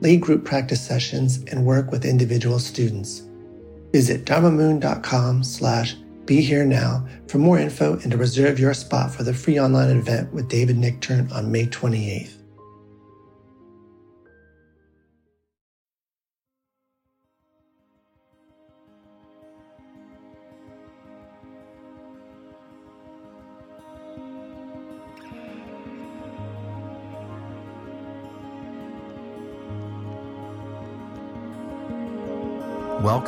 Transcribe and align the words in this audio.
lead 0.00 0.20
group 0.20 0.44
practice 0.44 0.84
sessions, 0.84 1.44
and 1.50 1.64
work 1.64 1.90
with 1.90 2.04
individual 2.04 2.58
students. 2.58 3.22
Visit 3.92 4.24
dharmamoon.com 4.24 5.44
slash 5.44 5.96
be 6.26 6.42
here 6.42 6.64
now 6.64 7.06
for 7.26 7.38
more 7.38 7.58
info 7.58 7.94
and 8.02 8.10
to 8.10 8.18
reserve 8.18 8.58
your 8.60 8.74
spot 8.74 9.14
for 9.14 9.22
the 9.22 9.32
free 9.32 9.58
online 9.58 9.96
event 9.96 10.32
with 10.32 10.48
David 10.48 10.76
Nichtern 10.76 11.32
on 11.32 11.50
May 11.50 11.66
28th. 11.66 12.37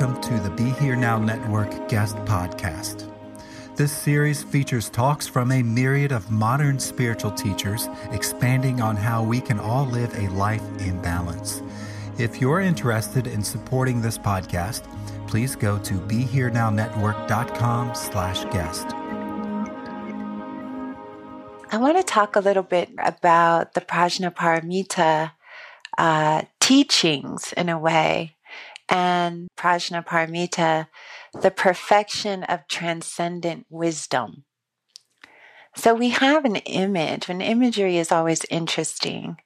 Welcome 0.00 0.22
to 0.22 0.40
the 0.40 0.50
Be 0.56 0.70
Here 0.80 0.96
Now 0.96 1.18
Network 1.18 1.90
guest 1.90 2.16
podcast. 2.24 3.12
This 3.76 3.92
series 3.92 4.42
features 4.42 4.88
talks 4.88 5.26
from 5.26 5.52
a 5.52 5.62
myriad 5.62 6.10
of 6.10 6.30
modern 6.30 6.78
spiritual 6.78 7.32
teachers 7.32 7.86
expanding 8.10 8.80
on 8.80 8.96
how 8.96 9.22
we 9.22 9.42
can 9.42 9.60
all 9.60 9.84
live 9.84 10.10
a 10.16 10.30
life 10.30 10.62
in 10.78 11.02
balance. 11.02 11.62
If 12.16 12.40
you're 12.40 12.60
interested 12.60 13.26
in 13.26 13.44
supporting 13.44 14.00
this 14.00 14.16
podcast, 14.16 14.84
please 15.26 15.54
go 15.54 15.78
to 15.80 15.92
BeHereNowNetwork.com 15.92 17.94
slash 17.94 18.44
guest. 18.46 18.86
I 21.70 21.76
want 21.76 21.98
to 21.98 22.02
talk 22.02 22.36
a 22.36 22.40
little 22.40 22.62
bit 22.62 22.88
about 23.04 23.74
the 23.74 23.82
Prajnaparamita 23.82 25.32
uh, 25.98 26.42
teachings 26.58 27.52
in 27.54 27.68
a 27.68 27.78
way 27.78 28.36
and 28.90 29.48
Prajnaparamita, 29.56 30.88
the 31.40 31.50
perfection 31.50 32.42
of 32.44 32.66
transcendent 32.68 33.66
wisdom. 33.70 34.44
So 35.76 35.94
we 35.94 36.10
have 36.10 36.44
an 36.44 36.56
image, 36.56 37.28
and 37.28 37.40
imagery 37.40 37.96
is 37.96 38.10
always 38.10 38.44
interesting. 38.50 39.38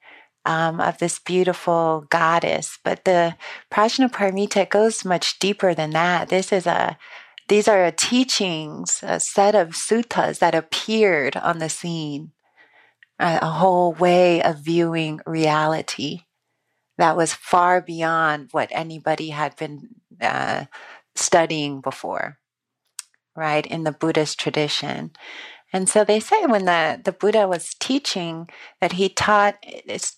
Um, 0.47 0.79
of 0.79 0.99
this 0.99 1.19
beautiful 1.19 2.05
goddess, 2.11 2.79
but 2.85 3.07
the 3.07 3.35
Prajnaparamita 3.73 4.69
goes 4.69 5.03
much 5.03 5.39
deeper 5.39 5.73
than 5.73 5.89
that. 5.93 6.29
This 6.29 6.53
is 6.53 6.67
a 6.67 6.99
these 7.49 7.67
are 7.67 7.91
teachings, 7.91 9.01
a 9.03 9.21
set 9.21 9.55
of 9.55 9.71
suttas 9.71 10.41
that 10.41 10.55
appeared 10.55 11.35
on 11.39 11.61
the 11.61 11.71
scene, 11.71 12.33
a, 13.19 13.39
a 13.41 13.47
whole 13.47 13.95
way 13.95 14.43
of 14.43 14.59
viewing 14.59 15.21
reality 15.25 16.25
that 16.99 17.17
was 17.17 17.33
far 17.33 17.81
beyond 17.81 18.49
what 18.53 18.69
anybody 18.73 19.31
had 19.31 19.57
been 19.57 19.89
uh, 20.21 20.65
studying 21.15 21.81
before, 21.81 22.39
right, 23.37 23.67
in 23.67 23.85
the 23.85 23.93
Buddhist 23.93 24.39
tradition. 24.39 25.13
And 25.73 25.89
so 25.89 26.05
they 26.05 26.21
say 26.21 26.47
when 26.47 26.67
the, 26.67 27.01
the 27.05 27.13
Buddha 27.13 27.49
was 27.49 27.75
teaching 27.81 28.49
that 28.81 28.93
he 28.93 29.09
taught 29.09 29.57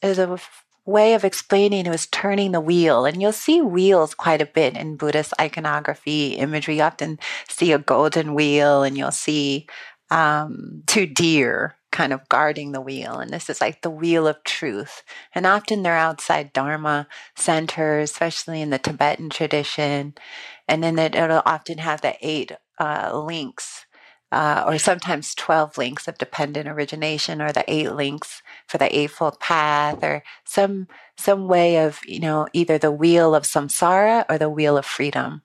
as 0.03 0.19
a 0.19 0.39
way 0.85 1.15
of 1.15 1.25
explaining 1.25 1.87
it 1.87 1.91
was 1.91 2.07
turning 2.07 2.53
the 2.53 2.61
wheel. 2.61 3.07
And 3.07 3.21
you'll 3.21 3.33
see 3.33 3.61
wheels 3.61 4.15
quite 4.15 4.41
a 4.41 4.47
bit 4.47 4.77
in 4.77 4.97
Buddhist 4.97 5.35
iconography, 5.41 6.35
imagery. 6.35 6.77
You 6.77 6.83
often 6.83 7.19
see 7.49 7.73
a 7.73 7.79
golden 7.79 8.35
wheel 8.35 8.83
and 8.83 8.97
you'll 8.97 9.11
see 9.11 9.67
um, 10.11 10.83
two 10.87 11.07
deer 11.07 11.77
kind 11.93 12.13
of 12.13 12.29
guarding 12.29 12.73
the 12.73 12.81
wheel. 12.81 13.19
And 13.19 13.31
this 13.31 13.49
is 13.49 13.61
like 13.61 13.83
the 13.83 13.91
wheel 13.91 14.27
of 14.27 14.43
truth. 14.45 15.03
And 15.35 15.47
often 15.47 15.83
they're 15.83 15.97
outside 15.97 16.53
Dharma 16.53 17.09
centers, 17.37 18.11
especially 18.11 18.61
in 18.61 18.71
the 18.71 18.79
Tibetan 18.79 19.31
tradition. 19.31 20.15
And 20.69 20.83
then 20.83 20.99
it, 20.99 21.15
will 21.15 21.43
often 21.47 21.79
have 21.79 22.01
the 22.01 22.17
eight 22.21 22.53
uh, 22.79 23.19
links. 23.19 23.87
Uh, 24.33 24.65
or 24.67 24.77
sometimes 24.77 25.37
12 25.37 25.79
links 25.79 26.09
of 26.09 26.19
dependent 26.19 26.69
origination 26.69 27.41
or 27.41 27.53
the 27.53 27.65
eight 27.69 27.93
links 27.93 28.43
for 28.67 28.77
the 28.77 28.95
eightfold 28.95 29.39
path 29.39 30.03
or 30.03 30.21
some 30.45 30.89
some 31.17 31.47
way 31.47 31.79
of 31.79 32.01
you 32.05 32.19
know 32.19 32.49
either 32.53 32.77
the 32.77 32.91
wheel 32.91 33.37
of 33.37 33.45
samsara 33.45 34.25
or 34.29 34.37
the 34.37 34.51
wheel 34.51 34.77
of 34.77 34.85
freedom 34.85 35.43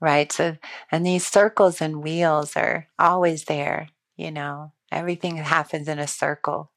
right 0.00 0.30
so 0.30 0.58
and 0.92 1.06
these 1.06 1.26
circles 1.26 1.80
and 1.80 2.02
wheels 2.02 2.56
are 2.56 2.88
always 2.98 3.44
there 3.46 3.88
you 4.18 4.30
know 4.30 4.70
Everything 4.90 5.36
happens 5.36 5.88
in 5.88 5.98
a 5.98 6.06
circle. 6.06 6.70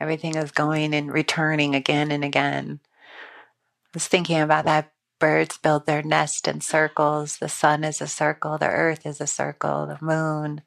Everything 0.00 0.34
is 0.36 0.50
going 0.50 0.94
and 0.94 1.12
returning 1.12 1.74
again 1.74 2.10
and 2.10 2.24
again. 2.24 2.80
I 2.84 3.88
was 3.94 4.06
thinking 4.06 4.40
about 4.40 4.64
that. 4.64 4.92
Birds 5.18 5.58
build 5.58 5.84
their 5.84 6.02
nest 6.02 6.48
in 6.48 6.62
circles. 6.62 7.36
The 7.36 7.48
sun 7.50 7.84
is 7.84 8.00
a 8.00 8.06
circle. 8.06 8.56
The 8.56 8.68
earth 8.68 9.04
is 9.04 9.20
a 9.20 9.26
circle. 9.26 9.86
The 9.86 10.02
moon. 10.02 10.62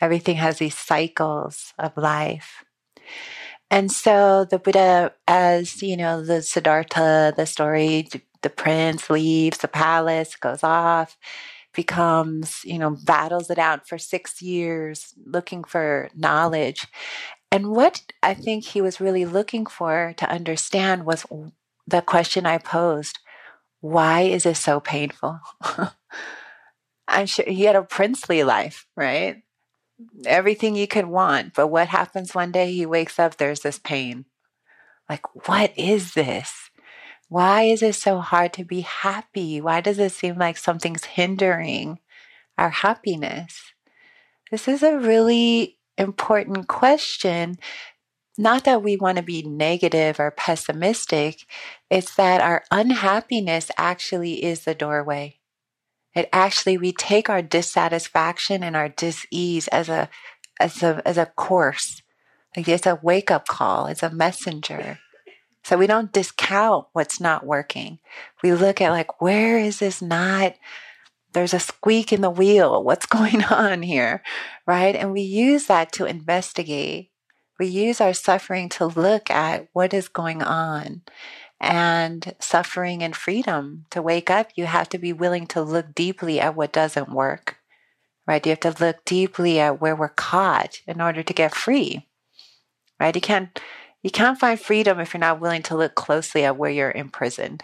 Everything 0.00 0.36
has 0.36 0.58
these 0.58 0.76
cycles 0.76 1.74
of 1.76 1.96
life. 1.96 2.64
And 3.68 3.90
so 3.90 4.44
the 4.48 4.60
Buddha, 4.60 5.12
as 5.26 5.82
you 5.82 5.96
know, 5.96 6.22
the 6.24 6.40
Siddhartha, 6.40 7.34
the 7.36 7.46
story, 7.46 8.08
the 8.42 8.50
prince 8.50 9.10
leaves 9.10 9.58
the 9.58 9.66
palace, 9.66 10.36
goes 10.36 10.62
off, 10.62 11.16
becomes, 11.76 12.64
you 12.64 12.78
know, 12.78 12.96
battles 13.04 13.50
it 13.50 13.58
out 13.58 13.86
for 13.86 13.98
six 13.98 14.42
years 14.42 15.14
looking 15.24 15.62
for 15.62 16.08
knowledge. 16.14 16.86
And 17.52 17.70
what 17.70 18.02
I 18.22 18.34
think 18.34 18.64
he 18.64 18.80
was 18.80 19.00
really 19.00 19.24
looking 19.24 19.66
for 19.66 20.14
to 20.16 20.30
understand 20.30 21.06
was 21.06 21.24
the 21.86 22.02
question 22.02 22.46
I 22.46 22.58
posed 22.58 23.18
why 23.80 24.22
is 24.22 24.42
this 24.42 24.58
so 24.58 24.80
painful? 24.80 25.38
I'm 27.08 27.26
sure 27.26 27.44
he 27.46 27.64
had 27.64 27.76
a 27.76 27.82
princely 27.82 28.42
life, 28.42 28.86
right? 28.96 29.42
everything 30.24 30.76
you 30.76 30.86
could 30.86 31.06
want. 31.06 31.54
But 31.54 31.68
what 31.68 31.88
happens 31.88 32.34
one 32.34 32.52
day? 32.52 32.72
He 32.72 32.86
wakes 32.86 33.18
up, 33.18 33.36
there's 33.36 33.60
this 33.60 33.78
pain. 33.78 34.26
Like, 35.08 35.48
what 35.48 35.72
is 35.76 36.14
this? 36.14 36.65
Why 37.28 37.62
is 37.62 37.82
it 37.82 37.96
so 37.96 38.20
hard 38.20 38.52
to 38.54 38.64
be 38.64 38.82
happy? 38.82 39.60
Why 39.60 39.80
does 39.80 39.98
it 39.98 40.12
seem 40.12 40.38
like 40.38 40.56
something's 40.56 41.04
hindering 41.04 41.98
our 42.56 42.70
happiness? 42.70 43.72
This 44.50 44.68
is 44.68 44.82
a 44.82 44.98
really 44.98 45.78
important 45.98 46.68
question. 46.68 47.56
Not 48.38 48.64
that 48.64 48.82
we 48.82 48.96
want 48.96 49.16
to 49.16 49.22
be 49.22 49.42
negative 49.42 50.20
or 50.20 50.30
pessimistic, 50.30 51.46
it's 51.90 52.14
that 52.16 52.40
our 52.40 52.64
unhappiness 52.70 53.70
actually 53.76 54.44
is 54.44 54.64
the 54.64 54.74
doorway. 54.74 55.40
It 56.14 56.28
actually, 56.32 56.78
we 56.78 56.92
take 56.92 57.28
our 57.28 57.42
dissatisfaction 57.42 58.62
and 58.62 58.76
our 58.76 58.88
dis-ease 58.88 59.68
as 59.68 59.88
a, 59.88 60.08
as 60.60 60.82
a, 60.82 61.02
as 61.04 61.18
a 61.18 61.26
course. 61.26 62.02
Like 62.56 62.68
it's 62.68 62.86
a 62.86 63.00
wake 63.02 63.30
up 63.30 63.48
call. 63.48 63.86
It's 63.86 64.02
a 64.02 64.10
messenger. 64.10 64.98
So 65.66 65.76
we 65.76 65.88
don't 65.88 66.12
discount 66.12 66.86
what's 66.92 67.20
not 67.20 67.44
working. 67.44 67.98
We 68.40 68.52
look 68.52 68.80
at 68.80 68.92
like, 68.92 69.20
where 69.20 69.58
is 69.58 69.80
this 69.80 70.00
not? 70.00 70.54
There's 71.32 71.52
a 71.52 71.58
squeak 71.58 72.12
in 72.12 72.20
the 72.20 72.30
wheel. 72.30 72.84
What's 72.84 73.06
going 73.16 73.42
on 73.42 73.82
here? 73.82 74.22
Right. 74.64 74.94
And 74.94 75.10
we 75.10 75.22
use 75.22 75.66
that 75.66 75.90
to 75.94 76.04
investigate. 76.04 77.10
We 77.58 77.66
use 77.66 78.00
our 78.00 78.14
suffering 78.14 78.68
to 78.78 78.86
look 78.86 79.28
at 79.28 79.66
what 79.72 79.92
is 79.92 80.06
going 80.06 80.40
on 80.40 81.02
and 81.60 82.36
suffering 82.38 83.02
and 83.02 83.16
freedom. 83.16 83.86
To 83.90 84.00
wake 84.00 84.30
up, 84.30 84.50
you 84.54 84.66
have 84.66 84.88
to 84.90 84.98
be 84.98 85.12
willing 85.12 85.48
to 85.48 85.62
look 85.62 85.96
deeply 85.96 86.38
at 86.38 86.54
what 86.54 86.72
doesn't 86.72 87.10
work, 87.10 87.56
right? 88.24 88.46
You 88.46 88.50
have 88.50 88.60
to 88.60 88.84
look 88.84 89.04
deeply 89.04 89.58
at 89.58 89.80
where 89.80 89.96
we're 89.96 90.10
caught 90.10 90.78
in 90.86 91.00
order 91.00 91.24
to 91.24 91.32
get 91.34 91.56
free, 91.56 92.06
right? 93.00 93.16
You 93.16 93.20
can't 93.20 93.60
you 94.02 94.10
can't 94.10 94.38
find 94.38 94.58
freedom 94.58 95.00
if 95.00 95.14
you're 95.14 95.20
not 95.20 95.40
willing 95.40 95.62
to 95.64 95.76
look 95.76 95.94
closely 95.94 96.44
at 96.44 96.56
where 96.56 96.70
you're 96.70 96.92
imprisoned. 96.92 97.62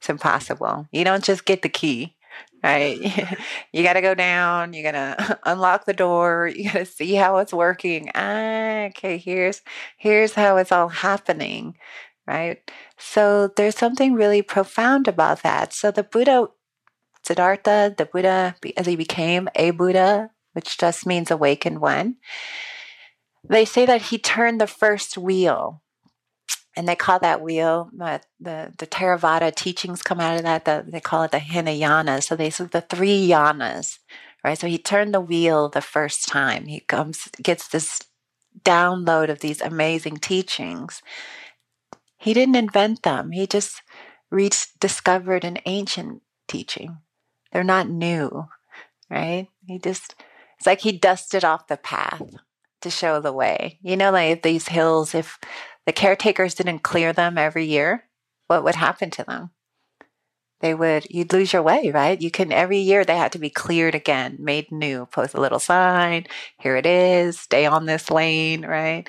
It's 0.00 0.08
impossible. 0.10 0.86
You 0.92 1.04
don't 1.04 1.24
just 1.24 1.44
get 1.44 1.62
the 1.62 1.68
key, 1.68 2.16
right? 2.62 2.98
you 3.72 3.82
got 3.82 3.94
to 3.94 4.00
go 4.00 4.14
down. 4.14 4.72
You 4.72 4.82
got 4.82 4.92
to 4.92 5.38
unlock 5.44 5.84
the 5.84 5.92
door. 5.92 6.50
You 6.54 6.64
got 6.64 6.78
to 6.78 6.86
see 6.86 7.14
how 7.14 7.38
it's 7.38 7.52
working. 7.52 8.10
Ah, 8.14 8.84
okay, 8.86 9.18
here's 9.18 9.62
here's 9.96 10.34
how 10.34 10.56
it's 10.56 10.72
all 10.72 10.88
happening, 10.88 11.76
right? 12.26 12.58
So 12.98 13.48
there's 13.56 13.76
something 13.76 14.14
really 14.14 14.42
profound 14.42 15.08
about 15.08 15.42
that. 15.42 15.72
So 15.72 15.90
the 15.90 16.02
Buddha, 16.04 16.48
Siddhartha, 17.24 17.94
the 17.96 18.06
Buddha, 18.06 18.56
as 18.76 18.86
he 18.86 18.96
became 18.96 19.48
a 19.54 19.70
Buddha, 19.70 20.30
which 20.52 20.78
just 20.78 21.06
means 21.06 21.30
awakened 21.30 21.80
one 21.80 22.16
they 23.48 23.64
say 23.64 23.86
that 23.86 24.02
he 24.02 24.18
turned 24.18 24.60
the 24.60 24.66
first 24.66 25.16
wheel 25.16 25.82
and 26.78 26.86
they 26.86 26.94
call 26.94 27.18
that 27.18 27.40
wheel 27.40 27.90
uh, 28.00 28.18
the 28.38 28.72
the 28.78 28.86
Theravada 28.86 29.52
teachings 29.52 30.02
come 30.02 30.20
out 30.20 30.36
of 30.36 30.42
that. 30.42 30.64
The, 30.64 30.84
they 30.86 31.00
call 31.00 31.24
it 31.24 31.32
the 31.32 31.40
Hinayana. 31.40 32.22
So 32.22 32.36
they 32.36 32.50
say 32.50 32.66
the 32.66 32.80
three 32.80 33.26
yanas, 33.26 33.98
right? 34.44 34.56
So 34.56 34.68
he 34.68 34.78
turned 34.78 35.12
the 35.12 35.20
wheel 35.20 35.68
the 35.68 35.80
first 35.80 36.28
time. 36.28 36.66
He 36.66 36.78
comes 36.80 37.28
gets 37.42 37.66
this 37.66 38.00
download 38.64 39.28
of 39.28 39.40
these 39.40 39.60
amazing 39.60 40.18
teachings. 40.18 41.02
He 42.16 42.32
didn't 42.32 42.56
invent 42.56 43.02
them. 43.02 43.32
He 43.32 43.48
just 43.48 43.82
rediscovered 44.30 45.44
an 45.44 45.58
ancient 45.66 46.22
teaching. 46.46 46.98
They're 47.52 47.64
not 47.64 47.88
new, 47.88 48.46
right? 49.10 49.48
He 49.66 49.80
just 49.80 50.14
it's 50.58 50.66
like 50.66 50.82
he 50.82 50.92
dusted 50.92 51.44
off 51.44 51.66
the 51.66 51.76
path 51.76 52.22
to 52.82 52.90
show 52.90 53.20
the 53.20 53.32
way. 53.32 53.78
You 53.82 53.96
know, 53.96 54.10
like 54.10 54.42
these 54.42 54.68
hills, 54.68 55.14
if 55.14 55.38
the 55.86 55.92
caretakers 55.92 56.54
didn't 56.54 56.80
clear 56.80 57.12
them 57.12 57.38
every 57.38 57.64
year, 57.64 58.04
what 58.46 58.64
would 58.64 58.74
happen 58.74 59.10
to 59.10 59.24
them? 59.24 59.50
They 60.60 60.74
would, 60.74 61.06
you'd 61.08 61.32
lose 61.32 61.52
your 61.52 61.62
way, 61.62 61.90
right? 61.92 62.20
You 62.20 62.30
can, 62.30 62.50
every 62.50 62.78
year 62.78 63.04
they 63.04 63.16
had 63.16 63.32
to 63.32 63.38
be 63.38 63.50
cleared 63.50 63.94
again, 63.94 64.36
made 64.40 64.72
new, 64.72 65.06
post 65.06 65.34
a 65.34 65.40
little 65.40 65.60
sign, 65.60 66.26
here 66.58 66.74
it 66.74 66.84
is, 66.84 67.38
stay 67.38 67.64
on 67.64 67.86
this 67.86 68.10
lane, 68.10 68.66
right? 68.66 69.08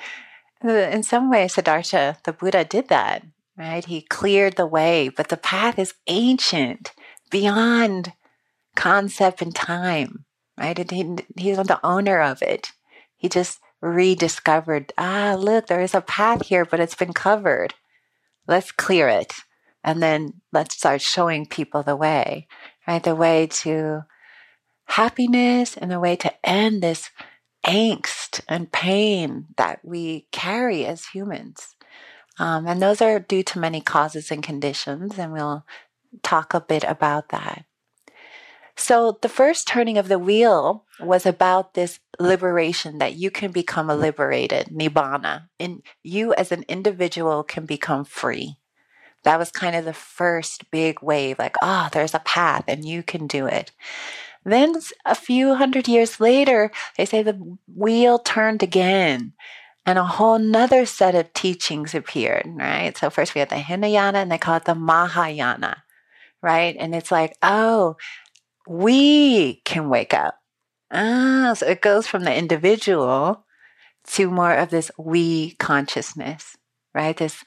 In 0.62 1.02
some 1.02 1.28
ways, 1.30 1.54
Siddhartha, 1.54 2.18
the 2.24 2.32
Buddha, 2.32 2.64
did 2.64 2.88
that, 2.88 3.24
right? 3.56 3.84
He 3.84 4.02
cleared 4.02 4.56
the 4.56 4.66
way, 4.66 5.08
but 5.08 5.28
the 5.28 5.36
path 5.36 5.78
is 5.78 5.94
ancient, 6.06 6.92
beyond 7.30 8.12
concept 8.76 9.42
and 9.42 9.54
time, 9.54 10.24
right? 10.56 10.78
And 10.78 10.90
he, 10.90 11.42
he's 11.42 11.56
not 11.56 11.66
the 11.66 11.84
owner 11.84 12.20
of 12.20 12.42
it. 12.42 12.72
He 13.20 13.28
just 13.28 13.60
rediscovered, 13.82 14.94
ah, 14.96 15.36
look, 15.38 15.66
there 15.66 15.82
is 15.82 15.94
a 15.94 16.00
path 16.00 16.46
here, 16.46 16.64
but 16.64 16.80
it's 16.80 16.94
been 16.94 17.12
covered. 17.12 17.74
Let's 18.48 18.72
clear 18.72 19.08
it. 19.08 19.34
And 19.84 20.02
then 20.02 20.40
let's 20.52 20.74
start 20.74 21.02
showing 21.02 21.44
people 21.44 21.82
the 21.82 21.96
way, 21.96 22.48
right? 22.88 23.02
The 23.02 23.14
way 23.14 23.46
to 23.46 24.06
happiness 24.86 25.76
and 25.76 25.90
the 25.90 26.00
way 26.00 26.16
to 26.16 26.32
end 26.42 26.82
this 26.82 27.10
angst 27.66 28.40
and 28.48 28.72
pain 28.72 29.48
that 29.58 29.80
we 29.84 30.26
carry 30.32 30.86
as 30.86 31.08
humans. 31.08 31.76
Um, 32.38 32.66
and 32.66 32.80
those 32.80 33.02
are 33.02 33.20
due 33.20 33.42
to 33.42 33.58
many 33.58 33.82
causes 33.82 34.30
and 34.30 34.42
conditions, 34.42 35.18
and 35.18 35.30
we'll 35.34 35.66
talk 36.22 36.54
a 36.54 36.60
bit 36.62 36.84
about 36.84 37.28
that. 37.28 37.66
So 38.76 39.18
the 39.20 39.28
first 39.28 39.68
turning 39.68 39.98
of 39.98 40.08
the 40.08 40.18
wheel 40.18 40.84
was 41.00 41.26
about 41.26 41.74
this 41.74 41.98
liberation 42.18 42.98
that 42.98 43.14
you 43.14 43.30
can 43.30 43.50
become 43.50 43.90
a 43.90 43.96
liberated 43.96 44.66
nibbana 44.68 45.48
and 45.58 45.82
you 46.02 46.34
as 46.34 46.52
an 46.52 46.64
individual 46.68 47.42
can 47.42 47.66
become 47.66 48.04
free. 48.04 48.56
That 49.22 49.38
was 49.38 49.50
kind 49.50 49.76
of 49.76 49.84
the 49.84 49.92
first 49.92 50.70
big 50.70 51.02
wave 51.02 51.38
like, 51.38 51.56
oh, 51.62 51.88
there's 51.92 52.14
a 52.14 52.20
path 52.20 52.64
and 52.68 52.84
you 52.84 53.02
can 53.02 53.26
do 53.26 53.46
it. 53.46 53.72
Then 54.44 54.76
a 55.04 55.14
few 55.14 55.54
hundred 55.54 55.86
years 55.86 56.20
later, 56.20 56.70
they 56.96 57.04
say 57.04 57.22
the 57.22 57.58
wheel 57.74 58.18
turned 58.18 58.62
again 58.62 59.34
and 59.84 59.98
a 59.98 60.04
whole 60.04 60.38
nother 60.38 60.86
set 60.86 61.14
of 61.14 61.32
teachings 61.32 61.94
appeared, 61.94 62.46
right? 62.46 62.96
So 62.96 63.10
first 63.10 63.34
we 63.34 63.40
had 63.40 63.50
the 63.50 63.56
Hinayana 63.56 64.18
and 64.18 64.30
they 64.30 64.38
call 64.38 64.56
it 64.56 64.64
the 64.64 64.74
Mahayana, 64.74 65.82
right? 66.42 66.76
And 66.78 66.94
it's 66.94 67.10
like, 67.10 67.34
oh, 67.42 67.96
we 68.70 69.54
can 69.64 69.88
wake 69.88 70.14
up. 70.14 70.38
Ah, 70.92 71.54
so 71.56 71.66
it 71.66 71.80
goes 71.80 72.06
from 72.06 72.22
the 72.22 72.32
individual 72.32 73.44
to 74.06 74.30
more 74.30 74.54
of 74.54 74.70
this 74.70 74.92
we 74.96 75.56
consciousness, 75.56 76.56
right? 76.94 77.16
This 77.16 77.42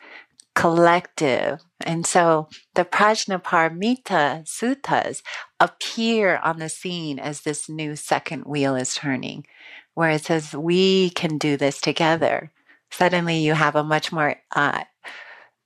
collective. 0.53 1.61
And 1.79 2.05
so 2.05 2.49
the 2.75 2.83
Prajnaparamita 2.83 4.43
suttas 4.45 5.21
appear 5.61 6.41
on 6.43 6.59
the 6.59 6.67
scene 6.67 7.19
as 7.19 7.41
this 7.41 7.69
new 7.69 7.95
second 7.95 8.43
wheel 8.43 8.75
is 8.75 8.93
turning, 8.93 9.45
where 9.93 10.09
it 10.09 10.25
says, 10.25 10.53
we 10.53 11.09
can 11.11 11.37
do 11.37 11.55
this 11.55 11.79
together. 11.79 12.51
Suddenly 12.91 13.37
you 13.37 13.53
have 13.53 13.77
a 13.77 13.83
much 13.83 14.11
more 14.11 14.35
uh, 14.53 14.83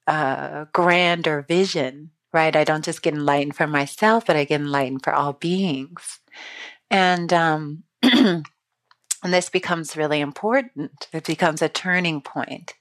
uh, 0.05 0.65
grander 0.71 1.43
vision 1.47 2.11
right? 2.37 2.55
I 2.55 2.63
don't 2.63 2.85
just 2.85 3.01
get 3.01 3.15
enlightened 3.15 3.55
for 3.55 3.65
myself, 3.65 4.27
but 4.27 4.35
I 4.35 4.43
get 4.43 4.61
enlightened 4.61 5.03
for 5.03 5.11
all 5.11 5.33
beings. 5.33 6.19
And, 6.91 7.33
um, 7.33 7.83
and 8.03 8.43
this 9.23 9.49
becomes 9.49 9.97
really 9.97 10.21
important. 10.21 11.07
It 11.11 11.25
becomes 11.25 11.63
a 11.63 11.67
turning 11.67 12.21
point. 12.21 12.75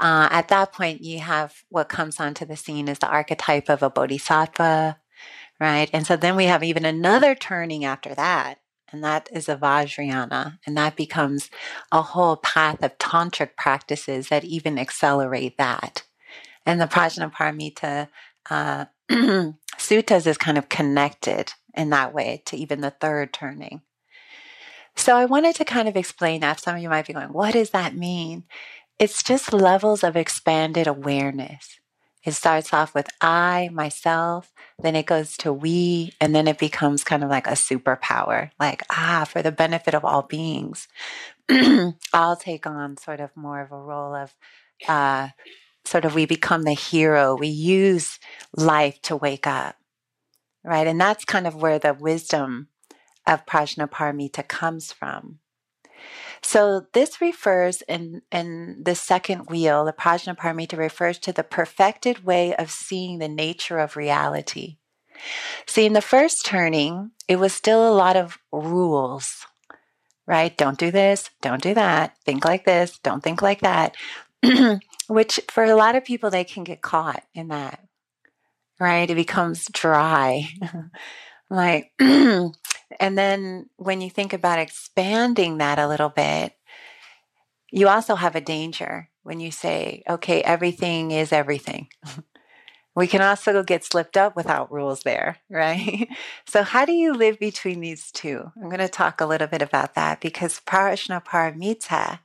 Uh, 0.00 0.26
at 0.32 0.48
that 0.48 0.72
point, 0.72 1.02
you 1.02 1.20
have 1.20 1.54
what 1.68 1.88
comes 1.88 2.18
onto 2.18 2.44
the 2.44 2.56
scene 2.56 2.88
is 2.88 2.98
the 2.98 3.08
archetype 3.08 3.68
of 3.68 3.80
a 3.84 3.90
bodhisattva, 3.90 4.98
right? 5.60 5.90
And 5.92 6.04
so 6.04 6.16
then 6.16 6.34
we 6.34 6.46
have 6.46 6.64
even 6.64 6.84
another 6.84 7.36
turning 7.36 7.84
after 7.84 8.12
that, 8.16 8.58
and 8.90 9.04
that 9.04 9.28
is 9.32 9.48
a 9.48 9.56
Vajrayana, 9.56 10.58
and 10.66 10.76
that 10.76 10.96
becomes 10.96 11.48
a 11.92 12.02
whole 12.02 12.38
path 12.38 12.82
of 12.82 12.98
tantric 12.98 13.50
practices 13.56 14.30
that 14.30 14.44
even 14.44 14.80
accelerate 14.80 15.58
that. 15.58 16.02
And 16.66 16.80
the 16.80 16.86
Prajnaparamita 16.86 18.08
uh, 18.50 18.86
suttas 19.78 20.26
is 20.26 20.38
kind 20.38 20.58
of 20.58 20.68
connected 20.68 21.52
in 21.74 21.90
that 21.90 22.12
way 22.12 22.42
to 22.46 22.56
even 22.56 22.80
the 22.80 22.90
third 22.90 23.32
turning. 23.32 23.82
So 24.96 25.16
I 25.16 25.24
wanted 25.24 25.54
to 25.56 25.64
kind 25.64 25.88
of 25.88 25.96
explain 25.96 26.40
that. 26.40 26.60
Some 26.60 26.76
of 26.76 26.82
you 26.82 26.88
might 26.88 27.06
be 27.06 27.12
going, 27.12 27.32
what 27.32 27.54
does 27.54 27.70
that 27.70 27.96
mean? 27.96 28.44
It's 28.98 29.22
just 29.22 29.52
levels 29.52 30.04
of 30.04 30.16
expanded 30.16 30.86
awareness. 30.86 31.78
It 32.22 32.32
starts 32.32 32.74
off 32.74 32.94
with 32.94 33.08
I, 33.22 33.70
myself, 33.72 34.52
then 34.78 34.94
it 34.94 35.06
goes 35.06 35.38
to 35.38 35.54
we, 35.54 36.12
and 36.20 36.34
then 36.34 36.46
it 36.48 36.58
becomes 36.58 37.02
kind 37.02 37.24
of 37.24 37.30
like 37.30 37.46
a 37.46 37.52
superpower, 37.52 38.50
like, 38.60 38.82
ah, 38.90 39.24
for 39.26 39.40
the 39.40 39.52
benefit 39.52 39.94
of 39.94 40.04
all 40.04 40.22
beings. 40.22 40.86
I'll 42.12 42.36
take 42.36 42.66
on 42.66 42.98
sort 42.98 43.20
of 43.20 43.34
more 43.34 43.62
of 43.62 43.72
a 43.72 43.78
role 43.78 44.14
of 44.14 44.34
uh, 44.86 45.28
sort 45.84 46.04
of 46.04 46.14
we 46.14 46.26
become 46.26 46.62
the 46.62 46.72
hero. 46.72 47.34
We 47.34 47.48
use 47.48 48.18
life 48.56 49.00
to 49.02 49.16
wake 49.16 49.46
up, 49.46 49.76
right? 50.64 50.86
And 50.86 51.00
that's 51.00 51.24
kind 51.24 51.46
of 51.46 51.54
where 51.54 51.78
the 51.78 51.94
wisdom 51.94 52.68
of 53.26 53.46
Prajnaparamita 53.46 54.46
comes 54.48 54.92
from. 54.92 55.38
So 56.42 56.86
this 56.92 57.20
refers 57.20 57.82
in 57.82 58.22
in 58.32 58.82
the 58.82 58.94
second 58.94 59.50
wheel, 59.50 59.84
the 59.84 59.92
Prajnaparamita 59.92 60.76
refers 60.76 61.18
to 61.20 61.32
the 61.32 61.44
perfected 61.44 62.24
way 62.24 62.54
of 62.54 62.70
seeing 62.70 63.18
the 63.18 63.28
nature 63.28 63.78
of 63.78 63.96
reality. 63.96 64.78
See, 65.66 65.84
in 65.84 65.92
the 65.92 66.00
first 66.00 66.46
turning, 66.46 67.10
it 67.28 67.36
was 67.36 67.52
still 67.52 67.86
a 67.86 67.94
lot 67.94 68.16
of 68.16 68.38
rules, 68.50 69.46
right? 70.26 70.56
Don't 70.56 70.78
do 70.78 70.90
this, 70.90 71.28
don't 71.42 71.62
do 71.62 71.74
that, 71.74 72.16
think 72.24 72.44
like 72.44 72.64
this, 72.64 72.98
don't 72.98 73.22
think 73.22 73.42
like 73.42 73.60
that. 73.60 73.94
Which 75.10 75.40
for 75.50 75.64
a 75.64 75.74
lot 75.74 75.96
of 75.96 76.04
people, 76.04 76.30
they 76.30 76.44
can 76.44 76.62
get 76.62 76.82
caught 76.82 77.24
in 77.34 77.48
that, 77.48 77.80
right? 78.78 79.10
It 79.10 79.16
becomes 79.16 79.66
dry. 79.72 80.48
like, 81.50 81.90
and 81.98 82.54
then 83.00 83.68
when 83.76 84.00
you 84.00 84.08
think 84.08 84.32
about 84.32 84.60
expanding 84.60 85.58
that 85.58 85.80
a 85.80 85.88
little 85.88 86.10
bit, 86.10 86.52
you 87.72 87.88
also 87.88 88.14
have 88.14 88.36
a 88.36 88.40
danger 88.40 89.08
when 89.24 89.40
you 89.40 89.50
say, 89.50 90.04
okay, 90.08 90.42
everything 90.42 91.10
is 91.10 91.32
everything. 91.32 91.88
we 92.94 93.08
can 93.08 93.20
also 93.20 93.64
get 93.64 93.82
slipped 93.82 94.16
up 94.16 94.36
without 94.36 94.70
rules 94.70 95.02
there, 95.02 95.38
right? 95.50 96.08
so, 96.46 96.62
how 96.62 96.84
do 96.84 96.92
you 96.92 97.14
live 97.14 97.40
between 97.40 97.80
these 97.80 98.12
two? 98.12 98.52
I'm 98.56 98.68
going 98.68 98.78
to 98.78 98.88
talk 98.88 99.20
a 99.20 99.26
little 99.26 99.48
bit 99.48 99.60
about 99.60 99.96
that 99.96 100.20
because 100.20 100.60
Prajnaparamita 100.64 102.20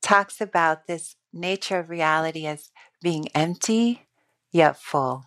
talks 0.00 0.40
about 0.40 0.86
this 0.86 1.16
nature 1.34 1.78
of 1.78 1.90
reality 1.90 2.46
as 2.46 2.70
being 3.02 3.28
empty 3.34 4.06
yet 4.52 4.80
full. 4.80 5.24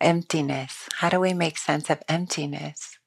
Emptiness. 0.00 0.88
How 0.96 1.08
do 1.08 1.20
we 1.20 1.32
make 1.32 1.58
sense 1.58 1.88
of 1.90 2.02
emptiness? 2.08 2.98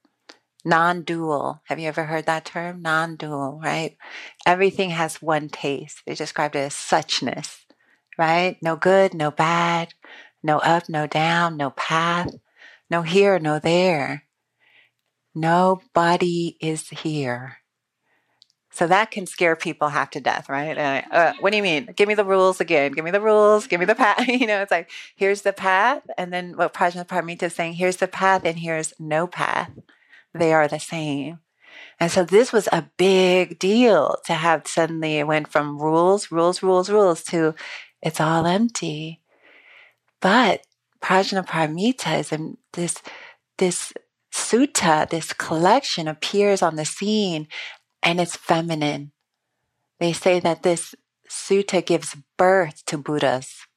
Non 0.63 1.03
dual. 1.03 1.61
Have 1.65 1.79
you 1.79 1.87
ever 1.87 2.05
heard 2.05 2.25
that 2.25 2.45
term? 2.45 2.81
Non 2.81 3.15
dual, 3.15 3.59
right? 3.63 3.97
Everything 4.45 4.91
has 4.91 5.21
one 5.21 5.49
taste. 5.49 6.01
They 6.05 6.13
described 6.13 6.55
it 6.55 6.59
as 6.59 6.73
suchness, 6.73 7.65
right? 8.17 8.57
No 8.61 8.75
good, 8.75 9.13
no 9.13 9.31
bad, 9.31 9.93
no 10.43 10.59
up, 10.59 10.87
no 10.87 11.07
down, 11.07 11.57
no 11.57 11.71
path, 11.71 12.33
no 12.89 13.01
here, 13.01 13.39
no 13.39 13.57
there. 13.57 14.23
Nobody 15.33 16.57
is 16.61 16.89
here. 16.89 17.60
So 18.73 18.87
that 18.87 19.11
can 19.11 19.25
scare 19.25 19.57
people 19.57 19.89
half 19.89 20.11
to 20.11 20.21
death, 20.21 20.47
right? 20.47 20.77
Uh, 20.77 21.01
uh, 21.11 21.33
what 21.41 21.51
do 21.51 21.57
you 21.57 21.63
mean? 21.63 21.89
Give 21.95 22.07
me 22.07 22.13
the 22.15 22.23
rules 22.23 22.61
again. 22.61 22.93
Give 22.93 23.03
me 23.03 23.11
the 23.11 23.19
rules. 23.19 23.67
Give 23.67 23.79
me 23.81 23.85
the 23.85 23.95
path. 23.95 24.25
you 24.27 24.47
know, 24.47 24.61
it's 24.61 24.71
like, 24.71 24.89
here's 25.15 25.41
the 25.41 25.51
path. 25.51 26.03
And 26.17 26.31
then 26.31 26.55
what 26.55 26.73
Prajnaparamita 26.73 27.43
is 27.43 27.55
saying, 27.55 27.73
here's 27.73 27.97
the 27.97 28.07
path 28.07 28.45
and 28.45 28.57
here's 28.57 28.93
no 28.97 29.27
path. 29.27 29.71
They 30.33 30.53
are 30.53 30.69
the 30.69 30.79
same. 30.79 31.39
And 31.99 32.09
so 32.09 32.23
this 32.23 32.53
was 32.53 32.69
a 32.71 32.89
big 32.97 33.59
deal 33.59 34.17
to 34.25 34.33
have 34.33 34.67
suddenly 34.67 35.17
it 35.17 35.27
went 35.27 35.49
from 35.49 35.77
rules, 35.77 36.31
rules, 36.31 36.63
rules, 36.63 36.89
rules 36.89 37.23
to 37.25 37.53
it's 38.01 38.21
all 38.21 38.45
empty. 38.47 39.21
But 40.21 40.61
Prajnaparamita 41.01 42.19
is 42.19 42.31
in 42.31 42.57
this, 42.73 42.95
this 43.57 43.93
sutta, 44.31 45.09
this 45.09 45.33
collection 45.33 46.07
appears 46.07 46.61
on 46.61 46.75
the 46.77 46.85
scene 46.85 47.47
and 48.03 48.19
it's 48.19 48.35
feminine. 48.35 49.11
They 49.99 50.13
say 50.13 50.39
that 50.39 50.63
this 50.63 50.95
sutta 51.29 51.85
gives 51.85 52.15
birth 52.37 52.83
to 52.87 52.97
Buddhas. 52.97 53.67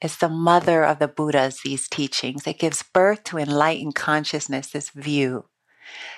It's 0.00 0.16
the 0.16 0.28
mother 0.28 0.84
of 0.84 0.98
the 0.98 1.08
Buddhas, 1.08 1.60
these 1.64 1.88
teachings. 1.88 2.46
It 2.46 2.58
gives 2.58 2.82
birth 2.82 3.24
to 3.24 3.38
enlightened 3.38 3.94
consciousness, 3.94 4.68
this 4.68 4.90
view. 4.90 5.46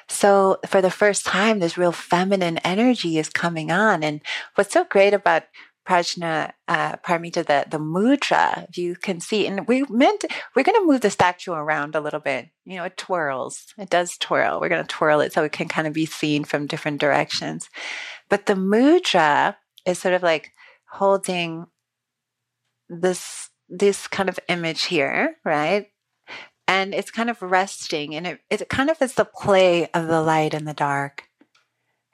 So, 0.09 0.59
for 0.66 0.81
the 0.81 0.90
first 0.90 1.26
time, 1.26 1.59
this 1.59 1.76
real 1.76 1.93
feminine 1.93 2.59
energy 2.59 3.19
is 3.19 3.28
coming 3.28 3.71
on. 3.71 4.02
And 4.02 4.21
what's 4.55 4.73
so 4.73 4.85
great 4.85 5.12
about 5.12 5.45
Prajna 5.87 6.52
uh, 6.66 6.97
Paramita, 6.97 7.47
the, 7.47 7.64
the 7.69 7.78
mudra, 7.78 8.69
if 8.69 8.76
you 8.76 8.97
can 8.97 9.21
see, 9.21 9.47
and 9.47 9.69
we 9.69 9.85
meant, 9.88 10.25
we're 10.55 10.64
going 10.64 10.81
to 10.81 10.87
move 10.87 11.00
the 11.00 11.11
statue 11.11 11.52
around 11.52 11.95
a 11.95 12.00
little 12.00 12.21
bit. 12.21 12.49
You 12.64 12.76
know, 12.76 12.85
it 12.85 12.97
twirls. 12.97 13.73
It 13.78 13.88
does 13.88 14.19
twirl. 14.19 14.61
We're 14.61 14.69
going 14.69 14.85
to 14.85 14.88
twirl 14.88 15.21
it 15.21 15.33
so 15.33 15.45
it 15.45 15.52
can 15.52 15.69
kind 15.69 15.87
of 15.87 15.93
be 15.93 16.07
seen 16.07 16.45
from 16.45 16.66
different 16.66 17.00
directions. 17.00 17.69
But 18.28 18.47
the 18.47 18.55
mudra 18.55 19.57
is 19.87 20.00
sort 20.00 20.14
of 20.14 20.25
like 20.25 20.50
holding 20.90 21.66
this, 22.88 23.50
this 23.69 24.09
kind 24.09 24.28
of 24.28 24.40
image 24.49 24.85
here, 24.85 25.37
right? 25.45 25.87
And 26.66 26.95
it's 26.95 27.12
kind 27.12 27.31
of 27.31 27.40
resting 27.43 28.16
and 28.16 28.26
it, 28.26 28.40
it 28.50 28.69
kind 28.69 28.90
of 28.90 29.00
is 29.00 29.14
the 29.14 29.25
play 29.25 29.88
of 29.93 30.09
the 30.09 30.21
light 30.21 30.52
and 30.52 30.66
the 30.66 30.75
dark. 30.75 31.28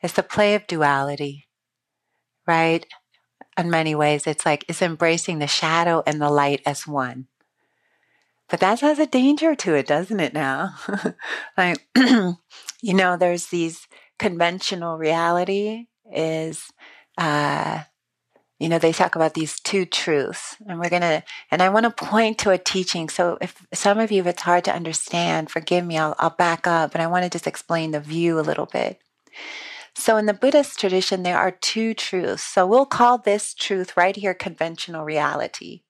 It's 0.02 0.12
the 0.12 0.22
play 0.22 0.54
of 0.54 0.66
duality, 0.66 1.46
right? 2.46 2.84
In 3.58 3.70
many 3.70 3.94
ways, 3.94 4.26
it's 4.26 4.46
like 4.46 4.64
it's 4.68 4.82
embracing 4.82 5.38
the 5.38 5.46
shadow 5.46 6.02
and 6.06 6.20
the 6.20 6.30
light 6.30 6.62
as 6.64 6.86
one. 6.86 7.26
But 8.48 8.60
that 8.60 8.80
has 8.80 8.98
a 8.98 9.06
danger 9.06 9.54
to 9.54 9.74
it, 9.74 9.86
doesn't 9.86 10.20
it 10.20 10.34
now? 10.34 10.74
like, 11.56 11.86
you 11.96 12.36
know, 12.82 13.16
there's 13.16 13.46
these 13.46 13.86
conventional 14.18 14.98
reality 14.98 15.86
is, 16.14 16.70
uh, 17.16 17.84
you 18.58 18.68
know, 18.68 18.78
they 18.78 18.92
talk 18.92 19.16
about 19.16 19.34
these 19.34 19.58
two 19.58 19.86
truths, 19.86 20.56
and 20.68 20.78
we're 20.78 20.90
gonna, 20.90 21.24
and 21.50 21.62
I 21.62 21.70
want 21.70 21.84
to 21.84 22.04
point 22.04 22.38
to 22.40 22.50
a 22.50 22.58
teaching. 22.58 23.08
So, 23.08 23.38
if 23.40 23.66
some 23.72 23.98
of 23.98 24.12
you, 24.12 24.20
if 24.20 24.26
it's 24.26 24.42
hard 24.42 24.64
to 24.64 24.74
understand, 24.74 25.50
forgive 25.50 25.84
me, 25.84 25.98
I'll, 25.98 26.14
I'll 26.18 26.30
back 26.30 26.66
up, 26.66 26.92
but 26.92 27.00
I 27.00 27.06
want 27.06 27.24
to 27.24 27.30
just 27.30 27.46
explain 27.46 27.90
the 27.90 28.00
view 28.00 28.38
a 28.38 28.42
little 28.42 28.66
bit. 28.66 29.00
So, 29.94 30.16
in 30.16 30.26
the 30.26 30.34
Buddhist 30.34 30.80
tradition, 30.80 31.22
there 31.22 31.38
are 31.38 31.50
two 31.50 31.94
truths. 31.94 32.42
So, 32.42 32.66
we'll 32.66 32.86
call 32.86 33.18
this 33.18 33.54
truth 33.54 33.96
right 33.96 34.16
here 34.16 34.34
conventional 34.34 35.04
reality. 35.04 35.82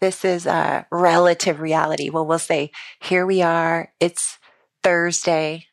This 0.00 0.24
is 0.24 0.46
a 0.46 0.86
relative 0.90 1.60
reality. 1.60 2.10
Well, 2.10 2.26
we'll 2.26 2.38
say, 2.38 2.70
here 3.00 3.24
we 3.24 3.42
are, 3.42 3.92
it's 4.00 4.38
Thursday. 4.82 5.66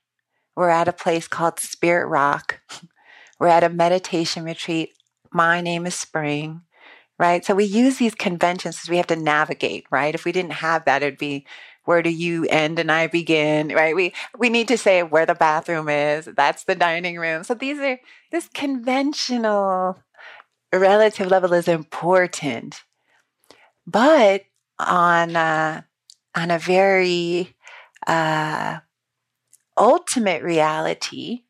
We're 0.56 0.70
at 0.70 0.88
a 0.88 0.94
place 0.94 1.27
called 1.27 1.60
Spirit 1.60 2.08
Rock. 2.08 2.62
We're 3.39 3.48
at 3.48 3.63
a 3.63 3.70
meditation 3.70 4.46
retreat. 4.46 4.92
My 5.32 5.60
name 5.60 5.86
is 5.86 5.96
Spring, 5.96 6.62
right? 7.18 7.44
So, 7.44 7.56
we 7.56 7.65
use 7.65 7.98
these 7.98 8.15
conventions 8.15 8.75
because 8.75 8.89
we 8.89 8.98
have 8.98 9.08
to 9.08 9.15
navigate, 9.15 9.86
right? 9.89 10.13
If 10.13 10.25
we 10.25 10.32
didn't 10.32 10.53
have 10.53 10.86
that, 10.86 11.01
it'd 11.01 11.18
be 11.18 11.46
where 11.86 12.02
do 12.02 12.10
you 12.10 12.46
end 12.46 12.80
and 12.80 12.92
I 12.92 13.08
begin, 13.08 13.70
right? 13.70 13.96
We 13.96 14.13
we 14.38 14.50
need 14.50 14.68
to 14.70 14.78
say 14.78 15.04
where 15.04 15.25
the 15.25 15.36
bathroom 15.36 15.90
is. 15.90 16.25
That's 16.25 16.63
the 16.63 16.75
dining 16.75 17.18
room. 17.18 17.44
So 17.44 17.54
these 17.54 17.80
are 17.80 18.00
this 18.32 18.48
conventional 18.50 19.98
relative 20.74 21.28
level 21.28 21.54
is 21.54 21.68
important, 21.68 22.84
but 23.86 24.44
on 24.80 25.36
a, 25.36 25.86
on 26.36 26.52
a 26.52 26.60
very 26.60 27.56
uh, 28.08 28.80
ultimate 29.78 30.44
reality, 30.44 31.44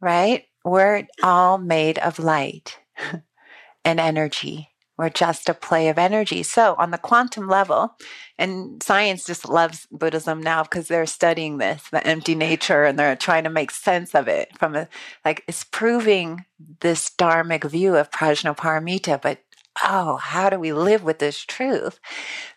right? 0.00 0.44
We're 0.64 1.06
all 1.22 1.58
made 1.58 1.98
of 1.98 2.18
light 2.18 2.78
and 3.84 4.00
energy. 4.00 4.68
We're 4.98 5.10
just 5.10 5.48
a 5.48 5.54
play 5.54 5.88
of 5.88 5.96
energy. 5.96 6.42
So, 6.42 6.74
on 6.76 6.90
the 6.90 6.98
quantum 6.98 7.46
level, 7.46 7.96
and 8.36 8.82
science 8.82 9.24
just 9.24 9.48
loves 9.48 9.86
Buddhism 9.92 10.42
now 10.42 10.64
because 10.64 10.88
they're 10.88 11.06
studying 11.06 11.58
this, 11.58 11.84
the 11.92 12.04
empty 12.04 12.34
nature, 12.34 12.84
and 12.84 12.98
they're 12.98 13.14
trying 13.14 13.44
to 13.44 13.50
make 13.50 13.70
sense 13.70 14.12
of 14.14 14.26
it 14.26 14.58
from 14.58 14.74
a 14.74 14.88
like 15.24 15.44
it's 15.46 15.62
proving 15.62 16.46
this 16.80 17.10
dharmic 17.10 17.62
view 17.62 17.94
of 17.94 18.10
prajnaparamita. 18.10 19.22
But 19.22 19.38
oh, 19.84 20.16
how 20.16 20.50
do 20.50 20.58
we 20.58 20.72
live 20.72 21.04
with 21.04 21.20
this 21.20 21.44
truth? 21.44 22.00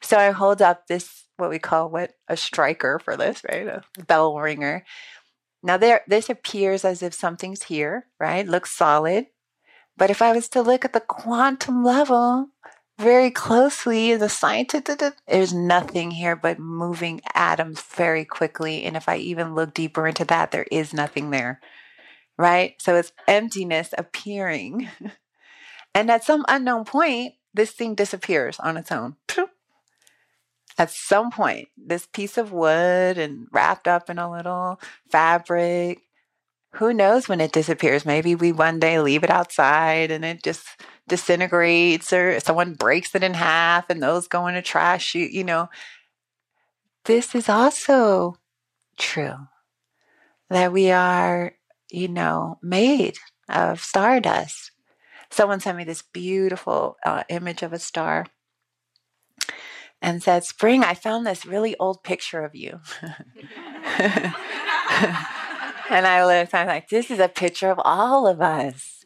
So, 0.02 0.18
I 0.18 0.32
hold 0.32 0.64
up 0.64 0.88
this 0.88 1.26
what 1.38 1.52
we 1.52 1.60
call 1.60 1.90
what 1.92 2.16
a 2.28 2.36
striker 2.36 2.98
for 2.98 3.16
this, 3.16 3.44
right? 3.48 3.68
A 3.68 3.84
bell 4.08 4.36
ringer. 4.36 4.84
Now, 5.64 5.78
there, 5.78 6.02
this 6.08 6.28
appears 6.28 6.84
as 6.84 7.04
if 7.04 7.14
something's 7.14 7.64
here, 7.64 8.08
right? 8.20 8.48
Looks 8.48 8.72
solid 8.72 9.28
but 9.98 10.10
if 10.10 10.22
I 10.22 10.32
was 10.32 10.48
to 10.50 10.62
look 10.62 10.86
at 10.86 10.94
the 10.94 11.00
quantum 11.00 11.84
level 11.84 12.50
very 12.98 13.32
closely, 13.32 14.16
the 14.16 14.30
scientist, 14.30 14.90
there's 15.28 15.54
nothing 15.54 16.12
here 16.12 16.36
but 16.36 16.60
moving 16.60 17.22
atoms 17.34 17.82
very 17.82 18.26
quickly. 18.26 18.84
And 18.84 18.96
if 18.96 19.10
I 19.10 19.18
even 19.18 19.56
look 19.56 19.74
deeper 19.74 20.08
into 20.08 20.26
that, 20.26 20.52
there 20.52 20.68
is 20.72 20.94
nothing 20.94 21.32
there. 21.32 21.60
Right? 22.38 22.76
So 22.80 22.96
it's 22.96 23.12
emptiness 23.28 23.94
appearing. 23.98 24.90
And 25.94 26.10
at 26.10 26.24
some 26.24 26.46
unknown 26.48 26.86
point, 26.86 27.34
this 27.54 27.72
thing 27.72 27.96
disappears 27.96 28.60
on 28.60 28.78
its 28.78 28.92
own. 28.92 29.18
At 30.78 30.90
some 30.90 31.32
point, 31.32 31.68
this 31.78 32.06
piece 32.06 32.38
of 32.38 32.54
wood 32.54 33.18
and 33.18 33.48
wrapped 33.52 33.88
up 33.88 34.10
in 34.10 34.18
a 34.18 34.32
little 34.32 34.80
fabric 35.12 36.02
who 36.76 36.94
knows 36.94 37.28
when 37.28 37.42
it 37.42 37.52
disappears? 37.52 38.06
Maybe 38.06 38.36
we 38.36 38.52
one 38.52 38.80
day 38.80 39.00
leave 39.00 39.24
it 39.24 39.30
outside 39.30 40.10
and 40.10 40.24
it 40.24 40.44
just 40.44 40.66
disintegrates, 41.08 42.14
or 42.14 42.40
someone 42.40 42.76
breaks 42.76 43.14
it 43.14 43.24
in 43.24 43.34
half 43.34 43.90
and 43.90 44.02
those 44.02 44.28
go 44.28 44.48
in 44.48 44.56
a 44.56 44.62
trash 44.62 45.06
chute. 45.06 45.34
You 45.34 45.44
know, 45.44 45.70
this 47.06 47.36
is 47.36 47.50
also 47.50 48.36
true 48.98 49.48
that 50.50 50.72
we 50.72 50.92
are, 50.92 51.54
you 51.90 52.08
know, 52.08 52.60
made 52.62 53.18
of 53.50 53.82
stardust. 53.82 54.72
Someone 55.30 55.60
sent 55.60 55.78
me 55.78 55.84
this 55.84 56.02
beautiful 56.02 56.98
uh, 57.06 57.24
image 57.30 57.64
of 57.64 57.74
a 57.74 57.80
star 57.80 58.26
and 60.02 60.24
said, 60.24 60.46
Spring, 60.46 60.84
I 60.84 60.94
found 60.94 61.26
this 61.26 61.46
really 61.46 61.76
old 61.78 62.04
picture 62.04 62.44
of 62.44 62.56
you. 62.56 62.80
and 65.92 66.08
I 66.08 66.26
looked, 66.26 66.54
I'm 66.54 66.68
like, 66.68 66.90
this 66.90 67.12
is 67.12 67.20
a 67.20 67.28
picture 67.28 67.70
of 67.70 67.80
all 67.84 68.28
of 68.28 68.42
us. 68.42 69.06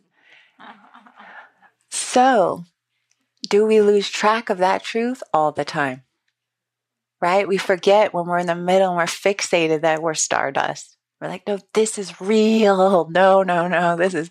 So, 1.89 2.65
do 3.50 3.65
we 3.65 3.82
lose 3.82 4.10
track 4.10 4.50
of 4.50 4.58
that 4.60 4.84
truth 4.84 5.24
all 5.34 5.51
the 5.51 5.65
time? 5.65 6.04
Right? 7.22 7.48
We 7.48 7.58
forget 7.58 8.13
when 8.13 8.27
we're 8.27 8.39
in 8.39 8.48
the 8.48 8.56
middle 8.56 8.89
and 8.89 8.98
we're 8.98 9.06
fixated 9.06 9.82
that 9.82 10.01
we're 10.01 10.13
stardust. 10.13 10.96
We're 11.20 11.30
like, 11.30 11.48
no, 11.48 11.60
this 11.74 11.98
is 11.98 12.20
real. 12.20 13.10
No, 13.10 13.42
no, 13.42 13.68
no, 13.68 13.96
this 13.96 14.13
is. 14.13 14.30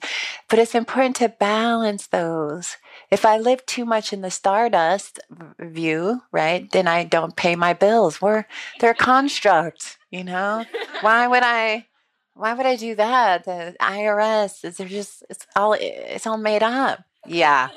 But 0.48 0.58
it's 0.58 0.74
important 0.74 1.16
to 1.16 1.30
balance 1.30 2.06
those. 2.06 2.76
If 3.10 3.24
I 3.24 3.38
live 3.38 3.64
too 3.64 3.84
much 3.84 4.12
in 4.12 4.20
the 4.20 4.30
stardust 4.30 5.18
view, 5.58 6.20
right, 6.30 6.70
then 6.70 6.86
I 6.86 7.04
don't 7.04 7.36
pay 7.36 7.56
my 7.56 7.72
bills. 7.72 8.20
We're, 8.20 8.44
they're 8.80 8.94
constructs, 8.94 9.96
you 10.10 10.24
know? 10.24 10.64
Why 11.00 11.26
would 11.26 11.42
I? 11.42 11.86
Why 12.34 12.52
would 12.54 12.66
I 12.66 12.76
do 12.76 12.94
that? 12.96 13.44
The 13.44 13.76
IRS 13.80 14.64
is 14.64 14.76
they're 14.76 14.88
just 14.88 15.24
it's 15.30 15.46
all 15.56 15.76
it's 15.78 16.26
all 16.26 16.38
made 16.38 16.62
up. 16.62 17.04
Yeah 17.26 17.68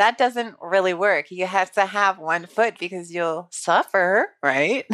that 0.00 0.16
doesn't 0.16 0.56
really 0.62 0.94
work. 0.94 1.30
You 1.30 1.46
have 1.46 1.70
to 1.72 1.84
have 1.84 2.18
one 2.18 2.46
foot 2.46 2.78
because 2.78 3.12
you'll 3.12 3.48
suffer, 3.50 4.30
right? 4.42 4.86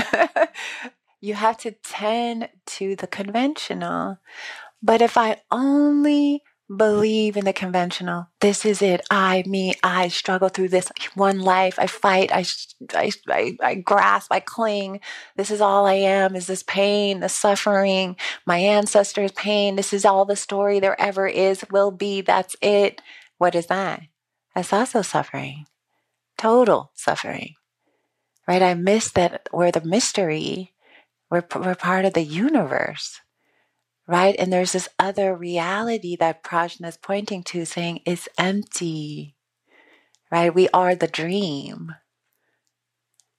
you 1.21 1.35
have 1.35 1.57
to 1.59 1.71
tend 1.71 2.49
to 2.67 2.97
the 2.97 3.07
conventional. 3.07 4.19
But 4.83 5.01
if 5.01 5.17
I 5.17 5.43
only 5.53 6.43
believe 6.75 7.37
in 7.37 7.45
the 7.45 7.53
conventional, 7.53 8.29
this 8.41 8.65
is 8.65 8.83
it. 8.83 9.07
I, 9.11 9.45
me, 9.47 9.75
I 9.83 10.09
struggle 10.09 10.49
through 10.49 10.71
this 10.71 10.91
one 11.15 11.41
life. 11.41 11.79
I 11.79 11.87
fight. 11.87 12.33
I, 12.33 12.45
I, 12.95 13.13
I, 13.29 13.57
I 13.63 13.75
grasp. 13.77 14.33
I 14.33 14.41
cling. 14.41 15.01
This 15.37 15.51
is 15.51 15.61
all 15.61 15.87
I 15.87 15.95
am. 15.95 16.35
Is 16.37 16.47
this 16.47 16.63
pain, 16.65 17.21
the 17.21 17.29
suffering, 17.29 18.17
my 18.47 18.59
ancestors' 18.59 19.33
pain? 19.33 19.77
This 19.77 19.93
is 19.93 20.05
all 20.05 20.25
the 20.25 20.37
story 20.37 20.81
there 20.81 21.01
ever 21.01 21.27
is, 21.27 21.65
will 21.71 21.91
be. 21.91 22.21
That's 22.21 22.57
it. 22.61 23.03
What 23.39 23.55
is 23.55 23.67
that? 23.67 24.03
That's 24.55 24.73
also 24.73 25.03
suffering, 25.03 25.67
total 26.39 26.91
suffering, 26.95 27.55
right? 28.49 28.63
I 28.63 28.75
miss 28.75 29.11
that 29.13 29.49
we're 29.53 29.71
the 29.71 29.83
mystery, 29.83 30.73
we're, 31.31 31.45
we're 31.55 31.75
part 31.75 32.07
of 32.07 32.15
the 32.15 32.23
universe, 32.23 33.21
right? 34.07 34.37
And 34.39 34.53
there's 34.53 34.73
this 34.73 34.89
other 34.99 35.35
reality 35.35 36.17
that 36.17 36.43
Prajna 36.45 36.89
is 36.89 36.97
pointing 36.97 37.43
to, 37.45 37.65
saying 37.65 38.01
it's 38.07 38.29
empty, 38.39 39.37
right? 40.31 40.55
We 40.55 40.69
are 40.71 40.95
the 40.95 41.09
dream, 41.09 41.95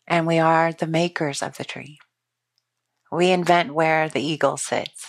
and 0.08 0.28
we 0.28 0.40
are 0.40 0.72
the 0.74 0.88
makers 0.88 1.42
of 1.42 1.58
the 1.58 1.64
dream. 1.64 1.98
We 3.12 3.32
invent 3.32 3.74
where 3.74 4.10
the 4.10 4.22
eagle 4.22 4.58
sits, 4.58 5.08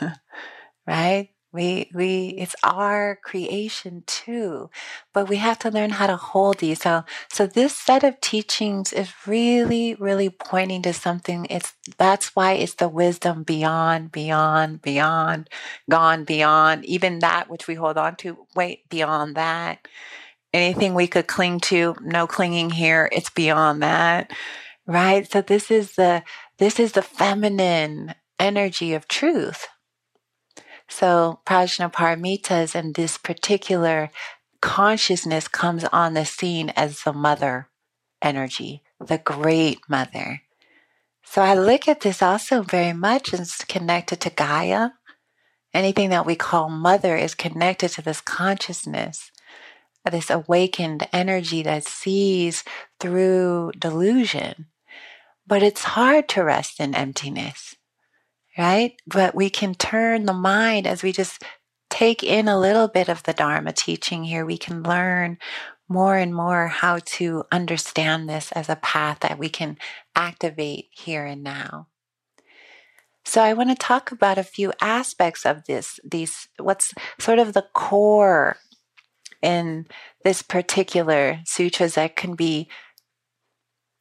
right? 0.86 1.30
We, 1.54 1.88
we, 1.94 2.30
it's 2.30 2.56
our 2.64 3.16
creation 3.22 4.02
too, 4.08 4.70
but 5.12 5.28
we 5.28 5.36
have 5.36 5.60
to 5.60 5.70
learn 5.70 5.90
how 5.90 6.08
to 6.08 6.16
hold 6.16 6.58
these. 6.58 6.82
So, 6.82 7.04
so 7.32 7.46
this 7.46 7.76
set 7.76 8.02
of 8.02 8.20
teachings 8.20 8.92
is 8.92 9.12
really, 9.24 9.94
really 9.94 10.30
pointing 10.30 10.82
to 10.82 10.92
something. 10.92 11.46
It's, 11.48 11.74
that's 11.96 12.34
why 12.34 12.54
it's 12.54 12.74
the 12.74 12.88
wisdom 12.88 13.44
beyond, 13.44 14.10
beyond, 14.10 14.82
beyond, 14.82 15.48
gone 15.88 16.24
beyond, 16.24 16.84
even 16.86 17.20
that 17.20 17.48
which 17.48 17.68
we 17.68 17.76
hold 17.76 17.98
on 17.98 18.16
to, 18.16 18.48
wait, 18.56 18.88
beyond 18.88 19.36
that. 19.36 19.86
Anything 20.52 20.92
we 20.92 21.06
could 21.06 21.28
cling 21.28 21.60
to, 21.60 21.94
no 22.02 22.26
clinging 22.26 22.70
here. 22.70 23.08
It's 23.12 23.30
beyond 23.30 23.80
that. 23.84 24.32
Right. 24.88 25.30
So 25.30 25.40
this 25.40 25.70
is 25.70 25.92
the, 25.92 26.24
this 26.58 26.80
is 26.80 26.92
the 26.92 27.02
feminine 27.02 28.16
energy 28.40 28.92
of 28.94 29.06
truth 29.06 29.68
so 30.88 31.40
Prajnaparamitas 31.46 32.74
and 32.74 32.94
this 32.94 33.18
particular 33.18 34.10
consciousness 34.60 35.48
comes 35.48 35.84
on 35.84 36.14
the 36.14 36.24
scene 36.24 36.70
as 36.70 37.02
the 37.02 37.12
mother 37.12 37.68
energy, 38.22 38.82
the 38.98 39.18
great 39.18 39.80
mother. 39.88 40.42
So 41.24 41.42
I 41.42 41.54
look 41.54 41.88
at 41.88 42.00
this 42.00 42.22
also 42.22 42.62
very 42.62 42.92
much 42.92 43.34
as 43.34 43.56
connected 43.68 44.20
to 44.20 44.30
Gaia. 44.30 44.90
Anything 45.72 46.10
that 46.10 46.26
we 46.26 46.36
call 46.36 46.68
mother 46.68 47.16
is 47.16 47.34
connected 47.34 47.90
to 47.90 48.02
this 48.02 48.20
consciousness, 48.20 49.30
this 50.10 50.30
awakened 50.30 51.08
energy 51.12 51.62
that 51.62 51.84
sees 51.84 52.62
through 53.00 53.72
delusion. 53.78 54.66
But 55.46 55.62
it's 55.62 55.84
hard 55.84 56.28
to 56.30 56.44
rest 56.44 56.78
in 56.78 56.94
emptiness 56.94 57.74
right? 58.56 58.94
But 59.06 59.34
we 59.34 59.50
can 59.50 59.74
turn 59.74 60.26
the 60.26 60.32
mind 60.32 60.86
as 60.86 61.02
we 61.02 61.12
just 61.12 61.42
take 61.90 62.22
in 62.22 62.48
a 62.48 62.58
little 62.58 62.88
bit 62.88 63.08
of 63.08 63.22
the 63.22 63.32
Dharma 63.32 63.72
teaching 63.72 64.24
here. 64.24 64.44
We 64.44 64.58
can 64.58 64.82
learn 64.82 65.38
more 65.88 66.16
and 66.16 66.34
more 66.34 66.68
how 66.68 66.98
to 67.04 67.44
understand 67.52 68.28
this 68.28 68.52
as 68.52 68.68
a 68.68 68.76
path 68.76 69.20
that 69.20 69.38
we 69.38 69.48
can 69.48 69.78
activate 70.14 70.88
here 70.92 71.24
and 71.24 71.42
now. 71.42 71.88
So 73.24 73.42
I 73.42 73.54
want 73.54 73.70
to 73.70 73.76
talk 73.76 74.12
about 74.12 74.38
a 74.38 74.42
few 74.42 74.72
aspects 74.80 75.46
of 75.46 75.64
this, 75.64 75.98
these, 76.04 76.48
what's 76.58 76.92
sort 77.18 77.38
of 77.38 77.52
the 77.52 77.66
core 77.72 78.56
in 79.40 79.86
this 80.24 80.42
particular 80.42 81.40
sutras 81.44 81.94
that 81.94 82.16
can 82.16 82.34
be 82.34 82.68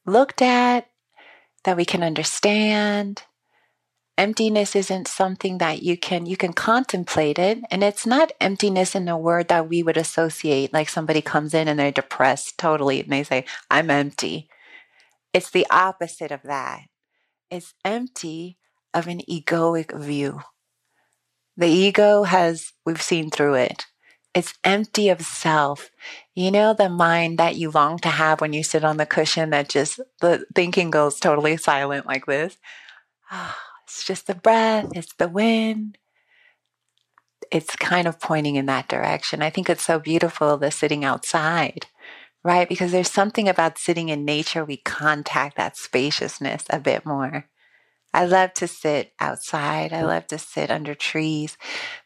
looked 0.05 0.41
at, 0.41 0.89
that 1.63 1.77
we 1.77 1.85
can 1.85 2.03
understand, 2.03 3.23
emptiness 4.17 4.75
isn't 4.75 5.07
something 5.07 5.57
that 5.57 5.81
you 5.81 5.97
can 5.97 6.25
you 6.25 6.37
can 6.37 6.53
contemplate 6.53 7.39
it 7.39 7.59
and 7.71 7.83
it's 7.83 8.05
not 8.05 8.31
emptiness 8.39 8.93
in 8.93 9.07
a 9.07 9.17
word 9.17 9.47
that 9.47 9.67
we 9.67 9.81
would 9.81 9.97
associate 9.97 10.71
like 10.71 10.87
somebody 10.87 11.21
comes 11.21 11.53
in 11.53 11.67
and 11.67 11.79
they're 11.79 11.91
depressed 11.91 12.57
totally 12.57 13.01
and 13.01 13.11
they 13.11 13.23
say 13.23 13.43
i'm 13.71 13.89
empty 13.89 14.47
it's 15.33 15.49
the 15.49 15.65
opposite 15.71 16.31
of 16.31 16.43
that 16.43 16.81
it's 17.49 17.73
empty 17.83 18.57
of 18.93 19.07
an 19.07 19.19
egoic 19.29 19.97
view 19.99 20.41
the 21.57 21.67
ego 21.67 22.23
has 22.23 22.73
we've 22.85 23.01
seen 23.01 23.31
through 23.31 23.55
it 23.55 23.85
it's 24.33 24.55
empty 24.63 25.09
of 25.09 25.21
self. 25.21 25.91
You 26.33 26.49
know, 26.49 26.73
the 26.73 26.89
mind 26.89 27.37
that 27.37 27.55
you 27.55 27.69
long 27.69 27.99
to 27.99 28.09
have 28.09 28.41
when 28.41 28.51
you 28.51 28.63
sit 28.63 28.83
on 28.83 28.97
the 28.97 29.05
cushion 29.05 29.51
that 29.51 29.69
just 29.69 29.99
the 30.21 30.45
thinking 30.55 30.89
goes 30.89 31.19
totally 31.19 31.57
silent 31.57 32.07
like 32.07 32.25
this. 32.25 32.57
It's 33.83 34.03
just 34.03 34.27
the 34.27 34.35
breath, 34.35 34.89
it's 34.93 35.13
the 35.15 35.27
wind. 35.27 35.97
It's 37.51 37.75
kind 37.75 38.07
of 38.07 38.19
pointing 38.19 38.55
in 38.55 38.65
that 38.67 38.87
direction. 38.87 39.41
I 39.41 39.49
think 39.49 39.69
it's 39.69 39.85
so 39.85 39.99
beautiful 39.99 40.57
the 40.57 40.71
sitting 40.71 41.05
outside, 41.05 41.87
right? 42.43 42.67
Because 42.67 42.91
there's 42.91 43.11
something 43.11 43.47
about 43.47 43.77
sitting 43.77 44.09
in 44.09 44.25
nature, 44.25 44.65
we 44.65 44.77
contact 44.77 45.57
that 45.57 45.77
spaciousness 45.77 46.65
a 46.69 46.79
bit 46.79 47.05
more. 47.05 47.47
I 48.13 48.25
love 48.25 48.53
to 48.55 48.67
sit 48.67 49.13
outside. 49.19 49.91
I 49.91 50.03
love 50.03 50.27
to 50.27 50.37
sit 50.37 50.69
under 50.69 50.93
trees. 50.93 51.57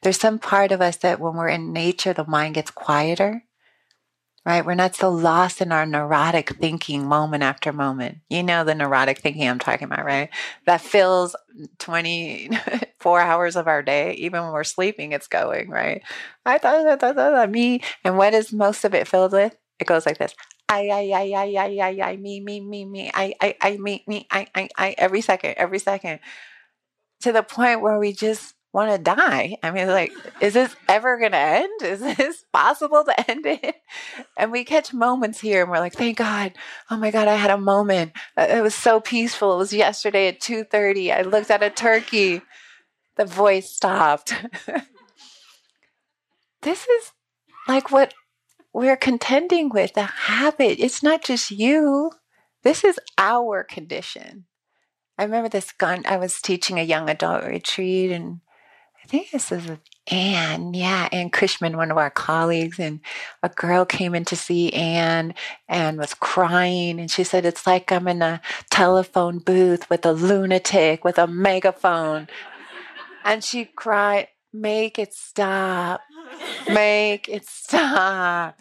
There's 0.01 0.19
some 0.19 0.39
part 0.39 0.71
of 0.71 0.81
us 0.81 0.97
that 0.97 1.19
when 1.19 1.35
we're 1.35 1.49
in 1.49 1.73
nature, 1.73 2.13
the 2.13 2.25
mind 2.25 2.55
gets 2.55 2.71
quieter 2.71 3.43
right? 4.47 4.65
We're 4.65 4.75
not 4.75 4.95
so 4.95 5.09
lost 5.09 5.59
in 5.59 5.73
our 5.73 5.85
neurotic 5.85 6.51
thinking 6.51 7.05
moment 7.05 7.43
after 7.43 7.73
moment. 7.73 8.19
You 8.29 8.43
know 8.43 8.63
the 8.63 8.75
neurotic 8.75 9.19
thinking 9.19 9.45
I'm 9.45 9.59
talking 9.59 9.83
about, 9.83 10.05
right? 10.05 10.29
That 10.65 10.79
fills 10.79 11.35
24 11.79 13.19
hours 13.19 13.57
of 13.57 13.67
our 13.67 13.83
day. 13.83 14.13
Even 14.13 14.43
when 14.43 14.53
we're 14.53 14.63
sleeping, 14.63 15.11
it's 15.11 15.27
going, 15.27 15.69
right? 15.69 16.01
I 16.45 16.59
thought, 16.59 17.01
that, 17.01 17.15
that, 17.17 17.51
me. 17.51 17.81
And 18.05 18.17
what 18.17 18.33
is 18.33 18.53
most 18.53 18.85
of 18.85 18.93
it 18.93 19.09
filled 19.09 19.33
with? 19.33 19.53
It 19.81 19.85
goes 19.85 20.05
like 20.05 20.17
this. 20.17 20.33
I, 20.69 20.87
I, 20.87 21.11
I, 21.13 21.33
I, 21.35 21.55
I, 21.57 21.79
I, 21.81 22.11
I, 22.11 22.15
me, 22.15 22.39
me, 22.39 22.61
me, 22.61 22.85
me, 22.85 23.11
I, 23.13 23.33
I, 23.41 23.55
I, 23.59 23.77
me, 23.77 24.05
me, 24.07 24.27
I, 24.31 24.47
I, 24.55 24.69
I, 24.77 24.95
every 24.97 25.19
second, 25.19 25.55
every 25.57 25.79
second. 25.79 26.21
To 27.21 27.33
the 27.33 27.43
point 27.43 27.81
where 27.81 27.99
we 27.99 28.13
just 28.13 28.53
want 28.77 28.91
to 28.91 28.99
die. 28.99 29.57
I 29.63 29.71
mean, 29.71 29.87
like, 29.87 30.13
is 30.39 30.53
this 30.53 30.75
ever 30.87 31.17
going 31.17 31.31
to 31.31 31.37
end? 31.37 31.81
Is 31.81 31.99
this 31.99 32.45
possible 32.53 33.03
to 33.03 33.29
end 33.29 33.47
it? 33.47 33.75
And 34.37 34.51
we 34.51 34.63
catch 34.63 34.93
moments 34.93 35.41
here 35.41 35.63
and 35.63 35.71
we're 35.71 35.79
like, 35.79 35.93
thank 35.93 36.19
God. 36.19 36.53
Oh 36.91 36.95
my 36.95 37.09
God, 37.09 37.27
I 37.27 37.33
had 37.33 37.49
a 37.49 37.57
moment. 37.57 38.11
Uh, 38.37 38.45
it 38.47 38.61
was 38.61 38.75
so 38.75 38.99
peaceful. 38.99 39.55
It 39.55 39.57
was 39.57 39.73
yesterday 39.73 40.27
at 40.27 40.39
2.30. 40.39 41.11
I 41.11 41.23
looked 41.23 41.49
at 41.49 41.63
a 41.63 41.71
turkey. 41.71 42.43
The 43.15 43.25
voice 43.25 43.71
stopped. 43.71 44.35
this 46.61 46.87
is 46.87 47.11
like 47.67 47.91
what 47.91 48.13
we're 48.73 48.95
contending 48.95 49.69
with, 49.69 49.95
the 49.95 50.03
habit. 50.03 50.77
It's 50.79 51.01
not 51.01 51.23
just 51.23 51.49
you. 51.49 52.11
This 52.61 52.83
is 52.83 52.99
our 53.17 53.63
condition. 53.63 54.45
I 55.17 55.23
remember 55.23 55.49
this 55.49 55.71
gun. 55.71 56.03
I 56.05 56.17
was 56.17 56.39
teaching 56.39 56.77
a 56.77 56.83
young 56.83 57.09
adult 57.09 57.43
retreat 57.43 58.11
and 58.11 58.41
I 59.07 59.09
think 59.09 59.31
this 59.31 59.53
is 59.53 59.65
Anne, 60.11 60.73
yeah, 60.73 61.07
Anne 61.13 61.29
Cushman, 61.29 61.77
one 61.77 61.91
of 61.91 61.97
our 61.97 62.09
colleagues, 62.09 62.77
and 62.77 62.99
a 63.41 63.47
girl 63.47 63.85
came 63.85 64.13
in 64.13 64.25
to 64.25 64.35
see 64.35 64.73
Anne 64.73 65.33
and 65.69 65.97
was 65.97 66.13
crying. 66.13 66.99
And 66.99 67.09
she 67.09 67.23
said, 67.23 67.45
It's 67.45 67.65
like 67.65 67.89
I'm 67.89 68.09
in 68.09 68.21
a 68.21 68.41
telephone 68.69 69.39
booth 69.39 69.89
with 69.89 70.05
a 70.05 70.11
lunatic 70.11 71.05
with 71.05 71.17
a 71.17 71.25
megaphone. 71.25 72.27
And 73.23 73.41
she 73.45 73.63
cried, 73.63 74.27
Make 74.51 74.99
it 74.99 75.13
stop. 75.13 76.01
Make 76.67 77.29
it 77.29 77.47
stop. 77.47 78.59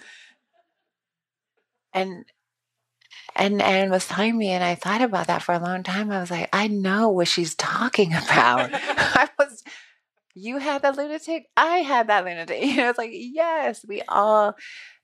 And 1.93 2.25
and 3.35 3.61
Anne 3.61 3.91
was 3.91 4.07
telling 4.07 4.39
me, 4.39 4.51
and 4.51 4.63
I 4.63 4.77
thought 4.77 5.03
about 5.03 5.27
that 5.27 5.43
for 5.43 5.57
a 5.57 5.59
long 5.59 5.83
time. 5.83 6.13
I 6.13 6.21
was 6.21 6.31
like, 6.31 6.49
I 6.53 6.69
know 6.69 7.09
what 7.09 7.27
she's 7.27 7.57
talking 7.57 8.13
about. 8.13 8.71
I 8.75 9.29
was 9.41 9.65
you 10.37 10.59
had 10.59 10.83
that 10.83 10.97
lunatic? 10.97 11.49
I 11.57 11.79
had 11.79 12.09
that 12.09 12.25
lunatic. 12.25 12.63
You 12.63 12.77
know 12.77 12.91
it's 12.91 12.99
like 12.99 13.11
yes 13.13 13.85
we 13.87 14.03
all 14.09 14.55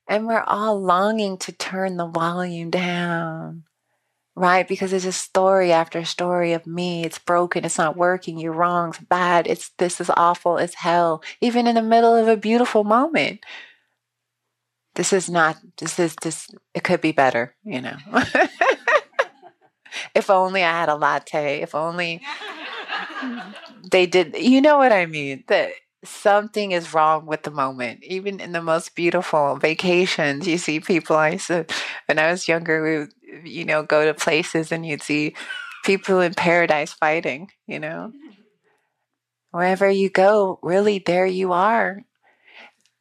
and 0.08 0.26
we're 0.26 0.44
all 0.46 0.80
longing 0.80 1.38
to 1.38 1.52
turn 1.52 1.96
the 1.96 2.06
volume 2.06 2.70
down 2.70 3.64
right? 4.34 4.66
Because 4.66 4.94
it's 4.94 5.04
just 5.04 5.20
story 5.20 5.72
after 5.72 6.04
story 6.06 6.54
of 6.54 6.66
me. 6.66 7.04
It's 7.04 7.18
broken. 7.18 7.66
It's 7.66 7.76
not 7.76 7.98
working. 7.98 8.38
You're 8.38 8.54
wrong. 8.54 8.88
It's 8.88 8.98
bad. 8.98 9.46
It's 9.46 9.70
this 9.78 10.00
is 10.00 10.10
awful 10.16 10.58
it's 10.58 10.74
hell 10.74 11.22
even 11.40 11.66
in 11.66 11.74
the 11.74 11.82
middle 11.82 12.14
of 12.14 12.28
a 12.28 12.36
beautiful 12.36 12.84
moment. 12.84 13.40
This 14.94 15.12
is 15.12 15.30
not 15.30 15.56
this 15.78 15.98
is 15.98 16.14
this 16.22 16.48
it 16.74 16.84
could 16.84 17.00
be 17.00 17.12
better 17.12 17.54
you 17.64 17.80
know? 17.80 17.96
If 20.14 20.30
only 20.30 20.62
i 20.62 20.70
had 20.70 20.88
a 20.88 20.94
latte. 20.94 21.60
If 21.60 21.74
only 21.74 22.22
they 23.90 24.06
did 24.06 24.36
you 24.36 24.60
know 24.60 24.78
what 24.78 24.92
i 24.92 25.06
mean? 25.06 25.44
That 25.48 25.72
something 26.04 26.72
is 26.72 26.92
wrong 26.94 27.26
with 27.26 27.44
the 27.44 27.50
moment. 27.52 28.02
Even 28.02 28.40
in 28.40 28.52
the 28.52 28.62
most 28.62 28.94
beautiful 28.94 29.56
vacations 29.56 30.46
you 30.46 30.58
see 30.58 30.80
people 30.80 31.16
i 31.16 31.36
said 31.36 31.70
when 32.06 32.18
i 32.18 32.30
was 32.30 32.48
younger 32.48 32.82
we 32.82 32.98
would, 32.98 33.12
you 33.44 33.64
know 33.64 33.82
go 33.82 34.04
to 34.04 34.14
places 34.14 34.72
and 34.72 34.84
you'd 34.84 35.02
see 35.02 35.34
people 35.84 36.20
in 36.20 36.34
paradise 36.34 36.92
fighting 36.92 37.48
you 37.66 37.78
know? 37.78 38.12
Wherever 39.50 39.88
you 39.90 40.08
go 40.10 40.58
really 40.62 40.98
there 40.98 41.26
you 41.26 41.52
are. 41.52 42.02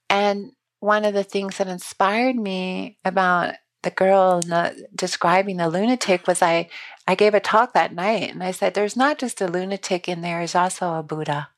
And 0.10 0.51
one 0.79 1.05
of 1.05 1.13
the 1.13 1.23
things 1.23 1.57
that 1.57 1.67
inspired 1.67 2.36
me 2.36 2.97
about 3.05 3.55
the 3.84 3.91
girl 3.91 4.41
the, 4.41 4.88
describing 4.93 5.57
the 5.57 5.69
lunatic 5.69 6.27
was 6.27 6.41
I 6.41 6.69
I 7.08 7.16
gave 7.16 7.34
a 7.34 7.40
talk 7.40 7.74
that 7.74 7.94
night 7.94 8.32
and 8.32 8.44
I 8.44 8.52
said 8.52 8.74
there's 8.74 8.96
not 8.96 9.18
just 9.18 9.42
a 9.42 9.48
lunatic 9.48 10.08
in 10.08 10.22
there, 10.22 10.40
there's 10.40 10.56
also 10.56 10.94
a 10.94 11.04
Buddha. 11.04 11.50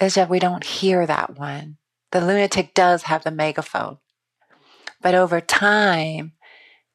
Is 0.00 0.14
that 0.14 0.30
we 0.30 0.38
don't 0.38 0.64
hear 0.64 1.06
that 1.06 1.38
one. 1.38 1.76
The 2.10 2.20
lunatic 2.20 2.74
does 2.74 3.04
have 3.04 3.24
the 3.24 3.30
megaphone. 3.30 3.98
But 5.00 5.14
over 5.14 5.40
time, 5.40 6.32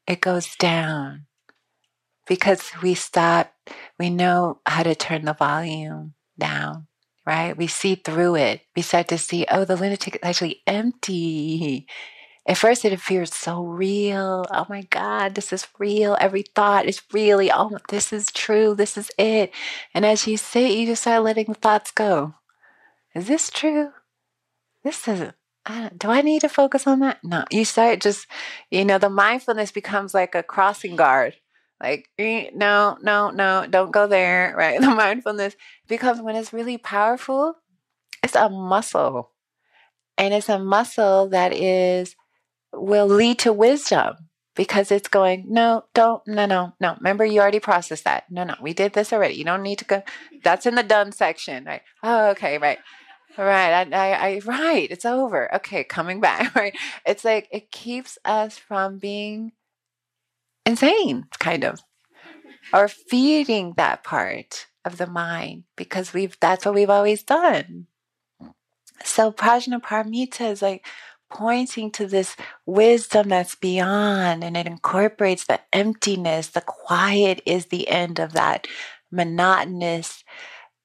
it 0.06 0.20
goes 0.20 0.56
down 0.56 1.26
because 2.26 2.70
we 2.82 2.94
stop, 2.94 3.52
we 3.98 4.10
know 4.10 4.60
how 4.66 4.82
to 4.82 4.94
turn 4.94 5.24
the 5.24 5.34
volume 5.34 6.14
down, 6.38 6.86
right? 7.26 7.56
We 7.56 7.66
see 7.66 7.96
through 7.96 8.36
it. 8.36 8.62
We 8.76 8.82
start 8.82 9.08
to 9.08 9.18
see, 9.18 9.46
oh, 9.50 9.64
the 9.64 9.76
lunatic 9.76 10.16
is 10.16 10.20
actually 10.22 10.62
empty. 10.66 11.86
At 12.48 12.56
first, 12.56 12.86
it 12.86 12.94
appears 12.94 13.34
so 13.34 13.62
real. 13.62 14.46
Oh 14.50 14.64
my 14.70 14.80
God, 14.88 15.34
this 15.34 15.52
is 15.52 15.68
real. 15.78 16.16
Every 16.18 16.42
thought 16.42 16.86
is 16.86 17.02
really, 17.12 17.52
oh, 17.52 17.76
this 17.90 18.10
is 18.10 18.32
true. 18.32 18.74
This 18.74 18.96
is 18.96 19.10
it. 19.18 19.52
And 19.92 20.06
as 20.06 20.26
you 20.26 20.38
sit, 20.38 20.72
you 20.72 20.86
just 20.86 21.02
start 21.02 21.24
letting 21.24 21.44
the 21.44 21.54
thoughts 21.54 21.90
go. 21.90 22.36
Is 23.14 23.26
this 23.28 23.50
true? 23.50 23.90
This 24.82 25.06
isn't. 25.06 25.34
do 25.98 26.08
I 26.08 26.22
need 26.22 26.40
to 26.40 26.48
focus 26.48 26.86
on 26.86 27.00
that? 27.00 27.18
No. 27.22 27.44
You 27.50 27.66
start 27.66 28.00
just, 28.00 28.26
you 28.70 28.86
know, 28.86 28.96
the 28.96 29.10
mindfulness 29.10 29.70
becomes 29.70 30.14
like 30.14 30.34
a 30.34 30.42
crossing 30.42 30.96
guard. 30.96 31.34
Like, 31.82 32.08
eh, 32.18 32.48
no, 32.54 32.96
no, 33.02 33.28
no, 33.28 33.66
don't 33.68 33.92
go 33.92 34.06
there, 34.06 34.54
right? 34.56 34.80
The 34.80 34.88
mindfulness 34.88 35.54
becomes 35.86 36.22
when 36.22 36.34
it's 36.34 36.54
really 36.54 36.78
powerful, 36.78 37.56
it's 38.22 38.34
a 38.34 38.48
muscle. 38.48 39.32
And 40.16 40.32
it's 40.32 40.48
a 40.48 40.58
muscle 40.58 41.28
that 41.28 41.52
is 41.52 42.16
will 42.72 43.06
lead 43.06 43.38
to 43.40 43.52
wisdom 43.52 44.28
because 44.54 44.90
it's 44.90 45.08
going, 45.08 45.44
no, 45.48 45.84
don't, 45.94 46.20
no, 46.26 46.44
no, 46.44 46.74
no. 46.80 46.96
Remember, 46.98 47.24
you 47.24 47.40
already 47.40 47.60
processed 47.60 48.04
that. 48.04 48.24
No, 48.30 48.44
no, 48.44 48.56
we 48.60 48.72
did 48.72 48.92
this 48.92 49.12
already. 49.12 49.34
You 49.34 49.44
don't 49.44 49.62
need 49.62 49.78
to 49.78 49.84
go. 49.84 50.02
That's 50.42 50.66
in 50.66 50.74
the 50.74 50.82
done 50.82 51.12
section, 51.12 51.64
right? 51.64 51.82
Oh, 52.02 52.30
okay, 52.30 52.58
right. 52.58 52.78
Right, 53.36 53.72
I, 53.72 53.82
I, 53.92 54.28
I, 54.28 54.40
right, 54.44 54.88
it's 54.90 55.04
over. 55.04 55.54
Okay, 55.54 55.84
coming 55.84 56.20
back, 56.20 56.54
right? 56.56 56.76
It's 57.06 57.24
like 57.24 57.46
it 57.52 57.70
keeps 57.70 58.18
us 58.24 58.58
from 58.58 58.98
being 58.98 59.52
insane, 60.66 61.26
kind 61.38 61.62
of, 61.62 61.80
or 62.72 62.88
feeding 62.88 63.74
that 63.76 64.02
part 64.02 64.66
of 64.84 64.96
the 64.96 65.06
mind 65.06 65.64
because 65.76 66.12
we've 66.12 66.36
that's 66.40 66.66
what 66.66 66.74
we've 66.74 66.90
always 66.90 67.22
done. 67.22 67.86
So 69.04 69.30
Prajnaparamita 69.30 70.50
is 70.50 70.60
like 70.60 70.84
pointing 71.30 71.90
to 71.92 72.06
this 72.06 72.36
wisdom 72.66 73.28
that's 73.28 73.54
beyond 73.54 74.42
and 74.44 74.56
it 74.56 74.66
incorporates 74.66 75.44
the 75.44 75.60
emptiness. 75.72 76.48
The 76.48 76.60
quiet 76.62 77.42
is 77.46 77.66
the 77.66 77.88
end 77.88 78.18
of 78.18 78.32
that 78.32 78.66
monotonous 79.10 80.24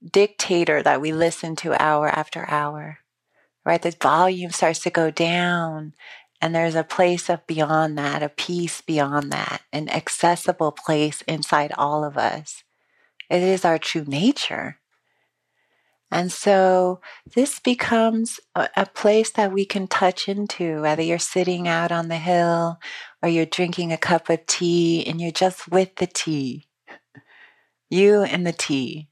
dictator 0.04 0.84
that 0.84 1.02
we 1.02 1.12
listen 1.12 1.56
to 1.58 1.82
hour 1.82 2.08
after 2.08 2.50
hour, 2.50 3.00
right? 3.66 3.82
The 3.82 3.96
volume 4.02 4.52
starts 4.52 4.80
to 4.82 4.90
go 4.90 5.12
down 5.12 5.94
and 6.42 6.54
there's 6.54 6.76
a 6.76 6.84
place 6.84 7.30
of 7.30 7.48
beyond 7.48 7.98
that, 7.98 8.22
a 8.22 8.30
peace 8.30 8.82
beyond 8.82 9.32
that, 9.32 9.62
an 9.72 9.88
accessible 9.90 10.74
place 10.74 11.22
inside 11.22 11.72
all 11.78 12.04
of 12.04 12.18
us. 12.18 12.64
It 13.30 13.42
is 13.42 13.64
our 13.64 13.78
true 13.78 14.04
nature. 14.06 14.80
And 16.14 16.32
so 16.32 17.02
this 17.34 17.60
becomes 17.60 18.40
a, 18.54 18.70
a, 18.78 18.86
place 18.86 19.32
that 19.32 19.52
we 19.52 19.66
can 19.66 19.88
touch 19.88 20.30
into, 20.30 20.84
whether 20.84 21.02
you're 21.02 21.18
sitting 21.18 21.68
out 21.68 21.92
on 21.92 22.08
the 22.08 22.18
hill 22.18 22.78
or 23.24 23.30
you're 23.30 23.48
drinking 23.48 23.92
a 23.92 23.98
cup 23.98 24.30
of 24.30 24.46
tea 24.46 25.04
and 25.08 25.20
you're 25.20 25.32
just 25.32 25.68
with 25.70 25.96
the 25.96 26.06
tea. 26.06 26.68
You 27.90 28.22
and 28.22 28.46
the 28.46 28.54
tea. 28.54 29.10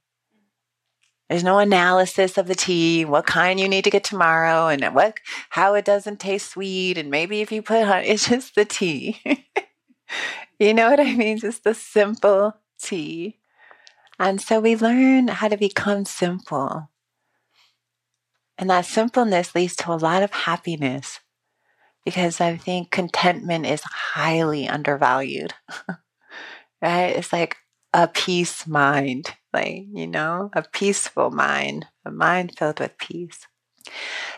There's 1.28 1.44
no 1.44 1.58
analysis 1.58 2.38
of 2.38 2.46
the 2.46 2.54
tea, 2.54 3.04
what 3.04 3.26
kind 3.26 3.60
you 3.60 3.68
need 3.68 3.86
to 3.86 3.90
get 3.90 4.04
tomorrow, 4.04 4.68
and 4.68 4.94
what 4.94 5.18
how 5.50 5.74
it 5.74 5.86
doesn't 5.86 6.20
taste 6.20 6.52
sweet, 6.52 7.00
and 7.00 7.10
maybe 7.10 7.42
if 7.42 7.52
you 7.52 7.64
put 7.64 7.84
honey, 7.84 8.08
it's 8.10 8.30
just 8.30 8.54
the 8.54 8.66
tea. 8.66 9.20
you 10.60 10.76
know 10.76 10.92
what 10.92 11.00
I 11.00 11.16
mean? 11.16 11.40
Just 11.40 11.64
the 11.64 11.74
simple 11.74 12.54
tea. 12.80 13.40
And 14.20 14.40
so 14.40 14.60
we 14.60 14.76
learn 14.76 15.30
how 15.30 15.48
to 15.48 15.58
become 15.58 16.06
simple. 16.06 16.91
And 18.62 18.70
that 18.70 18.86
simpleness 18.86 19.56
leads 19.56 19.76
to 19.78 19.92
a 19.92 19.96
lot 19.96 20.22
of 20.22 20.32
happiness 20.32 21.20
because 22.06 22.40
I 22.40 22.58
think 22.58 22.92
contentment 22.92 23.66
is 23.66 23.82
highly 23.82 24.70
undervalued. 24.70 25.56
right? 26.82 27.16
It's 27.16 27.34
like 27.34 27.58
a 27.92 28.08
peace 28.08 28.68
mind, 28.68 29.34
like, 29.52 29.86
you 29.92 30.06
know, 30.06 30.52
a 30.54 30.62
peaceful 30.62 31.32
mind, 31.32 31.88
a 32.06 32.12
mind 32.12 32.54
filled 32.58 32.80
with 32.80 32.98
peace. 33.00 33.48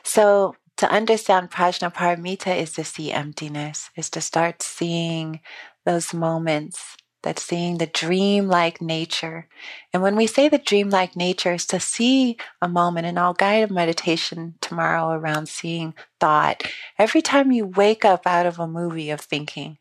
So, 0.04 0.56
to 0.78 0.90
understand 0.90 1.52
Prajnaparamita 1.52 2.58
is 2.58 2.74
to 2.74 2.84
see 2.84 3.12
emptiness, 3.12 3.92
is 3.96 4.10
to 4.12 4.22
start 4.22 4.64
seeing 4.64 5.42
those 5.86 6.14
moments 6.14 6.96
that's 7.24 7.42
seeing 7.42 7.78
the 7.78 7.88
dreamlike 7.88 8.82
nature. 8.82 9.48
And 9.94 10.04
when 10.04 10.16
we 10.16 10.28
say 10.28 10.50
the 10.50 10.58
dreamlike 10.58 11.16
nature 11.16 11.54
is 11.54 11.66
to 11.68 11.80
see 11.80 12.38
a 12.62 12.68
moment, 12.68 13.08
and 13.08 13.18
I'll 13.18 13.34
guide 13.34 13.70
a 13.70 13.74
meditation 13.74 14.56
tomorrow 14.62 15.10
around 15.12 15.48
seeing 15.48 15.94
thought. 16.20 16.64
Every 17.00 17.22
time 17.22 17.52
you 17.52 17.66
wake 17.66 18.06
up 18.06 18.28
out 18.28 18.46
of 18.46 18.60
a 18.60 18.68
movie 18.68 19.10
of 19.10 19.22
thinking, 19.22 19.78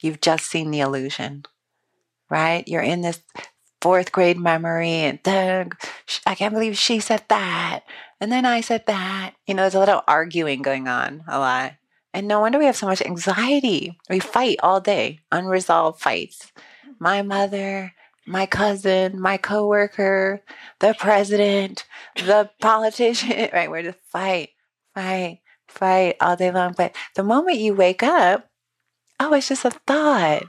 you've 0.00 0.20
just 0.20 0.46
seen 0.46 0.70
the 0.70 0.80
illusion, 0.80 1.44
right? 2.30 2.66
You're 2.66 2.82
in 2.82 3.02
this 3.02 3.20
fourth 3.80 4.12
grade 4.12 4.38
memory 4.38 4.90
and 4.90 5.20
I 6.26 6.34
can't 6.34 6.54
believe 6.54 6.78
she 6.78 7.00
said 7.00 7.24
that. 7.28 7.80
And 8.18 8.32
then 8.32 8.46
I 8.46 8.62
said 8.62 8.84
that. 8.86 9.34
You 9.46 9.52
know, 9.52 9.62
there's 9.62 9.74
a 9.74 9.78
little 9.78 10.02
arguing 10.08 10.62
going 10.62 10.88
on 10.88 11.22
a 11.28 11.38
lot. 11.38 11.74
And 12.14 12.28
no 12.28 12.38
wonder 12.38 12.60
we 12.60 12.66
have 12.66 12.76
so 12.76 12.86
much 12.86 13.02
anxiety. 13.02 13.98
We 14.08 14.20
fight 14.20 14.58
all 14.62 14.80
day, 14.80 15.18
unresolved 15.32 16.00
fights. 16.00 16.52
My 17.00 17.22
mother, 17.22 17.92
my 18.24 18.46
cousin, 18.46 19.20
my 19.20 19.36
coworker, 19.36 20.40
the 20.78 20.94
president, 20.96 21.84
the 22.14 22.50
politician, 22.60 23.48
right? 23.52 23.68
We're 23.68 23.82
just 23.82 23.98
fight, 24.12 24.50
fight, 24.94 25.40
fight 25.66 26.14
all 26.20 26.36
day 26.36 26.52
long. 26.52 26.74
But 26.76 26.94
the 27.16 27.24
moment 27.24 27.58
you 27.58 27.74
wake 27.74 28.04
up, 28.04 28.48
oh, 29.18 29.34
it's 29.34 29.48
just 29.48 29.64
a 29.64 29.72
thought. 29.72 30.44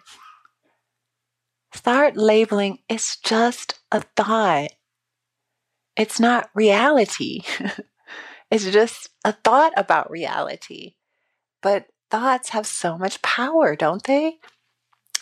Start 1.73 2.15
labeling 2.15 2.77
it's 2.87 3.17
just 3.17 3.79
a 3.91 4.01
thought. 4.15 4.69
it's 5.97 6.19
not 6.19 6.49
reality. 6.53 7.41
it's 8.51 8.69
just 8.69 9.09
a 9.25 9.31
thought 9.33 9.73
about 9.75 10.11
reality. 10.11 10.93
But 11.65 11.87
thoughts 12.11 12.49
have 12.49 12.67
so 12.67 12.95
much 12.95 13.23
power, 13.23 13.75
don't 13.75 14.03
they? 14.03 14.37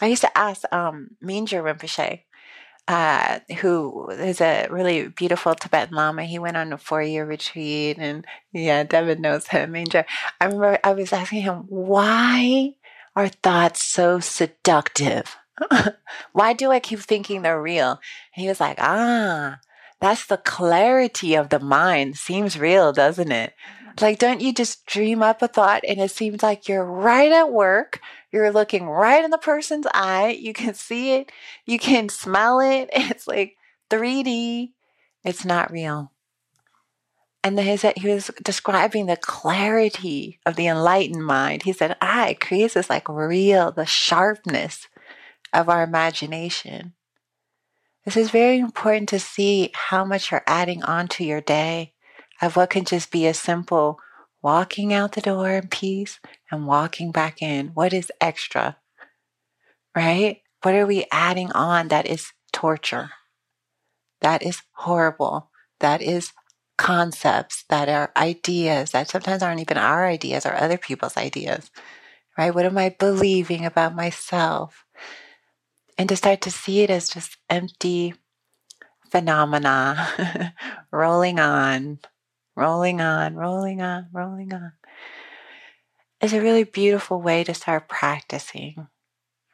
I 0.01 0.07
used 0.07 0.23
to 0.23 0.37
ask 0.37 0.63
um, 0.73 1.11
Mingyur 1.23 1.63
Rinpoche, 1.63 2.23
uh, 2.85 3.39
who 3.61 4.09
is 4.09 4.41
a 4.41 4.67
really 4.69 5.07
beautiful 5.07 5.55
Tibetan 5.55 5.95
Lama. 5.95 6.25
He 6.25 6.39
went 6.39 6.57
on 6.57 6.73
a 6.73 6.77
four 6.77 7.01
year 7.01 7.25
retreat, 7.25 7.97
and 7.97 8.25
yeah, 8.51 8.83
Devin 8.83 9.21
knows 9.21 9.47
him. 9.47 9.71
Mingyur. 9.71 10.03
I 10.41 10.45
remember 10.47 10.79
I 10.83 10.91
was 10.91 11.13
asking 11.13 11.43
him, 11.43 11.63
why 11.69 12.73
are 13.15 13.29
thoughts 13.29 13.81
so 13.81 14.19
seductive? 14.19 15.37
why 16.33 16.51
do 16.51 16.71
I 16.71 16.81
keep 16.81 16.99
thinking 16.99 17.43
they're 17.43 17.61
real? 17.61 18.01
And 18.35 18.43
he 18.43 18.49
was 18.49 18.59
like, 18.59 18.79
ah, 18.81 19.59
that's 20.01 20.25
the 20.25 20.35
clarity 20.35 21.35
of 21.35 21.47
the 21.47 21.61
mind. 21.61 22.17
Seems 22.17 22.59
real, 22.59 22.91
doesn't 22.91 23.31
it? 23.31 23.53
Like, 24.01 24.19
don't 24.19 24.41
you 24.41 24.53
just 24.53 24.85
dream 24.85 25.21
up 25.21 25.41
a 25.41 25.47
thought 25.47 25.83
and 25.87 25.99
it 25.99 26.11
seems 26.11 26.41
like 26.41 26.67
you're 26.67 26.85
right 26.85 27.31
at 27.31 27.51
work? 27.51 27.99
You're 28.31 28.51
looking 28.51 28.87
right 28.87 29.23
in 29.23 29.29
the 29.29 29.37
person's 29.37 29.85
eye. 29.93 30.37
You 30.39 30.53
can 30.53 30.73
see 30.73 31.13
it. 31.13 31.31
You 31.65 31.77
can 31.77 32.09
smell 32.09 32.59
it. 32.59 32.89
It's 32.93 33.27
like 33.27 33.55
3D. 33.89 34.71
It's 35.23 35.45
not 35.45 35.71
real. 35.71 36.11
And 37.43 37.57
then 37.57 37.77
he 37.97 38.07
was 38.07 38.31
describing 38.41 39.05
the 39.05 39.17
clarity 39.17 40.39
of 40.45 40.55
the 40.55 40.67
enlightened 40.67 41.25
mind. 41.25 41.63
He 41.63 41.73
said, 41.73 41.97
ah, 42.01 42.27
it 42.27 42.39
creates 42.39 42.73
this 42.73 42.89
like 42.89 43.07
real, 43.09 43.71
the 43.71 43.85
sharpness 43.85 44.87
of 45.51 45.67
our 45.69 45.83
imagination. 45.83 46.93
This 48.05 48.17
is 48.17 48.31
very 48.31 48.59
important 48.59 49.09
to 49.09 49.19
see 49.19 49.71
how 49.73 50.03
much 50.03 50.31
you're 50.31 50.43
adding 50.47 50.83
on 50.83 51.07
to 51.09 51.23
your 51.23 51.41
day 51.41 51.92
of 52.43 52.57
what 52.57 52.69
can 52.69 52.83
just 52.83 53.09
be 53.09 53.25
a 53.25 53.33
simple 53.33 53.99
walking 54.41 54.93
out 54.93 55.13
the 55.13 55.21
door 55.21 55.51
in 55.51 55.67
peace 55.69 56.19
and 56.51 56.67
walking 56.67 57.11
back 57.11 57.41
in. 57.41 57.69
What 57.69 57.93
is 57.93 58.11
extra? 58.19 58.77
Right? 59.95 60.41
What 60.61 60.75
are 60.75 60.85
we 60.85 61.05
adding 61.11 61.51
on 61.53 61.87
that 61.87 62.05
is 62.05 62.33
torture? 62.51 63.11
That 64.21 64.43
is 64.43 64.61
horrible. 64.73 65.51
That 65.79 66.01
is 66.01 66.33
concepts 66.77 67.63
that 67.69 67.87
are 67.87 68.11
ideas 68.17 68.91
that 68.91 69.09
sometimes 69.09 69.41
aren't 69.41 69.61
even 69.61 69.77
our 69.77 70.05
ideas 70.05 70.45
or 70.45 70.53
other 70.53 70.77
people's 70.77 71.15
ideas. 71.15 71.71
Right? 72.37 72.53
What 72.53 72.65
am 72.65 72.77
I 72.77 72.95
believing 72.97 73.65
about 73.65 73.95
myself? 73.95 74.83
And 75.97 76.09
to 76.09 76.17
start 76.17 76.41
to 76.41 76.51
see 76.51 76.81
it 76.81 76.89
as 76.89 77.07
just 77.07 77.37
empty 77.49 78.15
phenomena 79.11 80.53
rolling 80.91 81.39
on, 81.39 81.99
rolling 82.55 83.01
on, 83.01 83.35
rolling 83.35 83.81
on, 83.81 84.07
rolling 84.11 84.53
on 84.53 84.73
is 86.23 86.33
a 86.33 86.41
really 86.41 86.63
beautiful 86.63 87.21
way 87.21 87.43
to 87.43 87.53
start 87.53 87.89
practicing, 87.89 88.87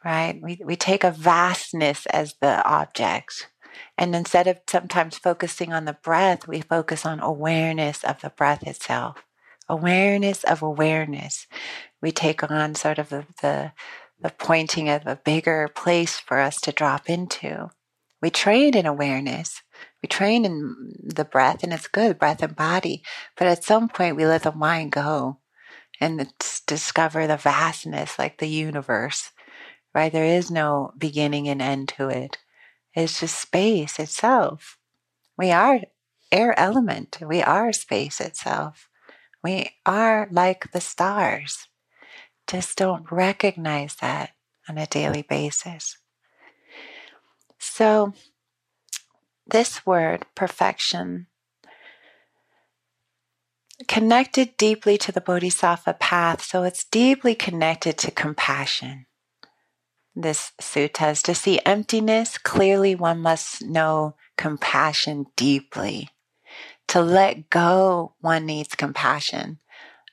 right? 0.05 0.39
We, 0.41 0.61
we 0.63 0.75
take 0.75 1.03
a 1.03 1.11
vastness 1.11 2.05
as 2.07 2.35
the 2.41 2.63
object. 2.63 3.49
And 3.97 4.15
instead 4.15 4.47
of 4.47 4.59
sometimes 4.69 5.17
focusing 5.17 5.73
on 5.73 5.85
the 5.85 5.97
breath, 6.03 6.47
we 6.47 6.61
focus 6.61 7.05
on 7.05 7.19
awareness 7.19 8.03
of 8.03 8.21
the 8.21 8.29
breath 8.29 8.67
itself. 8.67 9.23
Awareness 9.67 10.43
of 10.43 10.61
awareness. 10.61 11.47
We 12.01 12.11
take 12.11 12.49
on 12.49 12.75
sort 12.75 12.99
of 12.99 13.09
the, 13.09 13.25
the, 13.41 13.71
the 14.21 14.29
pointing 14.29 14.89
of 14.89 15.07
a 15.07 15.15
bigger 15.23 15.69
place 15.73 16.19
for 16.19 16.39
us 16.39 16.61
to 16.61 16.71
drop 16.71 17.09
into. 17.09 17.69
We 18.21 18.29
train 18.29 18.75
in 18.75 18.85
awareness. 18.85 19.63
We 20.01 20.07
train 20.07 20.45
in 20.45 20.93
the 21.03 21.25
breath, 21.25 21.63
and 21.63 21.73
it's 21.73 21.87
good, 21.87 22.17
breath 22.17 22.41
and 22.41 22.55
body. 22.55 23.03
But 23.37 23.47
at 23.47 23.63
some 23.63 23.89
point, 23.89 24.15
we 24.15 24.25
let 24.25 24.43
the 24.43 24.51
mind 24.53 24.91
go 24.91 25.39
and 25.99 26.31
discover 26.65 27.27
the 27.27 27.37
vastness, 27.37 28.17
like 28.17 28.37
the 28.37 28.47
universe, 28.47 29.31
right? 29.93 30.11
There 30.11 30.23
is 30.23 30.49
no 30.49 30.93
beginning 30.97 31.49
and 31.49 31.61
end 31.61 31.89
to 31.97 32.07
it. 32.09 32.37
It's 32.93 33.19
just 33.19 33.39
space 33.39 33.99
itself. 33.99 34.77
We 35.37 35.51
are 35.51 35.81
air 36.31 36.57
element. 36.57 37.17
We 37.21 37.41
are 37.41 37.73
space 37.73 38.21
itself. 38.21 38.87
We 39.43 39.71
are 39.85 40.27
like 40.31 40.71
the 40.71 40.81
stars. 40.81 41.67
Just 42.47 42.77
don't 42.77 43.11
recognize 43.11 43.95
that 44.01 44.31
on 44.67 44.77
a 44.77 44.87
daily 44.87 45.21
basis. 45.21 45.97
So, 47.57 48.13
this 49.49 49.85
word, 49.85 50.25
perfection, 50.35 51.27
connected 53.87 54.57
deeply 54.57 54.97
to 54.97 55.11
the 55.11 55.21
Bodhisattva 55.21 55.93
path, 55.93 56.43
so 56.43 56.63
it's 56.63 56.83
deeply 56.83 57.35
connected 57.35 57.97
to 57.99 58.11
compassion. 58.11 59.05
This 60.15 60.51
sutta 60.61 61.11
is 61.11 61.21
to 61.23 61.35
see 61.35 61.59
emptiness 61.65 62.37
clearly, 62.37 62.95
one 62.95 63.21
must 63.21 63.63
know 63.63 64.15
compassion 64.37 65.27
deeply. 65.35 66.09
To 66.89 67.01
let 67.01 67.49
go, 67.49 68.15
one 68.19 68.45
needs 68.45 68.75
compassion. 68.75 69.59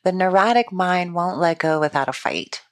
The 0.05 0.13
neurotic 0.13 0.71
mind 0.71 1.15
won't 1.15 1.39
let 1.39 1.59
go 1.59 1.81
without 1.81 2.09
a 2.09 2.13
fight, 2.13 2.63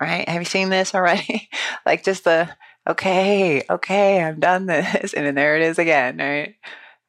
right? 0.00 0.26
Have 0.28 0.40
you 0.40 0.46
seen 0.46 0.70
this 0.70 0.94
already? 0.94 1.50
like 1.86 2.04
just 2.04 2.24
the 2.24 2.48
okay, 2.88 3.62
okay, 3.68 4.22
I've 4.22 4.40
done 4.40 4.66
this. 4.66 5.12
And 5.16 5.26
then 5.26 5.34
there 5.34 5.56
it 5.56 5.62
is 5.62 5.78
again, 5.78 6.18
right? 6.18 6.54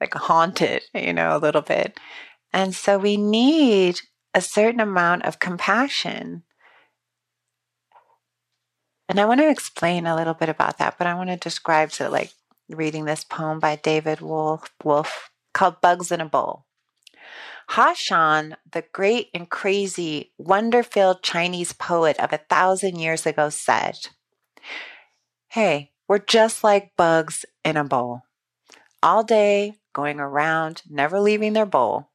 Like 0.01 0.13
haunted, 0.13 0.83
you 0.93 1.13
know, 1.13 1.35
a 1.35 1.39
little 1.39 1.61
bit. 1.61 1.99
And 2.53 2.75
so 2.75 2.97
we 2.97 3.17
need 3.17 4.01
a 4.33 4.41
certain 4.41 4.79
amount 4.79 5.25
of 5.25 5.39
compassion. 5.39 6.43
And 9.07 9.19
I 9.19 9.25
want 9.25 9.39
to 9.39 9.49
explain 9.49 10.05
a 10.05 10.15
little 10.15 10.35
bit 10.35 10.49
about 10.49 10.77
that, 10.77 10.95
but 10.97 11.07
I 11.07 11.15
want 11.15 11.29
to 11.29 11.37
describe 11.37 11.91
so 11.91 12.09
like 12.09 12.31
reading 12.69 13.05
this 13.05 13.23
poem 13.23 13.59
by 13.59 13.75
David 13.75 14.21
Wolf, 14.21 14.71
Wolf 14.83 15.31
called 15.53 15.81
Bugs 15.81 16.11
in 16.11 16.21
a 16.21 16.25
Bowl. 16.25 16.65
Han 17.69 17.95
Shan, 17.95 18.57
the 18.71 18.83
great 18.93 19.29
and 19.33 19.49
crazy, 19.49 20.31
wonder 20.37 20.81
filled 20.81 21.21
Chinese 21.21 21.71
poet 21.71 22.19
of 22.19 22.33
a 22.33 22.37
thousand 22.49 22.97
years 22.97 23.27
ago, 23.27 23.49
said, 23.49 23.95
Hey, 25.53 25.93
we're 26.07 26.19
just 26.19 26.63
like 26.63 26.95
bugs 26.95 27.43
in 27.65 27.75
a 27.75 27.83
bowl. 27.83 28.21
All 29.01 29.23
day, 29.23 29.73
going 29.93 30.19
around, 30.19 30.83
never 30.87 31.19
leaving 31.19 31.53
their 31.53 31.65
bowl. 31.65 32.11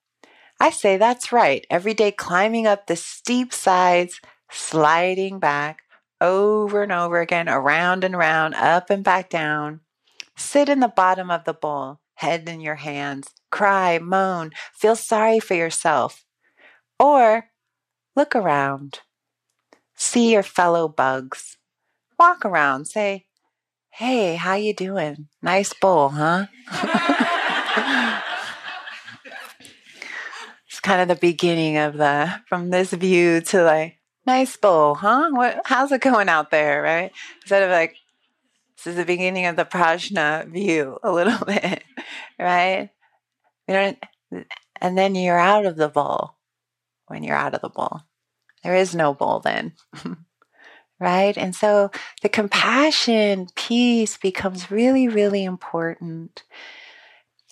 I 0.60 0.70
say 0.70 0.98
that's 0.98 1.32
right. 1.32 1.66
Every 1.68 1.94
day 1.94 2.12
climbing 2.12 2.68
up 2.68 2.86
the 2.86 2.94
steep 2.94 3.52
sides, 3.52 4.20
sliding 4.52 5.40
back 5.40 5.82
over 6.20 6.84
and 6.84 6.92
over 6.92 7.20
again, 7.20 7.48
around 7.48 8.04
and 8.04 8.14
around, 8.14 8.54
up 8.54 8.88
and 8.88 9.02
back 9.02 9.30
down. 9.30 9.80
Sit 10.36 10.68
in 10.68 10.78
the 10.78 10.86
bottom 10.86 11.28
of 11.28 11.42
the 11.42 11.54
bowl, 11.54 11.98
head 12.14 12.48
in 12.48 12.60
your 12.60 12.76
hands, 12.76 13.34
cry, 13.50 13.98
moan, 13.98 14.52
feel 14.72 14.94
sorry 14.94 15.40
for 15.40 15.54
yourself. 15.54 16.24
Or 17.00 17.46
look 18.14 18.36
around, 18.36 19.00
see 19.96 20.30
your 20.30 20.44
fellow 20.44 20.86
bugs 20.86 21.58
walk 22.18 22.44
around, 22.44 22.86
say, 22.86 23.26
"Hey, 23.90 24.36
how 24.36 24.54
you 24.54 24.74
doing? 24.74 25.28
Nice 25.42 25.72
bowl, 25.72 26.10
huh?" 26.10 26.46
it's 30.66 30.80
kind 30.80 31.00
of 31.02 31.08
the 31.08 31.16
beginning 31.20 31.76
of 31.76 31.96
the 31.96 32.40
from 32.48 32.70
this 32.70 32.92
view 32.92 33.40
to 33.40 33.62
like, 33.62 33.98
"Nice 34.26 34.56
bowl, 34.56 34.94
huh? 34.94 35.30
What? 35.32 35.62
How's 35.64 35.92
it 35.92 36.00
going 36.00 36.28
out 36.28 36.50
there?" 36.50 36.82
Right? 36.82 37.12
Instead 37.42 37.62
of 37.62 37.70
like, 37.70 37.96
this 38.76 38.92
is 38.92 38.96
the 38.96 39.04
beginning 39.04 39.46
of 39.46 39.56
the 39.56 39.64
prajna 39.64 40.46
view 40.50 40.98
a 41.02 41.10
little 41.10 41.44
bit, 41.46 41.84
right? 42.38 42.90
You 43.66 43.74
know, 43.74 43.94
and 44.80 44.98
then 44.98 45.14
you're 45.14 45.38
out 45.38 45.64
of 45.64 45.76
the 45.76 45.88
bowl 45.88 46.36
when 47.06 47.22
you're 47.22 47.36
out 47.36 47.54
of 47.54 47.62
the 47.62 47.70
bowl. 47.70 48.00
There 48.62 48.74
is 48.74 48.94
no 48.94 49.14
bowl 49.14 49.40
then. 49.40 49.72
right? 51.00 51.36
And 51.36 51.54
so 51.54 51.90
the 52.22 52.28
compassion 52.28 53.48
piece 53.56 54.16
becomes 54.16 54.70
really, 54.70 55.08
really 55.08 55.44
important. 55.44 56.44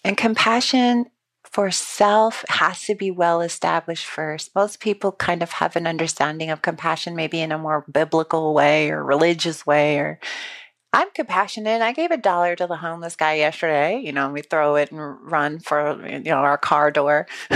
And 0.05 0.17
compassion 0.17 1.07
for 1.45 1.71
self 1.71 2.45
has 2.49 2.83
to 2.87 2.95
be 2.95 3.11
well 3.11 3.43
established 3.43 4.07
first. 4.07 4.55
Most 4.55 4.81
people 4.81 5.13
kind 5.13 5.43
of 5.43 5.53
have 5.53 5.77
an 5.77 5.87
understanding 5.87 6.51
of 6.51 6.63
compassion, 6.63 7.15
maybe 7.15 7.41
in 7.41 7.53
a 7.53 7.59
more 7.59 7.85
biblical 7.93 8.55
way 8.55 8.91
or 8.91 9.05
religious 9.05 9.67
way, 9.67 9.99
or 9.99 10.19
I'm 10.95 11.11
compassionate. 11.11 11.83
I 11.83 11.93
gave 11.93 12.11
a 12.11 12.17
dollar 12.17 12.57
to 12.57 12.67
the 12.67 12.77
homeless 12.77 13.17
guy 13.17 13.35
yesterday. 13.35 13.99
You 13.99 14.13
know, 14.13 14.31
we 14.31 14.43
throw 14.43 14.77
it 14.77 14.93
and 14.93 15.01
run 15.31 15.59
for 15.61 16.07
you 16.09 16.21
know 16.21 16.37
our 16.37 16.59
car 16.59 16.91
door. 16.91 17.27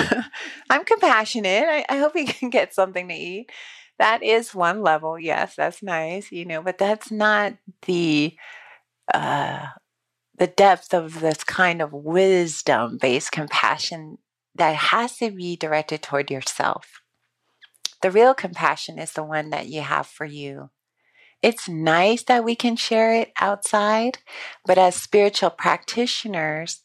I'm 0.70 0.84
compassionate. 0.84 1.64
I, 1.66 1.86
I 1.88 1.96
hope 1.96 2.12
he 2.14 2.24
can 2.26 2.50
get 2.50 2.74
something 2.74 3.08
to 3.08 3.14
eat 3.14 3.50
that 3.98 4.22
is 4.22 4.54
one 4.54 4.82
level. 4.82 5.18
Yes, 5.18 5.56
that's 5.56 5.82
nice, 5.82 6.30
you 6.32 6.44
know, 6.44 6.62
but 6.62 6.78
that's 6.78 7.10
not 7.10 7.54
the 7.86 8.36
uh 9.12 9.66
the 10.38 10.46
depth 10.46 10.92
of 10.92 11.20
this 11.20 11.44
kind 11.44 11.80
of 11.80 11.92
wisdom 11.92 12.98
based 13.00 13.32
compassion 13.32 14.18
that 14.54 14.74
has 14.74 15.16
to 15.18 15.30
be 15.30 15.56
directed 15.56 16.02
toward 16.02 16.30
yourself. 16.30 17.00
The 18.02 18.10
real 18.10 18.34
compassion 18.34 18.98
is 18.98 19.12
the 19.12 19.22
one 19.22 19.50
that 19.50 19.68
you 19.68 19.80
have 19.80 20.06
for 20.06 20.26
you. 20.26 20.70
It's 21.42 21.68
nice 21.68 22.22
that 22.24 22.44
we 22.44 22.54
can 22.54 22.76
share 22.76 23.14
it 23.14 23.32
outside, 23.40 24.18
but 24.64 24.78
as 24.78 24.96
spiritual 24.96 25.50
practitioners, 25.50 26.82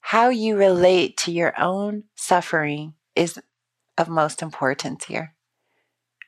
how 0.00 0.28
you 0.28 0.56
relate 0.56 1.16
to 1.18 1.32
your 1.32 1.58
own 1.60 2.04
suffering 2.14 2.94
is 3.14 3.40
of 3.98 4.08
most 4.08 4.42
importance 4.42 5.06
here, 5.06 5.34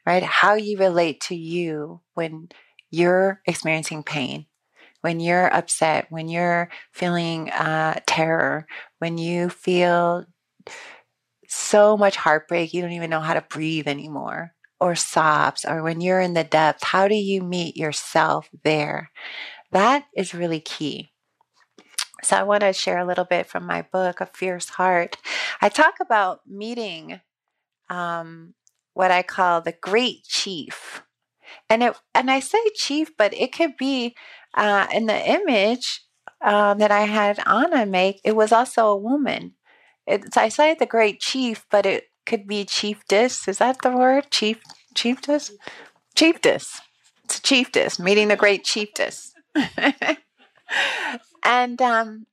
right? 0.08 0.22
How 0.22 0.54
you 0.54 0.78
relate 0.78 1.20
to 1.28 1.36
you 1.36 2.00
when 2.14 2.48
you're 2.90 3.42
experiencing 3.44 4.02
pain, 4.02 4.46
when 5.02 5.20
you're 5.20 5.54
upset, 5.54 6.06
when 6.08 6.30
you're 6.30 6.70
feeling 6.92 7.50
uh, 7.50 8.00
terror, 8.06 8.66
when 9.00 9.18
you 9.18 9.50
feel 9.50 10.24
so 11.46 11.98
much 11.98 12.16
heartbreak, 12.16 12.72
you 12.72 12.80
don't 12.80 12.92
even 12.92 13.10
know 13.10 13.20
how 13.20 13.34
to 13.34 13.44
breathe 13.50 13.86
anymore, 13.86 14.54
or 14.80 14.94
sobs, 14.94 15.66
or 15.66 15.82
when 15.82 16.00
you're 16.00 16.20
in 16.20 16.32
the 16.32 16.42
depths, 16.42 16.84
how 16.84 17.06
do 17.06 17.14
you 17.14 17.42
meet 17.42 17.76
yourself 17.76 18.48
there? 18.64 19.10
That 19.72 20.06
is 20.16 20.32
really 20.32 20.60
key. 20.60 21.10
So, 22.22 22.34
I 22.34 22.44
want 22.44 22.62
to 22.62 22.72
share 22.72 22.96
a 22.98 23.06
little 23.06 23.26
bit 23.26 23.46
from 23.46 23.66
my 23.66 23.82
book, 23.82 24.22
A 24.22 24.26
Fierce 24.26 24.70
Heart. 24.70 25.18
I 25.60 25.68
talk 25.68 25.96
about 26.00 26.40
meeting 26.46 27.20
um, 27.90 28.54
what 28.98 29.12
I 29.12 29.22
call 29.22 29.60
the 29.60 29.76
great 29.80 30.24
chief. 30.24 31.04
And 31.70 31.84
it, 31.84 31.94
and 32.16 32.28
I 32.28 32.40
say 32.40 32.58
chief, 32.74 33.16
but 33.16 33.32
it 33.32 33.52
could 33.52 33.76
be 33.76 34.16
uh, 34.54 34.88
in 34.92 35.06
the 35.06 35.30
image 35.30 36.02
uh, 36.42 36.74
that 36.74 36.90
I 36.90 37.02
had 37.02 37.38
Anna 37.46 37.86
make. 37.86 38.20
It 38.24 38.34
was 38.34 38.50
also 38.50 38.88
a 38.88 38.96
woman. 38.96 39.54
It's, 40.04 40.36
I 40.36 40.48
say 40.48 40.74
the 40.74 40.84
great 40.84 41.20
chief, 41.20 41.64
but 41.70 41.86
it 41.86 42.06
could 42.26 42.48
be 42.48 42.64
chiefess. 42.64 43.46
Is 43.46 43.58
that 43.58 43.82
the 43.82 43.92
word? 43.92 44.32
Chief, 44.32 44.60
chiefess, 44.96 45.52
chiefess. 46.16 46.80
It's 47.22 47.38
a 47.38 47.42
chiefess 47.42 48.00
meeting 48.00 48.26
the 48.26 48.36
great 48.36 48.64
chiefess. 48.64 49.32
and 51.44 51.80
um, 51.80 52.26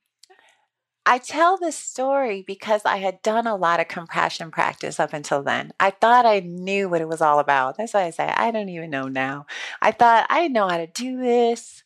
I 1.08 1.18
tell 1.18 1.56
this 1.56 1.78
story 1.78 2.42
because 2.44 2.82
I 2.84 2.96
had 2.96 3.22
done 3.22 3.46
a 3.46 3.54
lot 3.54 3.78
of 3.78 3.86
compassion 3.86 4.50
practice 4.50 4.98
up 4.98 5.12
until 5.12 5.40
then. 5.40 5.70
I 5.78 5.90
thought 5.90 6.26
I 6.26 6.40
knew 6.40 6.88
what 6.88 7.00
it 7.00 7.06
was 7.06 7.20
all 7.20 7.38
about. 7.38 7.76
That's 7.78 7.94
why 7.94 8.02
I 8.02 8.10
say 8.10 8.24
I 8.26 8.50
don't 8.50 8.68
even 8.68 8.90
know 8.90 9.06
now. 9.06 9.46
I 9.80 9.92
thought 9.92 10.26
I 10.28 10.48
know 10.48 10.68
how 10.68 10.78
to 10.78 10.88
do 10.88 11.18
this. 11.18 11.84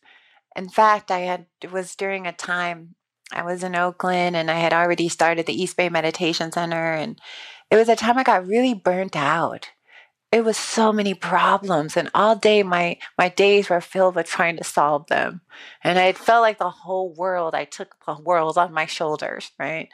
In 0.55 0.69
fact, 0.69 1.11
I 1.11 1.19
had 1.19 1.45
it 1.61 1.71
was 1.71 1.95
during 1.95 2.25
a 2.25 2.33
time 2.33 2.95
I 3.31 3.43
was 3.43 3.63
in 3.63 3.75
Oakland 3.75 4.35
and 4.35 4.49
I 4.49 4.59
had 4.59 4.73
already 4.73 5.07
started 5.07 5.45
the 5.45 5.61
East 5.61 5.77
Bay 5.77 5.87
Meditation 5.87 6.51
Center 6.51 6.93
and 6.93 7.21
it 7.69 7.75
was 7.75 7.89
a 7.89 7.95
time 7.95 8.17
I 8.17 8.23
got 8.23 8.47
really 8.47 8.73
burnt 8.73 9.15
out 9.15 9.69
it 10.31 10.45
was 10.45 10.57
so 10.57 10.93
many 10.93 11.13
problems 11.13 11.97
and 11.97 12.09
all 12.13 12.35
day 12.35 12.63
my 12.63 12.97
my 13.17 13.29
days 13.29 13.69
were 13.69 13.81
filled 13.81 14.15
with 14.15 14.27
trying 14.27 14.57
to 14.57 14.63
solve 14.63 15.07
them 15.07 15.41
and 15.83 15.99
i 15.99 16.11
felt 16.13 16.41
like 16.41 16.57
the 16.57 16.69
whole 16.69 17.13
world 17.13 17.53
i 17.53 17.65
took 17.65 17.95
the 18.05 18.15
world 18.15 18.57
on 18.57 18.73
my 18.73 18.85
shoulders 18.85 19.51
right 19.59 19.89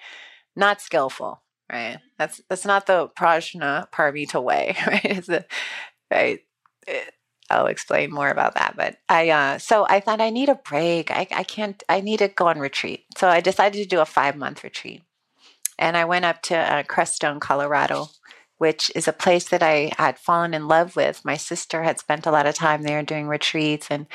not 0.56 0.82
skillful 0.82 1.42
right 1.72 2.00
that's 2.18 2.42
that's 2.50 2.66
not 2.66 2.86
the 2.86 3.10
prajna 3.18 3.90
paramita 3.92 4.42
way 4.42 4.76
right 4.88 5.26
the 5.26 5.46
right 6.12 6.40
it, 6.88 7.14
I'll 7.50 7.68
explain 7.68 8.12
more 8.12 8.30
about 8.30 8.56
that. 8.56 8.76
But 8.76 8.98
I, 9.08 9.30
uh, 9.30 9.58
so 9.58 9.86
I 9.90 10.00
thought 10.00 10.20
I 10.20 10.30
need 10.30 10.50
a 10.50 10.56
break. 10.56 11.12
I, 11.12 11.28
I 11.32 11.44
can't, 11.44 11.82
I 11.88 12.02
need 12.02 12.20
to 12.20 12.28
go 12.28 12.48
on 12.48 12.60
retreat. 12.60 13.06
So 13.18 13.30
I 13.30 13.40
decided 13.40 13.82
to 13.82 13.88
do 13.88 14.02
a 14.02 14.06
five 14.06 14.36
month 14.36 14.64
retreat. 14.64 15.04
And 15.80 15.96
I 15.96 16.06
went 16.06 16.26
up 16.26 16.42
to 16.44 16.58
uh, 16.58 16.84
Crestone, 16.84 17.40
Colorado, 17.40 18.08
which 18.58 18.92
is 18.96 19.08
a 19.08 19.14
place 19.14 19.50
that 19.50 19.64
I 19.64 19.92
had 19.98 20.20
fallen 20.20 20.54
in 20.54 20.68
love 20.68 20.96
with. 20.96 21.24
My 21.24 21.38
sister 21.38 21.84
had 21.84 22.00
spent 22.00 22.26
a 22.26 22.32
lot 22.32 22.46
of 22.46 22.56
time 22.56 22.84
there 22.84 23.04
doing 23.04 23.28
retreats 23.28 23.88
and 23.90 24.08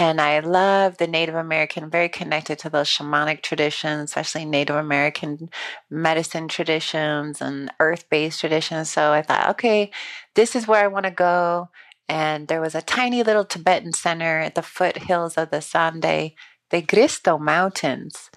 and 0.00 0.18
I 0.18 0.40
love 0.40 0.96
the 0.96 1.06
Native 1.06 1.34
American, 1.34 1.90
very 1.90 2.08
connected 2.08 2.58
to 2.60 2.70
those 2.70 2.88
shamanic 2.88 3.42
traditions, 3.42 4.10
especially 4.10 4.46
Native 4.46 4.76
American 4.76 5.50
medicine 5.90 6.48
traditions 6.48 7.42
and 7.42 7.70
earth 7.78 8.08
based 8.08 8.40
traditions. 8.40 8.88
So 8.88 9.12
I 9.12 9.20
thought, 9.20 9.50
okay, 9.50 9.90
this 10.34 10.56
is 10.56 10.66
where 10.66 10.82
I 10.82 10.86
want 10.86 11.04
to 11.04 11.10
go. 11.10 11.68
And 12.08 12.48
there 12.48 12.62
was 12.62 12.74
a 12.74 12.80
tiny 12.80 13.22
little 13.22 13.44
Tibetan 13.44 13.92
center 13.92 14.38
at 14.38 14.54
the 14.54 14.62
foothills 14.62 15.36
of 15.36 15.50
the 15.50 15.60
Sangre 15.60 16.34
de 16.70 16.80
Cristo 16.80 17.36
Mountains. 17.36 18.30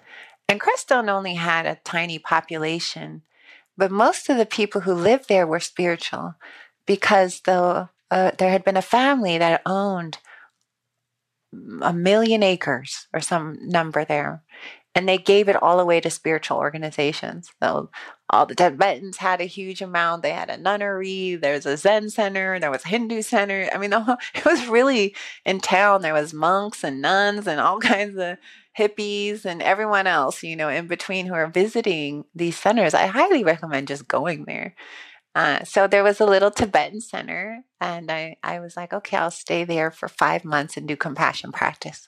And 0.49 0.59
Crestone 0.59 1.09
only 1.09 1.35
had 1.35 1.65
a 1.65 1.79
tiny 1.85 2.19
population. 2.19 3.21
But 3.77 3.91
most 3.91 4.29
of 4.29 4.37
the 4.37 4.45
people 4.45 4.81
who 4.81 4.93
lived 4.93 5.27
there 5.27 5.47
were 5.47 5.59
spiritual 5.59 6.35
because 6.85 7.41
the, 7.41 7.89
uh, 8.11 8.31
there 8.37 8.51
had 8.51 8.63
been 8.63 8.77
a 8.77 8.81
family 8.81 9.37
that 9.37 9.61
owned 9.65 10.19
a 11.81 11.93
million 11.93 12.43
acres 12.43 13.07
or 13.13 13.19
some 13.19 13.57
number 13.61 14.05
there. 14.05 14.43
And 14.95 15.09
they 15.09 15.17
gave 15.17 15.49
it 15.49 15.61
all 15.61 15.79
away 15.79 16.01
to 16.01 16.09
spiritual 16.11 16.57
organizations. 16.57 17.49
So 17.61 17.89
all 18.29 18.45
the 18.45 18.53
Tibetans 18.53 19.17
had 19.17 19.41
a 19.41 19.45
huge 19.45 19.81
amount. 19.81 20.21
They 20.21 20.31
had 20.31 20.51
a 20.51 20.57
nunnery. 20.57 21.35
There's 21.35 21.65
a 21.65 21.77
Zen 21.77 22.11
center. 22.11 22.59
There 22.59 22.69
was 22.69 22.85
a 22.85 22.89
Hindu 22.89 23.23
center. 23.23 23.69
I 23.73 23.79
mean, 23.79 23.91
it 24.35 24.45
was 24.45 24.67
really 24.67 25.15
in 25.45 25.59
town. 25.61 26.03
There 26.03 26.13
was 26.13 26.33
monks 26.33 26.83
and 26.83 27.01
nuns 27.01 27.47
and 27.47 27.59
all 27.59 27.79
kinds 27.81 28.17
of 28.17 28.37
hippies 28.77 29.45
and 29.45 29.61
everyone 29.61 30.07
else, 30.07 30.43
you 30.43 30.55
know, 30.55 30.69
in 30.69 30.87
between 30.87 31.25
who 31.25 31.33
are 31.33 31.47
visiting 31.47 32.25
these 32.33 32.57
centers, 32.57 32.93
I 32.93 33.07
highly 33.07 33.43
recommend 33.43 33.87
just 33.87 34.07
going 34.07 34.45
there. 34.45 34.75
Uh, 35.35 35.63
so 35.63 35.87
there 35.87 36.03
was 36.03 36.19
a 36.19 36.25
little 36.25 36.51
Tibetan 36.51 37.01
center, 37.01 37.63
and 37.81 38.11
I, 38.11 38.37
I 38.43 38.59
was 38.59 38.77
like, 38.77 38.93
okay, 38.93 39.17
I'll 39.17 39.31
stay 39.31 39.63
there 39.63 39.89
for 39.89 40.07
five 40.07 40.45
months 40.45 40.77
and 40.77 40.87
do 40.87 40.95
compassion 40.95 41.51
practice. 41.51 42.07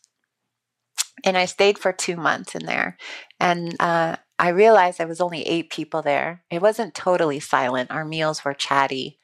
And 1.25 1.37
I 1.37 1.45
stayed 1.45 1.77
for 1.79 1.91
two 1.91 2.15
months 2.15 2.55
in 2.55 2.65
there. 2.65 2.97
And 3.39 3.75
uh, 3.79 4.17
I 4.37 4.49
realized 4.49 4.97
there 4.97 5.07
was 5.07 5.21
only 5.21 5.41
eight 5.43 5.69
people 5.69 6.01
there. 6.01 6.43
It 6.51 6.61
wasn't 6.61 6.93
totally 6.93 7.39
silent. 7.39 7.91
Our 7.91 8.05
meals 8.05 8.45
were 8.45 8.53
chatty. 8.53 9.19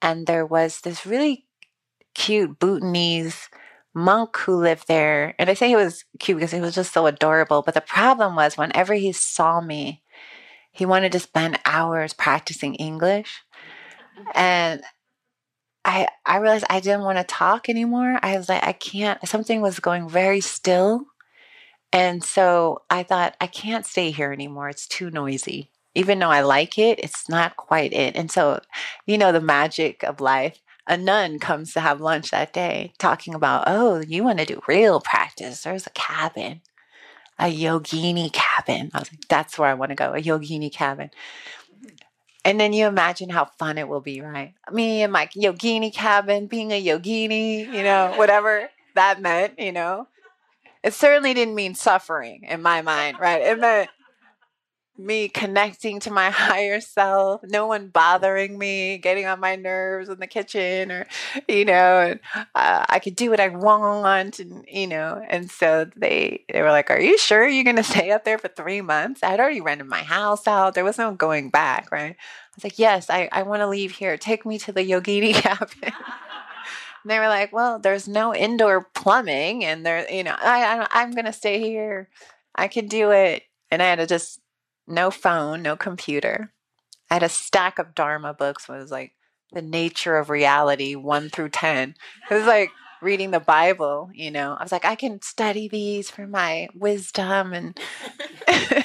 And 0.00 0.26
there 0.26 0.44
was 0.44 0.82
this 0.82 1.06
really 1.06 1.46
cute 2.14 2.58
Bhutanese 2.58 3.48
monk 3.94 4.36
who 4.36 4.56
lived 4.56 4.88
there. 4.88 5.34
And 5.38 5.48
I 5.48 5.54
say 5.54 5.68
he 5.68 5.76
was 5.76 6.04
cute 6.18 6.38
because 6.38 6.52
he 6.52 6.60
was 6.60 6.74
just 6.74 6.92
so 6.92 7.06
adorable. 7.06 7.62
But 7.62 7.74
the 7.74 7.80
problem 7.80 8.36
was, 8.36 8.58
whenever 8.58 8.94
he 8.94 9.12
saw 9.12 9.60
me, 9.60 10.02
he 10.70 10.86
wanted 10.86 11.12
to 11.12 11.20
spend 11.20 11.60
hours 11.64 12.12
practicing 12.12 12.74
English. 12.74 13.42
And 14.34 14.82
I 15.84 16.08
I 16.24 16.38
realized 16.38 16.64
I 16.70 16.80
didn't 16.80 17.02
want 17.02 17.18
to 17.18 17.24
talk 17.24 17.68
anymore. 17.68 18.18
I 18.22 18.36
was 18.36 18.48
like, 18.48 18.64
I 18.64 18.72
can't. 18.72 19.26
Something 19.26 19.60
was 19.60 19.80
going 19.80 20.08
very 20.08 20.40
still. 20.40 21.06
And 21.92 22.24
so 22.24 22.82
I 22.88 23.02
thought, 23.02 23.36
I 23.40 23.46
can't 23.46 23.86
stay 23.86 24.10
here 24.10 24.32
anymore. 24.32 24.68
It's 24.68 24.86
too 24.86 25.10
noisy. 25.10 25.70
Even 25.94 26.18
though 26.18 26.30
I 26.30 26.40
like 26.40 26.78
it, 26.78 26.98
it's 27.00 27.28
not 27.28 27.56
quite 27.56 27.92
it. 27.92 28.16
And 28.16 28.30
so, 28.30 28.60
you 29.04 29.18
know, 29.18 29.30
the 29.30 29.42
magic 29.42 30.02
of 30.02 30.20
life 30.20 30.62
a 30.86 30.96
nun 30.96 31.38
comes 31.38 31.72
to 31.72 31.80
have 31.80 32.00
lunch 32.00 32.30
that 32.30 32.52
day 32.52 32.92
talking 32.98 33.34
about, 33.34 33.64
oh, 33.66 34.00
you 34.00 34.24
want 34.24 34.38
to 34.38 34.44
do 34.44 34.62
real 34.66 35.00
practice. 35.00 35.62
There's 35.62 35.86
a 35.86 35.90
cabin, 35.90 36.60
a 37.38 37.44
yogini 37.44 38.32
cabin. 38.32 38.90
I 38.92 38.98
was 38.98 39.12
like, 39.12 39.28
that's 39.28 39.58
where 39.58 39.68
I 39.68 39.74
want 39.74 39.90
to 39.90 39.96
go, 39.96 40.12
a 40.12 40.20
yogini 40.20 40.72
cabin. 40.72 41.10
And 42.44 42.58
then 42.58 42.72
you 42.72 42.86
imagine 42.86 43.30
how 43.30 43.44
fun 43.44 43.78
it 43.78 43.88
will 43.88 44.00
be, 44.00 44.20
right? 44.20 44.54
Me 44.72 45.02
and 45.02 45.12
my 45.12 45.28
yogini 45.36 45.94
cabin, 45.94 46.48
being 46.48 46.72
a 46.72 46.84
yogini, 46.84 47.72
you 47.72 47.84
know, 47.84 48.14
whatever 48.16 48.68
that 48.96 49.20
meant, 49.20 49.60
you 49.60 49.70
know. 49.70 50.08
It 50.82 50.94
certainly 50.94 51.34
didn't 51.34 51.54
mean 51.54 51.74
suffering 51.74 52.44
in 52.44 52.62
my 52.62 52.82
mind, 52.82 53.18
right? 53.20 53.40
It 53.42 53.58
meant 53.60 53.88
me 54.98 55.28
connecting 55.28 56.00
to 56.00 56.10
my 56.10 56.30
higher 56.30 56.80
self, 56.80 57.42
no 57.44 57.66
one 57.66 57.88
bothering 57.88 58.58
me, 58.58 58.98
getting 58.98 59.26
on 59.26 59.40
my 59.40 59.56
nerves 59.56 60.08
in 60.08 60.18
the 60.20 60.26
kitchen, 60.26 60.90
or 60.92 61.06
you 61.48 61.64
know, 61.64 62.00
and, 62.00 62.20
uh, 62.54 62.84
I 62.88 62.98
could 62.98 63.16
do 63.16 63.30
what 63.30 63.40
I 63.40 63.48
want, 63.48 64.38
and 64.38 64.64
you 64.68 64.86
know, 64.86 65.24
and 65.28 65.50
so 65.50 65.86
they 65.96 66.44
they 66.52 66.62
were 66.62 66.70
like, 66.70 66.90
"Are 66.90 67.00
you 67.00 67.16
sure 67.18 67.46
you're 67.48 67.64
going 67.64 67.76
to 67.82 67.82
stay 67.82 68.10
up 68.10 68.24
there 68.24 68.38
for 68.38 68.48
three 68.48 68.80
months?" 68.82 69.22
I'd 69.22 69.40
already 69.40 69.60
rented 69.60 69.86
my 69.88 70.02
house 70.02 70.46
out; 70.46 70.74
there 70.74 70.84
was 70.84 70.98
no 70.98 71.12
going 71.12 71.50
back, 71.50 71.90
right? 71.90 72.16
I 72.16 72.54
was 72.54 72.64
like, 72.64 72.78
"Yes, 72.78 73.08
I 73.08 73.28
I 73.32 73.42
want 73.44 73.60
to 73.60 73.68
leave 73.68 73.92
here. 73.92 74.16
Take 74.16 74.44
me 74.44 74.58
to 74.60 74.72
the 74.72 74.82
Yogini 74.88 75.34
cabin." 75.42 75.92
And 77.02 77.10
they 77.10 77.18
were 77.18 77.28
like, 77.28 77.52
"Well, 77.52 77.78
there's 77.78 78.08
no 78.08 78.34
indoor 78.34 78.88
plumbing, 78.94 79.64
and 79.64 79.84
there, 79.84 80.10
you 80.10 80.24
know, 80.24 80.36
I, 80.38 80.80
I 80.80 80.88
I'm 80.92 81.12
going 81.12 81.24
to 81.26 81.32
stay 81.32 81.58
here. 81.60 82.08
I 82.54 82.68
can 82.68 82.86
do 82.86 83.10
it." 83.10 83.44
And 83.70 83.82
I 83.82 83.86
had 83.86 83.98
to 83.98 84.06
just 84.06 84.40
no 84.86 85.10
phone, 85.10 85.62
no 85.62 85.76
computer. 85.76 86.52
I 87.10 87.14
had 87.14 87.22
a 87.22 87.28
stack 87.28 87.78
of 87.78 87.94
Dharma 87.94 88.34
books. 88.34 88.68
It 88.68 88.72
was 88.72 88.90
like 88.90 89.12
the 89.52 89.62
nature 89.62 90.16
of 90.16 90.30
reality, 90.30 90.94
one 90.94 91.28
through 91.28 91.50
ten. 91.50 91.94
It 92.30 92.34
was 92.34 92.46
like 92.46 92.70
reading 93.02 93.30
the 93.32 93.40
Bible, 93.40 94.10
you 94.14 94.30
know. 94.30 94.56
I 94.58 94.62
was 94.62 94.72
like, 94.72 94.84
I 94.84 94.94
can 94.94 95.20
study 95.22 95.68
these 95.68 96.10
for 96.10 96.26
my 96.26 96.68
wisdom 96.74 97.52
and 97.52 97.78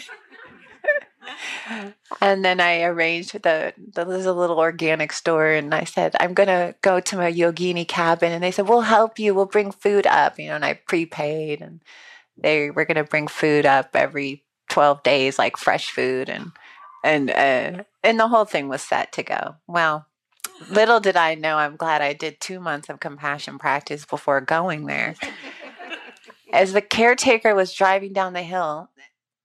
and 2.21 2.45
then 2.45 2.59
I 2.59 2.83
arranged 2.83 3.33
the, 3.33 3.73
the 3.93 4.05
there's 4.05 4.25
a 4.25 4.33
little 4.33 4.59
organic 4.59 5.11
store 5.11 5.51
and 5.51 5.73
I 5.73 5.83
said, 5.83 6.15
I'm 6.19 6.33
gonna 6.33 6.75
go 6.81 6.99
to 6.99 7.17
my 7.17 7.31
yogini 7.31 7.87
cabin 7.87 8.31
and 8.31 8.43
they 8.43 8.51
said, 8.51 8.67
We'll 8.67 8.81
help 8.81 9.19
you, 9.19 9.33
we'll 9.33 9.45
bring 9.45 9.71
food 9.71 10.07
up, 10.07 10.39
you 10.39 10.47
know, 10.47 10.55
and 10.55 10.65
I 10.65 10.73
prepaid 10.73 11.61
and 11.61 11.81
they 12.37 12.69
were 12.69 12.85
gonna 12.85 13.03
bring 13.03 13.27
food 13.27 13.65
up 13.65 13.95
every 13.95 14.43
twelve 14.69 15.03
days, 15.03 15.39
like 15.39 15.57
fresh 15.57 15.89
food 15.91 16.29
and 16.29 16.51
and 17.03 17.29
uh, 17.29 17.83
and 18.03 18.19
the 18.19 18.27
whole 18.27 18.45
thing 18.45 18.67
was 18.69 18.81
set 18.81 19.11
to 19.13 19.23
go. 19.23 19.55
Well, 19.67 20.07
little 20.69 20.99
did 20.99 21.15
I 21.15 21.35
know, 21.35 21.57
I'm 21.57 21.75
glad 21.75 22.01
I 22.01 22.13
did 22.13 22.39
two 22.39 22.59
months 22.59 22.89
of 22.89 22.99
compassion 22.99 23.57
practice 23.57 24.05
before 24.05 24.41
going 24.41 24.85
there. 24.85 25.15
As 26.53 26.73
the 26.73 26.81
caretaker 26.81 27.53
was 27.53 27.73
driving 27.73 28.13
down 28.13 28.33
the 28.33 28.41
hill, 28.41 28.89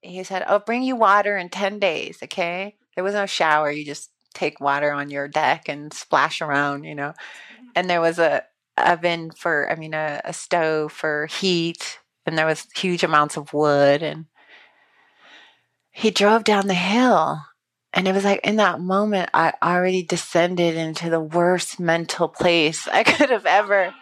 he 0.02 0.22
said, 0.24 0.42
I'll 0.46 0.58
bring 0.58 0.82
you 0.82 0.96
water 0.96 1.36
in 1.36 1.48
10 1.48 1.78
days, 1.78 2.18
okay? 2.22 2.76
There 2.94 3.04
was 3.04 3.14
no 3.14 3.26
shower. 3.26 3.70
You 3.70 3.84
just 3.84 4.10
take 4.34 4.60
water 4.60 4.92
on 4.92 5.10
your 5.10 5.28
deck 5.28 5.68
and 5.68 5.92
splash 5.92 6.40
around, 6.40 6.84
you 6.84 6.94
know. 6.94 7.10
Mm-hmm. 7.10 7.66
And 7.76 7.88
there 7.88 8.00
was 8.00 8.18
a 8.18 8.42
oven 8.76 9.30
for, 9.30 9.70
I 9.70 9.76
mean, 9.76 9.94
a, 9.94 10.20
a 10.24 10.32
stove 10.32 10.92
for 10.92 11.26
heat, 11.26 11.98
and 12.26 12.36
there 12.36 12.46
was 12.46 12.66
huge 12.74 13.04
amounts 13.04 13.36
of 13.36 13.52
wood. 13.52 14.02
And 14.02 14.26
he 15.90 16.10
drove 16.10 16.44
down 16.44 16.66
the 16.66 16.74
hill. 16.74 17.40
And 17.94 18.08
it 18.08 18.14
was 18.14 18.24
like 18.24 18.40
in 18.42 18.56
that 18.56 18.80
moment, 18.80 19.30
I 19.34 19.52
already 19.62 20.02
descended 20.02 20.76
into 20.76 21.10
the 21.10 21.20
worst 21.20 21.78
mental 21.78 22.26
place 22.26 22.88
I 22.88 23.02
could 23.04 23.30
have 23.30 23.46
ever. 23.46 23.84
It 23.84 23.92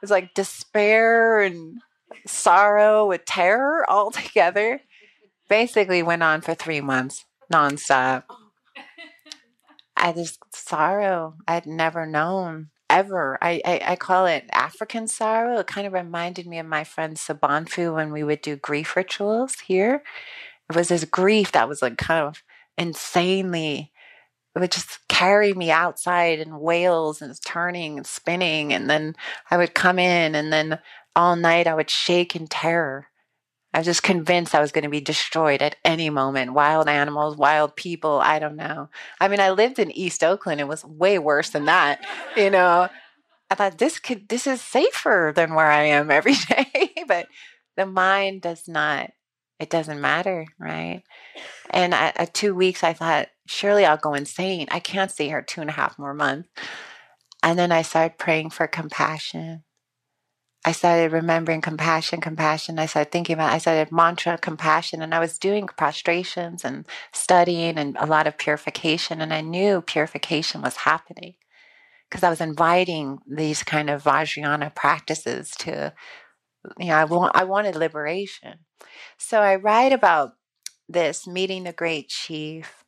was 0.00 0.10
like 0.10 0.34
despair 0.34 1.40
and 1.40 1.80
sorrow 2.26 3.06
with 3.06 3.24
terror 3.24 3.84
all 3.90 4.10
together 4.10 4.80
basically 5.52 6.02
went 6.02 6.22
on 6.22 6.40
for 6.40 6.54
three 6.54 6.80
months 6.80 7.26
nonstop. 7.52 8.22
Oh, 8.30 8.48
I 9.94 10.12
just 10.12 10.38
sorrow 10.54 11.34
I'd 11.46 11.66
never 11.66 12.06
known 12.06 12.70
ever. 12.88 13.36
I, 13.42 13.60
I, 13.62 13.80
I, 13.88 13.96
call 13.96 14.24
it 14.24 14.48
African 14.50 15.06
sorrow. 15.08 15.58
It 15.58 15.66
kind 15.66 15.86
of 15.86 15.92
reminded 15.92 16.46
me 16.46 16.58
of 16.58 16.64
my 16.64 16.84
friend 16.84 17.18
Sobonfu 17.18 17.94
when 17.94 18.12
we 18.12 18.24
would 18.24 18.40
do 18.40 18.56
grief 18.56 18.96
rituals 18.96 19.56
here. 19.66 20.02
It 20.70 20.76
was 20.76 20.88
this 20.88 21.04
grief 21.04 21.52
that 21.52 21.68
was 21.68 21.82
like 21.82 21.98
kind 21.98 22.26
of 22.26 22.42
insanely 22.78 23.92
it 24.54 24.58
would 24.58 24.72
just 24.72 25.06
carry 25.08 25.52
me 25.52 25.70
outside 25.70 26.38
in 26.38 26.60
wails 26.60 27.20
and 27.20 27.34
turning 27.44 27.98
and 27.98 28.06
spinning 28.06 28.72
and 28.72 28.88
then 28.88 29.16
I 29.50 29.58
would 29.58 29.74
come 29.74 29.98
in 29.98 30.34
and 30.34 30.50
then 30.50 30.78
all 31.14 31.36
night 31.36 31.66
I 31.66 31.74
would 31.74 31.90
shake 31.90 32.34
in 32.34 32.46
terror 32.46 33.08
I 33.74 33.78
was 33.78 33.86
just 33.86 34.02
convinced 34.02 34.54
I 34.54 34.60
was 34.60 34.72
going 34.72 34.84
to 34.84 34.90
be 34.90 35.00
destroyed 35.00 35.62
at 35.62 35.76
any 35.84 36.10
moment. 36.10 36.52
Wild 36.52 36.88
animals, 36.88 37.36
wild 37.36 37.74
people, 37.74 38.20
I 38.20 38.38
don't 38.38 38.56
know. 38.56 38.90
I 39.20 39.28
mean, 39.28 39.40
I 39.40 39.50
lived 39.50 39.78
in 39.78 39.90
East 39.90 40.22
Oakland. 40.22 40.60
It 40.60 40.68
was 40.68 40.84
way 40.84 41.18
worse 41.18 41.50
than 41.50 41.64
that, 41.64 42.04
you 42.36 42.50
know. 42.50 42.88
I 43.50 43.54
thought 43.54 43.78
this 43.78 43.98
could 43.98 44.28
this 44.28 44.46
is 44.46 44.60
safer 44.62 45.32
than 45.34 45.54
where 45.54 45.70
I 45.70 45.84
am 45.84 46.10
every 46.10 46.34
day, 46.48 46.92
but 47.06 47.28
the 47.76 47.86
mind 47.86 48.42
does 48.42 48.68
not 48.68 49.10
it 49.62 49.70
doesn't 49.70 50.00
matter, 50.00 50.46
right? 50.58 51.04
And 51.70 51.94
at, 51.94 52.34
two 52.34 52.52
weeks, 52.52 52.82
I 52.82 52.94
thought, 52.94 53.28
surely 53.46 53.84
I'll 53.84 53.96
go 53.96 54.12
insane. 54.12 54.66
I 54.72 54.80
can't 54.80 55.10
see 55.10 55.28
her 55.28 55.40
two 55.40 55.60
and 55.60 55.70
a 55.70 55.74
half 55.74 56.00
more 56.00 56.14
months. 56.14 56.48
And 57.44 57.56
then 57.56 57.70
I 57.70 57.82
started 57.82 58.18
praying 58.18 58.50
for 58.50 58.66
compassion 58.66 59.62
I 60.64 60.70
started 60.70 61.10
remembering 61.10 61.60
compassion, 61.60 62.20
compassion. 62.20 62.78
I 62.78 62.86
started 62.86 63.10
thinking 63.10 63.34
about, 63.34 63.52
I 63.52 63.58
started 63.58 63.90
mantra 63.90 64.38
compassion, 64.38 65.02
and 65.02 65.12
I 65.12 65.18
was 65.18 65.38
doing 65.38 65.66
prostrations 65.66 66.64
and 66.64 66.86
studying 67.12 67.78
and 67.78 67.96
a 67.98 68.06
lot 68.06 68.28
of 68.28 68.38
purification. 68.38 69.20
And 69.20 69.34
I 69.34 69.40
knew 69.40 69.82
purification 69.82 70.62
was 70.62 70.76
happening 70.76 71.34
because 72.08 72.22
I 72.22 72.30
was 72.30 72.40
inviting 72.40 73.18
these 73.26 73.64
kind 73.64 73.90
of 73.90 74.04
Vajrayana 74.04 74.72
practices 74.72 75.50
to, 75.58 75.92
you 76.78 76.86
know, 76.86 76.94
I, 76.94 77.04
want, 77.04 77.34
I 77.34 77.42
wanted 77.42 77.74
liberation. 77.74 78.60
So 79.18 79.40
I 79.40 79.56
write 79.56 79.92
about 79.92 80.34
this 80.88 81.26
meeting 81.26 81.64
the 81.64 81.72
great 81.72 82.08
chief, 82.08 82.84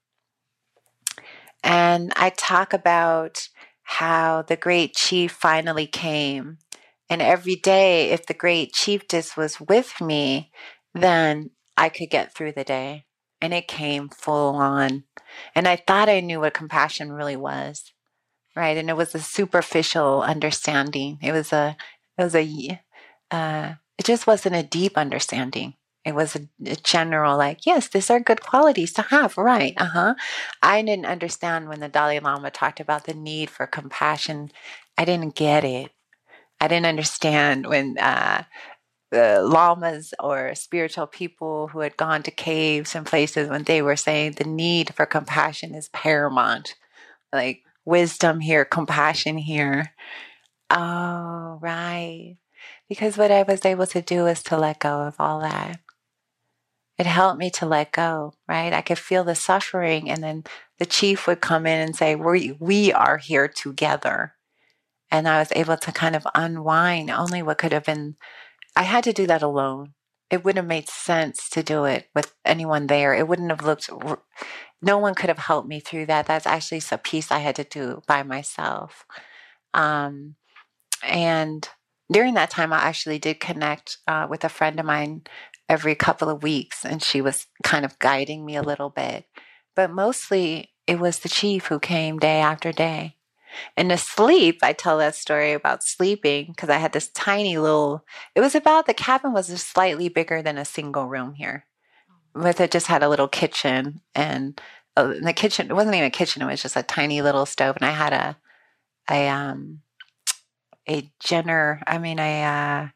and 1.64 2.12
I 2.14 2.30
talk 2.30 2.72
about 2.72 3.48
how 3.82 4.42
the 4.42 4.56
great 4.56 4.94
chief 4.94 5.32
finally 5.32 5.86
came 5.86 6.58
and 7.10 7.20
every 7.20 7.56
day, 7.56 8.10
if 8.10 8.26
the 8.26 8.34
great 8.34 8.72
chiefess 8.72 9.36
was 9.36 9.60
with 9.60 10.00
me, 10.00 10.50
then 10.94 11.50
I 11.76 11.88
could 11.88 12.10
get 12.10 12.34
through 12.34 12.52
the 12.52 12.64
day. 12.64 13.04
And 13.40 13.52
it 13.52 13.68
came 13.68 14.08
full 14.08 14.54
on. 14.54 15.04
And 15.54 15.68
I 15.68 15.76
thought 15.76 16.08
I 16.08 16.20
knew 16.20 16.40
what 16.40 16.54
compassion 16.54 17.12
really 17.12 17.36
was. 17.36 17.92
Right. 18.56 18.76
And 18.76 18.88
it 18.88 18.96
was 18.96 19.14
a 19.14 19.20
superficial 19.20 20.22
understanding. 20.22 21.18
It 21.20 21.32
was 21.32 21.52
a, 21.52 21.76
it 22.16 22.22
was 22.22 22.34
a, 22.34 22.80
uh, 23.30 23.74
it 23.98 24.06
just 24.06 24.26
wasn't 24.26 24.54
a 24.54 24.62
deep 24.62 24.96
understanding. 24.96 25.74
It 26.04 26.14
was 26.14 26.36
a, 26.36 26.48
a, 26.66 26.76
general, 26.76 27.36
like, 27.36 27.66
yes, 27.66 27.88
these 27.88 28.10
are 28.10 28.20
good 28.20 28.42
qualities 28.42 28.92
to 28.94 29.02
have. 29.02 29.36
Right. 29.36 29.74
Uh 29.76 29.86
huh. 29.86 30.14
I 30.62 30.82
didn't 30.82 31.06
understand 31.06 31.68
when 31.68 31.80
the 31.80 31.88
Dalai 31.88 32.20
Lama 32.20 32.50
talked 32.50 32.80
about 32.80 33.04
the 33.04 33.14
need 33.14 33.50
for 33.50 33.66
compassion. 33.66 34.50
I 34.96 35.04
didn't 35.04 35.34
get 35.34 35.64
it. 35.64 35.90
I 36.64 36.68
didn't 36.68 36.86
understand 36.86 37.66
when 37.66 37.98
uh, 37.98 38.44
the 39.10 39.42
lamas 39.42 40.14
or 40.18 40.54
spiritual 40.54 41.06
people 41.06 41.68
who 41.68 41.80
had 41.80 41.98
gone 41.98 42.22
to 42.22 42.30
caves 42.30 42.94
and 42.94 43.04
places 43.04 43.50
when 43.50 43.64
they 43.64 43.82
were 43.82 43.96
saying 43.96 44.32
the 44.32 44.44
need 44.44 44.94
for 44.94 45.04
compassion 45.04 45.74
is 45.74 45.90
paramount. 45.90 46.74
Like 47.34 47.64
wisdom 47.84 48.40
here, 48.40 48.64
compassion 48.64 49.36
here. 49.36 49.92
Oh, 50.70 51.58
right. 51.60 52.38
Because 52.88 53.18
what 53.18 53.30
I 53.30 53.42
was 53.42 53.66
able 53.66 53.86
to 53.88 54.00
do 54.00 54.26
is 54.26 54.42
to 54.44 54.56
let 54.56 54.78
go 54.78 55.02
of 55.02 55.16
all 55.18 55.40
that. 55.40 55.80
It 56.96 57.04
helped 57.04 57.38
me 57.38 57.50
to 57.50 57.66
let 57.66 57.92
go, 57.92 58.32
right? 58.48 58.72
I 58.72 58.80
could 58.80 58.98
feel 58.98 59.24
the 59.24 59.34
suffering, 59.34 60.08
and 60.08 60.22
then 60.22 60.44
the 60.78 60.86
chief 60.86 61.26
would 61.26 61.42
come 61.42 61.66
in 61.66 61.78
and 61.80 61.94
say, 61.94 62.14
We, 62.14 62.56
we 62.58 62.90
are 62.90 63.18
here 63.18 63.48
together 63.48 64.32
and 65.14 65.28
I 65.28 65.38
was 65.38 65.52
able 65.54 65.76
to 65.76 65.92
kind 65.92 66.16
of 66.16 66.26
unwind 66.34 67.08
only 67.08 67.40
what 67.40 67.58
could 67.58 67.70
have 67.70 67.84
been. 67.84 68.16
I 68.74 68.82
had 68.82 69.04
to 69.04 69.12
do 69.12 69.28
that 69.28 69.42
alone. 69.42 69.94
It 70.28 70.42
wouldn't 70.42 70.64
have 70.64 70.68
made 70.68 70.88
sense 70.88 71.48
to 71.50 71.62
do 71.62 71.84
it 71.84 72.08
with 72.16 72.34
anyone 72.44 72.88
there. 72.88 73.14
It 73.14 73.28
wouldn't 73.28 73.50
have 73.50 73.62
looked. 73.62 73.88
No 74.82 74.98
one 74.98 75.14
could 75.14 75.28
have 75.28 75.38
helped 75.38 75.68
me 75.68 75.78
through 75.78 76.06
that. 76.06 76.26
That's 76.26 76.48
actually 76.48 76.82
a 76.90 76.98
piece 76.98 77.30
I 77.30 77.38
had 77.38 77.54
to 77.56 77.62
do 77.62 78.02
by 78.08 78.24
myself. 78.24 79.04
Um, 79.72 80.34
and 81.04 81.68
during 82.10 82.34
that 82.34 82.50
time, 82.50 82.72
I 82.72 82.78
actually 82.78 83.20
did 83.20 83.38
connect 83.38 83.98
uh, 84.08 84.26
with 84.28 84.42
a 84.42 84.48
friend 84.48 84.80
of 84.80 84.86
mine 84.86 85.22
every 85.68 85.94
couple 85.94 86.28
of 86.28 86.42
weeks, 86.42 86.84
and 86.84 87.00
she 87.00 87.20
was 87.20 87.46
kind 87.62 87.84
of 87.84 88.00
guiding 88.00 88.44
me 88.44 88.56
a 88.56 88.62
little 88.62 88.90
bit. 88.90 89.26
But 89.76 89.92
mostly, 89.92 90.72
it 90.88 90.98
was 90.98 91.20
the 91.20 91.28
chief 91.28 91.66
who 91.66 91.78
came 91.78 92.18
day 92.18 92.40
after 92.40 92.72
day. 92.72 93.14
And 93.76 93.90
to 93.90 93.98
sleep, 93.98 94.58
I 94.62 94.72
tell 94.72 94.98
that 94.98 95.14
story 95.14 95.52
about 95.52 95.82
sleeping 95.82 96.46
because 96.48 96.70
I 96.70 96.78
had 96.78 96.92
this 96.92 97.08
tiny 97.08 97.58
little, 97.58 98.04
it 98.34 98.40
was 98.40 98.54
about, 98.54 98.86
the 98.86 98.94
cabin 98.94 99.32
was 99.32 99.48
just 99.48 99.68
slightly 99.68 100.08
bigger 100.08 100.42
than 100.42 100.58
a 100.58 100.64
single 100.64 101.06
room 101.06 101.34
here. 101.34 101.66
With 102.34 102.60
it 102.60 102.70
just 102.70 102.88
had 102.88 103.02
a 103.02 103.08
little 103.08 103.28
kitchen 103.28 104.00
and 104.14 104.60
uh, 104.96 105.10
in 105.16 105.24
the 105.24 105.32
kitchen, 105.32 105.68
it 105.70 105.74
wasn't 105.74 105.94
even 105.96 106.06
a 106.06 106.10
kitchen, 106.10 106.42
it 106.42 106.46
was 106.46 106.62
just 106.62 106.76
a 106.76 106.82
tiny 106.82 107.22
little 107.22 107.46
stove. 107.46 107.76
And 107.76 107.84
I 107.84 107.92
had 107.92 108.12
a, 108.12 108.36
a, 109.10 109.28
um, 109.28 109.82
a 110.88 111.10
Jenner, 111.20 111.82
I 111.86 111.98
mean, 111.98 112.18
a, 112.18 112.42
uh, 112.42 112.88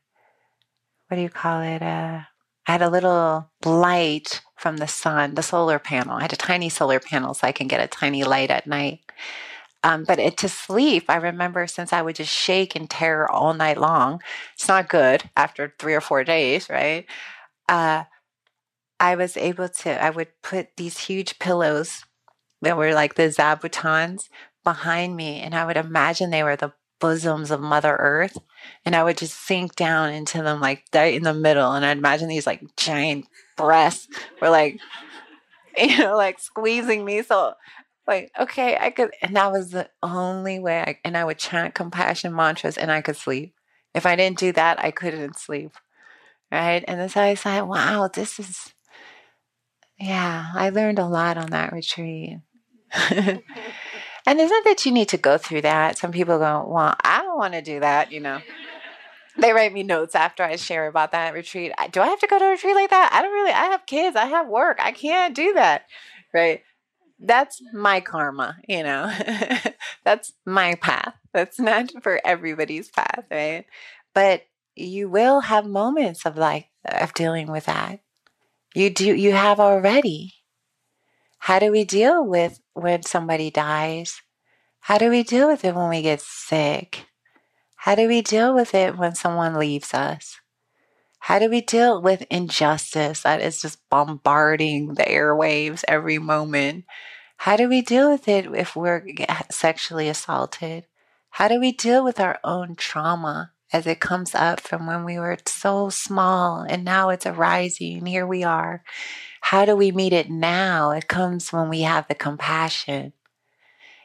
what 1.08 1.16
do 1.16 1.22
you 1.22 1.30
call 1.30 1.62
it? 1.62 1.82
Uh, 1.82 2.20
I 2.66 2.72
had 2.72 2.82
a 2.82 2.90
little 2.90 3.50
light 3.64 4.42
from 4.56 4.76
the 4.76 4.86
sun, 4.86 5.34
the 5.34 5.42
solar 5.42 5.78
panel. 5.78 6.16
I 6.16 6.22
had 6.22 6.32
a 6.34 6.36
tiny 6.36 6.68
solar 6.68 7.00
panel 7.00 7.32
so 7.32 7.46
I 7.46 7.52
can 7.52 7.66
get 7.66 7.80
a 7.80 7.86
tiny 7.86 8.24
light 8.24 8.50
at 8.50 8.66
night. 8.66 9.00
Um, 9.84 10.04
but 10.04 10.18
it, 10.18 10.36
to 10.38 10.48
sleep, 10.48 11.04
I 11.08 11.16
remember 11.16 11.66
since 11.66 11.92
I 11.92 12.02
would 12.02 12.16
just 12.16 12.32
shake 12.32 12.74
in 12.74 12.88
terror 12.88 13.30
all 13.30 13.54
night 13.54 13.78
long, 13.78 14.20
it's 14.54 14.68
not 14.68 14.88
good 14.88 15.30
after 15.36 15.74
three 15.78 15.94
or 15.94 16.00
four 16.00 16.24
days, 16.24 16.68
right? 16.68 17.06
Uh, 17.68 18.04
I 18.98 19.14
was 19.14 19.36
able 19.36 19.68
to, 19.68 20.02
I 20.02 20.10
would 20.10 20.28
put 20.42 20.76
these 20.76 20.98
huge 20.98 21.38
pillows 21.38 22.04
that 22.62 22.76
were 22.76 22.92
like 22.92 23.14
the 23.14 23.28
zabutons 23.28 24.28
behind 24.64 25.16
me, 25.16 25.40
and 25.40 25.54
I 25.54 25.64
would 25.64 25.76
imagine 25.76 26.30
they 26.30 26.42
were 26.42 26.56
the 26.56 26.72
bosoms 27.00 27.50
of 27.52 27.60
Mother 27.60 27.96
Earth, 27.96 28.36
and 28.84 28.96
I 28.96 29.04
would 29.04 29.18
just 29.18 29.34
sink 29.34 29.76
down 29.76 30.10
into 30.12 30.42
them 30.42 30.60
like 30.60 30.84
right 30.92 31.14
in 31.14 31.22
the 31.22 31.34
middle, 31.34 31.72
and 31.72 31.84
I'd 31.84 31.98
imagine 31.98 32.28
these 32.28 32.46
like 32.46 32.62
giant 32.76 33.26
breasts 33.56 34.08
were 34.40 34.50
like, 34.50 34.80
you 35.78 35.98
know, 35.98 36.16
like 36.16 36.40
squeezing 36.40 37.04
me. 37.04 37.22
So 37.22 37.54
like, 38.08 38.32
okay, 38.40 38.76
I 38.80 38.90
could, 38.90 39.10
and 39.20 39.36
that 39.36 39.52
was 39.52 39.70
the 39.70 39.88
only 40.02 40.58
way. 40.58 40.80
I, 40.80 40.98
and 41.04 41.16
I 41.16 41.24
would 41.24 41.38
chant 41.38 41.74
compassion 41.74 42.34
mantras 42.34 42.78
and 42.78 42.90
I 42.90 43.02
could 43.02 43.16
sleep. 43.16 43.54
If 43.94 44.06
I 44.06 44.16
didn't 44.16 44.38
do 44.38 44.50
that, 44.52 44.82
I 44.82 44.90
couldn't 44.90 45.38
sleep. 45.38 45.72
Right. 46.50 46.82
And 46.88 46.98
then 46.98 47.10
so 47.10 47.20
I 47.20 47.34
said, 47.34 47.62
wow, 47.62 48.08
this 48.12 48.40
is, 48.40 48.72
yeah, 50.00 50.46
I 50.54 50.70
learned 50.70 50.98
a 50.98 51.06
lot 51.06 51.36
on 51.36 51.50
that 51.50 51.72
retreat. 51.72 52.38
and 53.10 53.42
it's 54.26 54.50
not 54.50 54.64
that 54.64 54.86
you 54.86 54.92
need 54.92 55.10
to 55.10 55.18
go 55.18 55.36
through 55.36 55.60
that. 55.62 55.98
Some 55.98 56.10
people 56.10 56.38
go, 56.38 56.66
well, 56.66 56.96
I 57.04 57.20
don't 57.22 57.36
want 57.36 57.52
to 57.52 57.60
do 57.60 57.80
that, 57.80 58.10
you 58.10 58.20
know. 58.20 58.40
they 59.36 59.52
write 59.52 59.74
me 59.74 59.82
notes 59.82 60.14
after 60.14 60.42
I 60.42 60.56
share 60.56 60.86
about 60.86 61.12
that 61.12 61.34
retreat. 61.34 61.72
Do 61.92 62.00
I 62.00 62.06
have 62.06 62.20
to 62.20 62.26
go 62.26 62.38
to 62.38 62.46
a 62.46 62.50
retreat 62.50 62.74
like 62.74 62.90
that? 62.90 63.10
I 63.12 63.20
don't 63.20 63.32
really, 63.32 63.52
I 63.52 63.66
have 63.66 63.84
kids, 63.84 64.16
I 64.16 64.24
have 64.24 64.48
work, 64.48 64.78
I 64.80 64.92
can't 64.92 65.34
do 65.34 65.52
that. 65.52 65.84
Right 66.32 66.62
that's 67.18 67.60
my 67.72 68.00
karma, 68.00 68.56
you 68.68 68.82
know. 68.82 69.12
that's 70.04 70.32
my 70.46 70.74
path. 70.76 71.14
That's 71.32 71.58
not 71.58 71.90
for 72.02 72.20
everybody's 72.24 72.90
path, 72.90 73.24
right? 73.30 73.64
But 74.14 74.42
you 74.74 75.08
will 75.08 75.40
have 75.40 75.66
moments 75.66 76.24
of 76.24 76.36
like 76.36 76.68
of 76.84 77.14
dealing 77.14 77.50
with 77.50 77.66
that. 77.66 78.00
You 78.74 78.90
do 78.90 79.14
you 79.14 79.32
have 79.32 79.60
already. 79.60 80.34
How 81.40 81.58
do 81.58 81.70
we 81.70 81.84
deal 81.84 82.24
with 82.24 82.60
when 82.74 83.02
somebody 83.02 83.50
dies? 83.50 84.20
How 84.80 84.98
do 84.98 85.10
we 85.10 85.22
deal 85.22 85.48
with 85.48 85.64
it 85.64 85.74
when 85.74 85.88
we 85.88 86.02
get 86.02 86.20
sick? 86.20 87.06
How 87.76 87.94
do 87.94 88.08
we 88.08 88.22
deal 88.22 88.54
with 88.54 88.74
it 88.74 88.96
when 88.98 89.14
someone 89.14 89.54
leaves 89.58 89.94
us? 89.94 90.40
How 91.18 91.38
do 91.38 91.50
we 91.50 91.60
deal 91.60 92.00
with 92.00 92.26
injustice 92.30 93.22
that 93.22 93.40
is 93.40 93.60
just 93.60 93.86
bombarding 93.90 94.94
the 94.94 95.02
airwaves 95.02 95.84
every 95.86 96.18
moment? 96.18 96.84
How 97.38 97.56
do 97.56 97.68
we 97.68 97.82
deal 97.82 98.10
with 98.10 98.28
it 98.28 98.46
if 98.54 98.74
we're 98.74 99.06
sexually 99.50 100.08
assaulted? 100.08 100.86
How 101.30 101.48
do 101.48 101.60
we 101.60 101.72
deal 101.72 102.02
with 102.02 102.18
our 102.18 102.38
own 102.42 102.74
trauma 102.76 103.52
as 103.72 103.86
it 103.86 104.00
comes 104.00 104.34
up 104.34 104.60
from 104.60 104.86
when 104.86 105.04
we 105.04 105.18
were 105.18 105.36
so 105.46 105.90
small 105.90 106.62
and 106.62 106.84
now 106.84 107.10
it's 107.10 107.26
arising? 107.26 108.06
Here 108.06 108.26
we 108.26 108.42
are. 108.42 108.82
How 109.42 109.64
do 109.64 109.76
we 109.76 109.92
meet 109.92 110.12
it 110.12 110.30
now? 110.30 110.90
It 110.90 111.08
comes 111.08 111.52
when 111.52 111.68
we 111.68 111.82
have 111.82 112.08
the 112.08 112.14
compassion. 112.14 113.12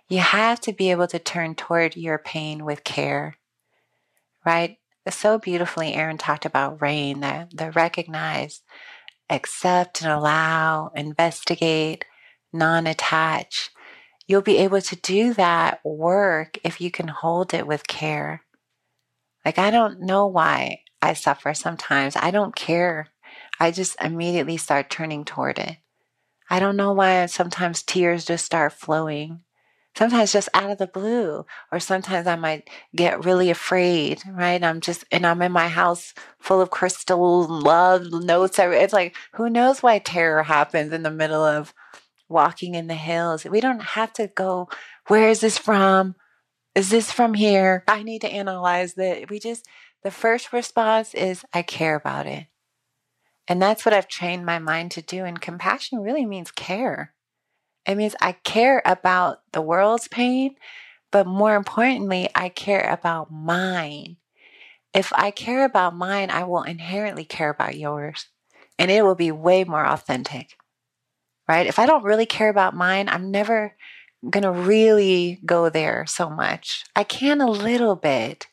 You 0.08 0.20
have 0.20 0.60
to 0.62 0.74
be 0.74 0.92
able 0.92 1.08
to 1.08 1.20
turn 1.20 1.56
toward 1.56 1.96
your 1.96 2.18
pain 2.18 2.66
with 2.66 2.84
care, 2.84 3.38
right? 4.46 4.78
So 5.10 5.38
beautifully, 5.38 5.94
Aaron 5.94 6.18
talked 6.18 6.46
about 6.46 6.82
rain, 6.82 7.20
the, 7.20 7.50
the 7.54 7.72
recognize, 7.72 8.62
accept 9.30 10.02
and 10.02 10.12
allow, 10.12 10.92
investigate, 10.96 12.06
non 12.54 12.88
attach. 12.88 13.70
You'll 14.28 14.42
be 14.42 14.58
able 14.58 14.82
to 14.82 14.96
do 14.96 15.34
that 15.34 15.82
work 15.84 16.58
if 16.64 16.80
you 16.80 16.90
can 16.90 17.10
hold 17.10 17.54
it 17.54 17.68
with 17.68 17.88
care. 17.88 18.44
Like, 19.44 19.60
I 19.60 19.72
don't 19.72 20.00
know 20.00 20.28
why 20.28 20.80
I 21.02 21.14
suffer 21.14 21.54
sometimes. 21.54 22.16
I 22.16 22.32
don't 22.32 22.56
care. 22.56 23.08
I 23.60 23.72
just 23.72 24.02
immediately 24.02 24.56
start 24.56 24.90
turning 24.90 25.26
toward 25.26 25.60
it. 25.60 25.78
I 26.50 26.60
don't 26.60 26.78
know 26.78 26.94
why 26.94 27.26
sometimes 27.26 27.84
tears 27.84 28.24
just 28.26 28.46
start 28.46 28.74
flowing 28.74 29.42
sometimes 29.96 30.34
just 30.34 30.50
out 30.54 30.72
of 30.72 30.78
the 30.78 30.88
blue 30.88 31.46
or 31.72 31.80
sometimes 31.80 32.28
i 32.28 32.36
might 32.36 32.70
get 32.96 33.26
really 33.26 33.50
afraid 33.50 34.22
right? 34.32 34.64
I'm 34.64 34.82
just 34.82 35.06
and 35.12 35.26
i'm 35.26 35.42
in 35.42 35.52
my 35.52 35.68
house 35.68 36.14
full 36.40 36.62
of 36.62 36.72
crystal 36.72 37.48
love 37.48 38.08
notes 38.12 38.60
it's 38.60 38.94
like 38.94 39.16
who 39.34 39.50
knows 39.50 39.84
why 39.84 40.00
terror 40.00 40.44
happens 40.44 40.94
in 40.94 41.04
the 41.04 41.12
middle 41.12 41.44
of 41.44 41.74
walking 42.30 42.76
in 42.76 42.88
the 42.88 42.96
hills? 42.96 43.46
We 43.46 43.62
don't 43.62 43.82
have 43.82 44.14
to 44.14 44.28
go 44.28 44.70
where 45.08 45.30
is 45.30 45.42
this 45.42 45.58
from? 45.58 46.16
Is 46.76 46.90
this 46.90 47.12
from 47.12 47.34
here? 47.34 47.84
I 47.88 48.04
need 48.04 48.22
to 48.22 48.32
analyze 48.32 48.96
that 48.96 49.30
we 49.30 49.40
just 49.40 49.68
the 50.04 50.12
first 50.12 50.52
response 50.52 51.14
is 51.14 51.46
i 51.54 51.62
care 51.62 51.96
about 51.96 52.26
it. 52.26 52.48
And 53.48 53.62
that's 53.62 53.86
what 53.86 53.94
i've 53.94 54.08
trained 54.08 54.46
my 54.46 54.60
mind 54.60 54.92
to 54.92 55.02
do 55.02 55.26
and 55.26 55.40
compassion 55.40 56.00
really 56.00 56.26
means 56.26 56.52
care 56.52 57.14
it 57.86 57.96
means 57.96 58.16
I 58.22 58.34
care 58.34 58.82
about 58.86 59.42
the 59.52 59.62
world's 59.62 60.08
pain, 60.08 60.56
but 61.12 61.28
more 61.28 61.56
importantly, 61.56 62.30
I 62.34 62.50
care 62.50 62.90
about 62.90 63.32
mine. 63.32 64.18
If 64.94 65.12
I 65.14 65.32
care 65.32 65.66
about 65.66 65.96
mine, 65.96 66.30
I 66.30 66.44
will 66.44 66.64
inherently 66.64 67.26
care 67.26 67.50
about 67.50 67.78
yours, 67.78 68.28
and 68.78 68.90
it 68.90 69.04
will 69.04 69.16
be 69.16 69.32
way 69.32 69.64
more 69.64 69.86
authentic, 69.86 70.58
right? 71.48 71.68
If 71.68 71.80
I 71.80 71.86
don't 71.86 72.04
really 72.04 72.26
care 72.26 72.50
about 72.50 72.76
mine, 72.76 73.10
I'm 73.10 73.32
never 73.32 73.76
going 74.30 74.44
to 74.44 74.52
really 74.52 75.40
go 75.46 75.70
there 75.70 76.06
so 76.08 76.30
much. 76.30 76.86
I 76.96 77.04
can 77.04 77.42
a 77.42 77.50
little 77.50 77.96
bit, 77.96 78.48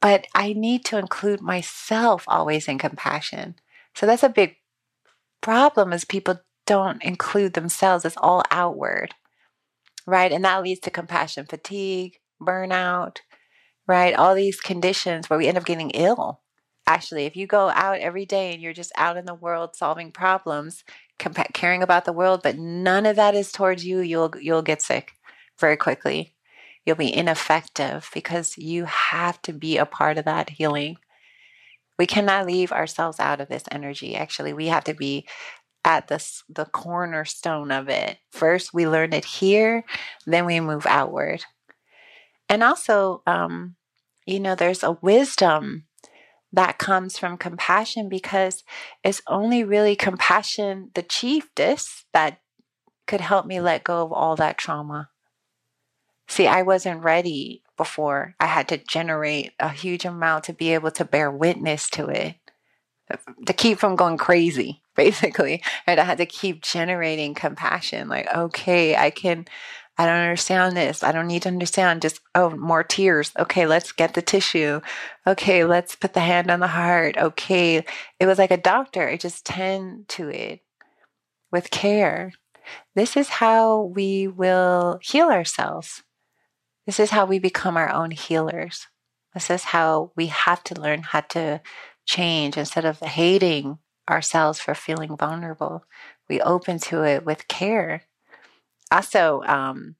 but 0.00 0.26
I 0.34 0.54
need 0.54 0.84
to 0.86 0.98
include 0.98 1.42
myself 1.42 2.24
always 2.26 2.68
in 2.68 2.78
compassion. 2.78 3.56
So 3.94 4.06
that's 4.06 4.22
a 4.22 4.28
big 4.28 4.56
problem 5.40 5.92
is 5.92 6.04
people 6.04 6.40
don't 6.66 7.02
include 7.02 7.54
themselves. 7.54 8.04
It's 8.04 8.16
all 8.16 8.42
outward, 8.50 9.14
right? 10.06 10.32
And 10.32 10.44
that 10.44 10.62
leads 10.62 10.80
to 10.80 10.90
compassion 10.90 11.46
fatigue, 11.46 12.18
burnout, 12.40 13.18
right? 13.86 14.14
All 14.14 14.34
these 14.34 14.60
conditions 14.60 15.28
where 15.28 15.38
we 15.38 15.46
end 15.46 15.58
up 15.58 15.64
getting 15.64 15.90
ill. 15.90 16.40
Actually, 16.86 17.24
if 17.24 17.34
you 17.34 17.46
go 17.46 17.70
out 17.70 17.98
every 17.98 18.26
day 18.26 18.52
and 18.52 18.62
you're 18.62 18.74
just 18.74 18.92
out 18.96 19.16
in 19.16 19.24
the 19.24 19.34
world 19.34 19.74
solving 19.74 20.12
problems, 20.12 20.84
caring 21.18 21.82
about 21.82 22.04
the 22.04 22.12
world, 22.12 22.40
but 22.42 22.58
none 22.58 23.06
of 23.06 23.16
that 23.16 23.34
is 23.34 23.50
towards 23.52 23.86
you, 23.86 24.00
you'll 24.00 24.32
you'll 24.40 24.62
get 24.62 24.82
sick 24.82 25.12
very 25.58 25.76
quickly. 25.76 26.34
You'll 26.84 26.96
be 26.96 27.14
ineffective 27.14 28.10
because 28.12 28.58
you 28.58 28.84
have 28.84 29.40
to 29.42 29.52
be 29.54 29.78
a 29.78 29.86
part 29.86 30.18
of 30.18 30.26
that 30.26 30.50
healing. 30.50 30.96
We 31.98 32.06
cannot 32.06 32.46
leave 32.46 32.72
ourselves 32.72 33.18
out 33.18 33.40
of 33.40 33.48
this 33.48 33.64
energy. 33.70 34.14
Actually, 34.14 34.52
we 34.52 34.66
have 34.66 34.84
to 34.84 34.94
be 34.94 35.26
at 35.84 36.08
the, 36.08 36.24
the 36.48 36.64
cornerstone 36.64 37.70
of 37.70 37.88
it. 37.88 38.18
First, 38.30 38.72
we 38.72 38.88
learn 38.88 39.12
it 39.12 39.24
here, 39.24 39.84
then 40.26 40.46
we 40.46 40.60
move 40.60 40.86
outward. 40.86 41.44
And 42.48 42.62
also, 42.62 43.22
um, 43.26 43.76
you 44.26 44.40
know, 44.40 44.54
there's 44.54 44.82
a 44.82 44.92
wisdom 44.92 45.84
that 46.52 46.78
comes 46.78 47.18
from 47.18 47.36
compassion 47.36 48.08
because 48.08 48.62
it's 49.02 49.20
only 49.26 49.64
really 49.64 49.96
compassion, 49.96 50.90
the 50.94 51.02
chiefess, 51.02 52.04
that 52.12 52.40
could 53.06 53.20
help 53.20 53.44
me 53.44 53.60
let 53.60 53.84
go 53.84 54.02
of 54.02 54.12
all 54.12 54.36
that 54.36 54.56
trauma. 54.56 55.10
See, 56.28 56.46
I 56.46 56.62
wasn't 56.62 57.02
ready 57.02 57.62
before. 57.76 58.34
I 58.40 58.46
had 58.46 58.68
to 58.68 58.78
generate 58.78 59.52
a 59.58 59.68
huge 59.68 60.04
amount 60.04 60.44
to 60.44 60.52
be 60.52 60.72
able 60.72 60.90
to 60.92 61.04
bear 61.04 61.30
witness 61.30 61.90
to 61.90 62.06
it, 62.06 62.36
to 63.46 63.52
keep 63.52 63.78
from 63.78 63.96
going 63.96 64.16
crazy. 64.16 64.82
basically. 64.96 65.62
And 65.86 66.00
I 66.00 66.04
had 66.04 66.18
to 66.18 66.26
keep 66.26 66.62
generating 66.62 67.34
compassion. 67.34 68.08
Like, 68.08 68.32
okay, 68.34 68.96
I 68.96 69.10
can, 69.10 69.46
I 69.98 70.06
don't 70.06 70.20
understand 70.20 70.76
this. 70.76 71.02
I 71.02 71.12
don't 71.12 71.26
need 71.26 71.42
to 71.42 71.48
understand. 71.48 72.02
Just, 72.02 72.20
oh, 72.34 72.50
more 72.50 72.84
tears. 72.84 73.32
Okay, 73.38 73.66
let's 73.66 73.92
get 73.92 74.14
the 74.14 74.22
tissue. 74.22 74.80
Okay, 75.26 75.64
let's 75.64 75.96
put 75.96 76.12
the 76.12 76.20
hand 76.20 76.50
on 76.50 76.60
the 76.60 76.68
heart. 76.68 77.16
Okay. 77.16 77.84
It 78.20 78.26
was 78.26 78.38
like 78.38 78.50
a 78.50 78.56
doctor. 78.56 79.08
I 79.08 79.16
just 79.16 79.44
tend 79.44 80.08
to 80.10 80.28
it 80.28 80.60
with 81.50 81.70
care. 81.70 82.32
This 82.94 83.16
is 83.16 83.28
how 83.28 83.82
we 83.82 84.28
will 84.28 84.98
heal 85.02 85.28
ourselves. 85.28 86.02
This 86.86 87.00
is 87.00 87.10
how 87.10 87.24
we 87.24 87.38
become 87.38 87.76
our 87.76 87.90
own 87.90 88.10
healers. 88.10 88.86
This 89.32 89.50
is 89.50 89.64
how 89.64 90.12
we 90.16 90.26
have 90.26 90.62
to 90.64 90.80
learn 90.80 91.02
how 91.02 91.20
to 91.20 91.60
change 92.06 92.56
instead 92.56 92.84
of 92.84 93.00
hating 93.00 93.78
ourselves 94.08 94.60
for 94.60 94.74
feeling 94.74 95.16
vulnerable. 95.16 95.84
We 96.28 96.40
open 96.40 96.78
to 96.80 97.04
it 97.04 97.24
with 97.24 97.48
care. 97.48 98.02
Also, 98.90 99.42
um, 99.46 99.96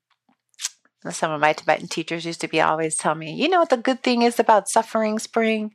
some 1.11 1.32
of 1.32 1.40
my 1.40 1.52
Tibetan 1.52 1.88
teachers 1.88 2.24
used 2.24 2.40
to 2.40 2.48
be 2.48 2.61
always 2.61 2.96
tell 2.96 3.14
me, 3.14 3.34
you 3.34 3.48
know 3.48 3.61
what 3.61 3.70
the 3.70 3.76
good 3.76 4.02
thing 4.02 4.22
is 4.22 4.38
about 4.38 4.68
suffering, 4.68 5.18
spring? 5.18 5.74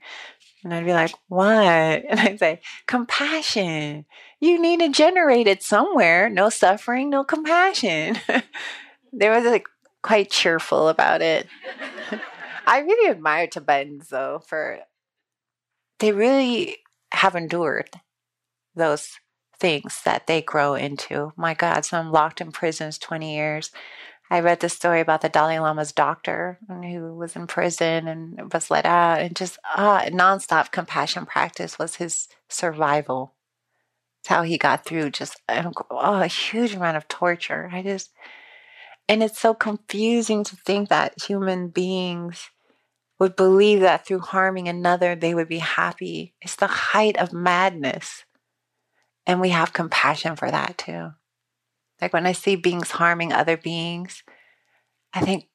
And 0.63 0.73
I'd 0.73 0.86
be 0.86 0.93
like, 0.93 1.13
what? 1.27 1.49
And 2.09 2.19
I'd 2.19 2.39
say, 2.39 2.61
compassion. 2.88 4.05
You 4.39 4.61
need 4.61 4.80
to 4.80 4.89
generate 4.89 5.47
it 5.47 5.63
somewhere. 5.63 6.30
No 6.30 6.49
suffering, 6.49 7.09
no 7.09 7.23
compassion. 7.23 8.17
they 9.13 9.30
were 9.30 9.41
like 9.41 9.67
quite 10.01 10.32
cheerful 10.32 10.89
about 10.89 11.21
it. 11.21 11.47
I 12.67 12.80
really 12.80 13.09
admire 13.09 13.47
Tibetans 13.47 14.09
though 14.09 14.41
for 14.45 14.80
they 15.99 16.11
really 16.11 16.77
have 17.11 17.35
endured 17.35 17.89
those 18.75 19.11
things 19.59 20.01
that 20.05 20.27
they 20.27 20.41
grow 20.41 20.75
into. 20.75 21.33
My 21.35 21.53
God, 21.53 21.85
some 21.85 22.11
locked 22.11 22.41
in 22.41 22.51
prisons 22.51 22.97
20 22.97 23.35
years. 23.35 23.71
I 24.31 24.39
read 24.41 24.59
the 24.59 24.69
story 24.69 25.01
about 25.01 25.21
the 25.21 25.29
Dalai 25.29 25.57
Lama's 25.59 25.91
doctor 25.91 26.59
who 26.67 27.15
was 27.15 27.35
in 27.35 27.47
prison 27.47 28.07
and 28.07 28.53
was 28.53 28.69
let 28.69 28.85
out, 28.85 29.19
and 29.19 29.35
just 29.35 29.57
uh, 29.75 30.01
nonstop 30.03 30.71
compassion 30.71 31.25
practice 31.25 31.79
was 31.79 31.95
his 31.95 32.27
survival. 32.47 33.33
It's 34.21 34.29
how 34.29 34.43
he 34.43 34.57
got 34.57 34.85
through 34.85 35.11
just 35.11 35.41
oh, 35.49 36.21
a 36.21 36.27
huge 36.27 36.75
amount 36.75 36.97
of 36.97 37.07
torture. 37.07 37.69
I 37.73 37.81
just, 37.81 38.11
and 39.07 39.23
it's 39.23 39.39
so 39.39 39.55
confusing 39.55 40.43
to 40.43 40.55
think 40.57 40.89
that 40.89 41.23
human 41.23 41.69
beings 41.69 42.49
would 43.20 43.36
believe 43.36 43.82
that 43.82 44.05
through 44.05 44.20
harming 44.20 44.67
another, 44.67 45.15
they 45.15 45.36
would 45.36 45.49
be 45.49 45.59
happy. 45.59 46.34
It's 46.41 46.55
the 46.55 46.67
height 46.67 47.17
of 47.17 47.34
madness. 47.34 48.24
And 49.28 49.41
we 49.41 49.49
have 49.49 49.74
compassion 49.74 50.36
for 50.36 50.49
that 50.49 50.78
too. 50.78 51.11
Like 52.01 52.13
when 52.13 52.26
I 52.26 52.32
see 52.32 52.55
beings 52.55 52.91
harming 52.91 53.34
other 53.34 53.57
beings, 53.57 54.24
I 55.13 55.22
think 55.22 55.47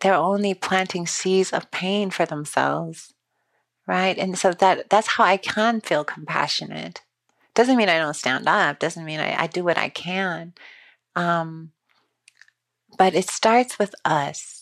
they're 0.00 0.14
only 0.14 0.54
planting 0.54 1.06
seeds 1.06 1.52
of 1.52 1.70
pain 1.70 2.10
for 2.10 2.24
themselves. 2.24 3.12
Right. 3.86 4.16
And 4.16 4.38
so 4.38 4.52
that 4.52 4.90
that's 4.90 5.08
how 5.08 5.24
I 5.24 5.38
can 5.38 5.80
feel 5.80 6.04
compassionate. 6.04 7.02
Doesn't 7.54 7.76
mean 7.76 7.88
I 7.88 7.98
don't 7.98 8.14
stand 8.14 8.46
up, 8.46 8.78
doesn't 8.78 9.04
mean 9.04 9.18
I, 9.18 9.42
I 9.42 9.46
do 9.48 9.64
what 9.64 9.78
I 9.78 9.88
can. 9.88 10.52
Um, 11.16 11.72
but 12.96 13.14
it 13.14 13.28
starts 13.28 13.78
with 13.78 13.94
us. 14.04 14.57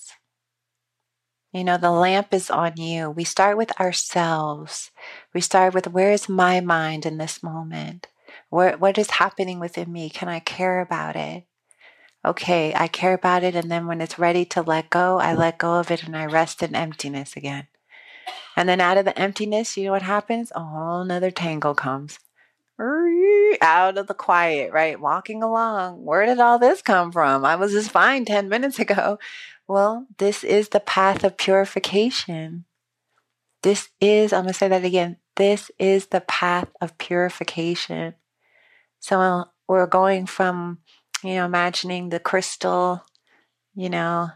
You 1.57 1.65
know, 1.65 1.79
the 1.79 1.91
lamp 1.91 2.35
is 2.35 2.51
on 2.51 2.77
you. 2.77 3.09
We 3.09 3.25
start 3.25 3.57
with 3.57 3.73
ourselves. 3.81 4.91
We 5.33 5.41
start 5.41 5.73
with 5.73 5.89
where 5.89 6.13
is 6.13 6.29
my 6.29 6.61
mind 6.61 7.07
in 7.07 7.17
this 7.17 7.43
moment? 7.43 8.09
Where, 8.51 8.77
what 8.77 8.99
is 8.99 9.13
happening 9.13 9.59
within 9.59 9.91
me? 9.91 10.11
Can 10.11 10.29
I 10.29 10.39
care 10.39 10.83
about 10.83 11.17
it? 11.17 11.45
Okay, 12.27 12.75
I 12.75 12.89
care 12.89 13.15
about 13.15 13.43
it. 13.43 13.55
And 13.55 13.71
then 13.71 13.87
when 13.87 14.03
it's 14.03 14.19
ready 14.19 14.45
to 14.45 14.61
let 14.61 14.91
go, 14.91 15.19
I 15.19 15.33
let 15.33 15.57
go 15.57 15.77
of 15.77 15.91
it 15.91 16.03
and 16.03 16.15
I 16.15 16.27
rest 16.27 16.63
in 16.63 16.75
emptiness 16.75 17.39
again. 17.39 17.69
And 18.55 18.69
then 18.69 18.83
out 18.83 18.99
of 18.99 19.07
the 19.07 19.19
emptiness, 19.19 19.79
you 19.79 19.85
know 19.85 19.93
what 19.93 20.03
happens? 20.03 20.53
A 20.55 20.61
whole 20.63 21.07
nother 21.07 21.31
tangle 21.31 21.75
comes 21.75 22.19
out 23.63 23.97
of 23.97 24.07
the 24.07 24.15
quiet, 24.15 24.73
right? 24.73 25.01
Walking 25.01 25.43
along. 25.43 26.05
Where 26.05 26.27
did 26.27 26.41
all 26.41 26.59
this 26.59 26.83
come 26.83 27.13
from? 27.13 27.45
I 27.45 27.57
was 27.57 27.73
just 27.73 27.91
fine 27.91 28.25
10 28.25 28.49
minutes 28.49 28.79
ago. 28.79 29.19
Well, 29.69 30.07
this 30.19 30.45
is 30.45 30.69
the 30.69 30.81
path 30.81 31.25
of 31.25 31.37
purification. 31.37 32.65
This 33.63 33.89
is, 34.01 34.33
I'm 34.33 34.43
going 34.43 34.53
to 34.53 34.59
say 34.59 34.69
that 34.69 34.85
again. 34.85 35.17
This 35.37 35.71
is 35.79 36.07
the 36.07 36.21
path 36.21 36.69
of 36.81 36.99
purification. 36.99 38.15
So 39.01 39.21
uh, 39.21 39.45
we're 39.69 39.87
going 39.87 40.27
from, 40.27 40.79
you 41.23 41.35
know, 41.35 41.45
imagining 41.45 42.09
the 42.09 42.21
crystal, 42.21 43.05
you 43.75 43.91
know, 43.91 44.31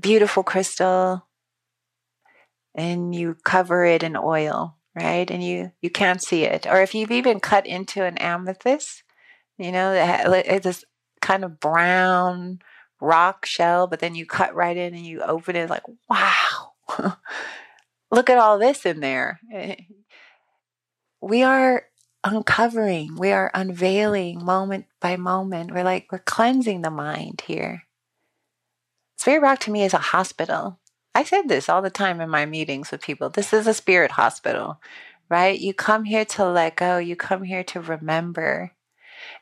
beautiful 0.00 0.42
crystal, 0.42 1.26
and 2.74 3.14
you 3.14 3.36
cover 3.44 3.84
it 3.84 4.02
in 4.02 4.16
oil 4.16 4.76
right? 4.94 5.30
And 5.30 5.42
you 5.42 5.72
you 5.80 5.90
can't 5.90 6.22
see 6.22 6.44
it. 6.44 6.66
Or 6.66 6.82
if 6.82 6.94
you've 6.94 7.10
even 7.10 7.40
cut 7.40 7.66
into 7.66 8.04
an 8.04 8.18
amethyst, 8.18 9.02
you 9.58 9.72
know, 9.72 9.92
it's 9.92 10.64
this 10.64 10.84
kind 11.20 11.44
of 11.44 11.60
brown 11.60 12.60
rock 13.00 13.46
shell, 13.46 13.86
but 13.86 14.00
then 14.00 14.14
you 14.14 14.26
cut 14.26 14.54
right 14.54 14.76
in 14.76 14.94
and 14.94 15.06
you 15.06 15.22
open 15.22 15.56
it 15.56 15.70
like, 15.70 15.82
wow, 16.08 16.72
look 18.10 18.30
at 18.30 18.38
all 18.38 18.58
this 18.58 18.84
in 18.84 19.00
there. 19.00 19.40
We 21.20 21.42
are 21.42 21.84
uncovering, 22.24 23.16
we 23.16 23.32
are 23.32 23.50
unveiling 23.54 24.44
moment 24.44 24.86
by 25.00 25.16
moment. 25.16 25.72
We're 25.72 25.84
like, 25.84 26.08
we're 26.10 26.18
cleansing 26.18 26.82
the 26.82 26.90
mind 26.90 27.42
here. 27.46 27.84
Spirit 29.16 29.42
Rock 29.42 29.60
to 29.60 29.70
me 29.70 29.84
is 29.84 29.94
a 29.94 29.98
hospital. 29.98 30.78
I 31.14 31.24
said 31.24 31.48
this 31.48 31.68
all 31.68 31.82
the 31.82 31.90
time 31.90 32.20
in 32.20 32.30
my 32.30 32.46
meetings 32.46 32.90
with 32.90 33.02
people. 33.02 33.28
This 33.28 33.52
is 33.52 33.66
a 33.66 33.74
spirit 33.74 34.12
hospital, 34.12 34.80
right? 35.28 35.58
You 35.58 35.74
come 35.74 36.04
here 36.04 36.24
to 36.24 36.48
let 36.48 36.76
go, 36.76 36.98
you 36.98 37.16
come 37.16 37.42
here 37.42 37.64
to 37.64 37.80
remember. 37.80 38.72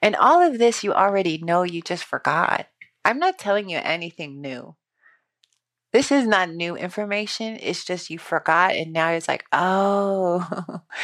And 0.03 0.17
all 0.17 0.41
of 0.41 0.59
this 0.59 0.83
you 0.83 0.93
already 0.93 1.39
know, 1.39 1.63
you 1.63 1.83
just 1.83 2.05
forgot. 2.05 2.67
I'm 3.09 3.19
not 3.19 3.39
telling 3.39 3.71
you 3.71 3.79
anything 3.79 4.41
new. 4.41 4.77
This 5.93 6.13
is 6.13 6.27
not 6.27 6.51
new 6.51 6.77
information. 6.77 7.59
It's 7.61 7.85
just 7.85 8.11
you 8.11 8.19
forgot. 8.19 8.75
And 8.75 8.93
now 8.93 9.11
it's 9.11 9.29
like, 9.29 9.45
oh, 9.53 10.47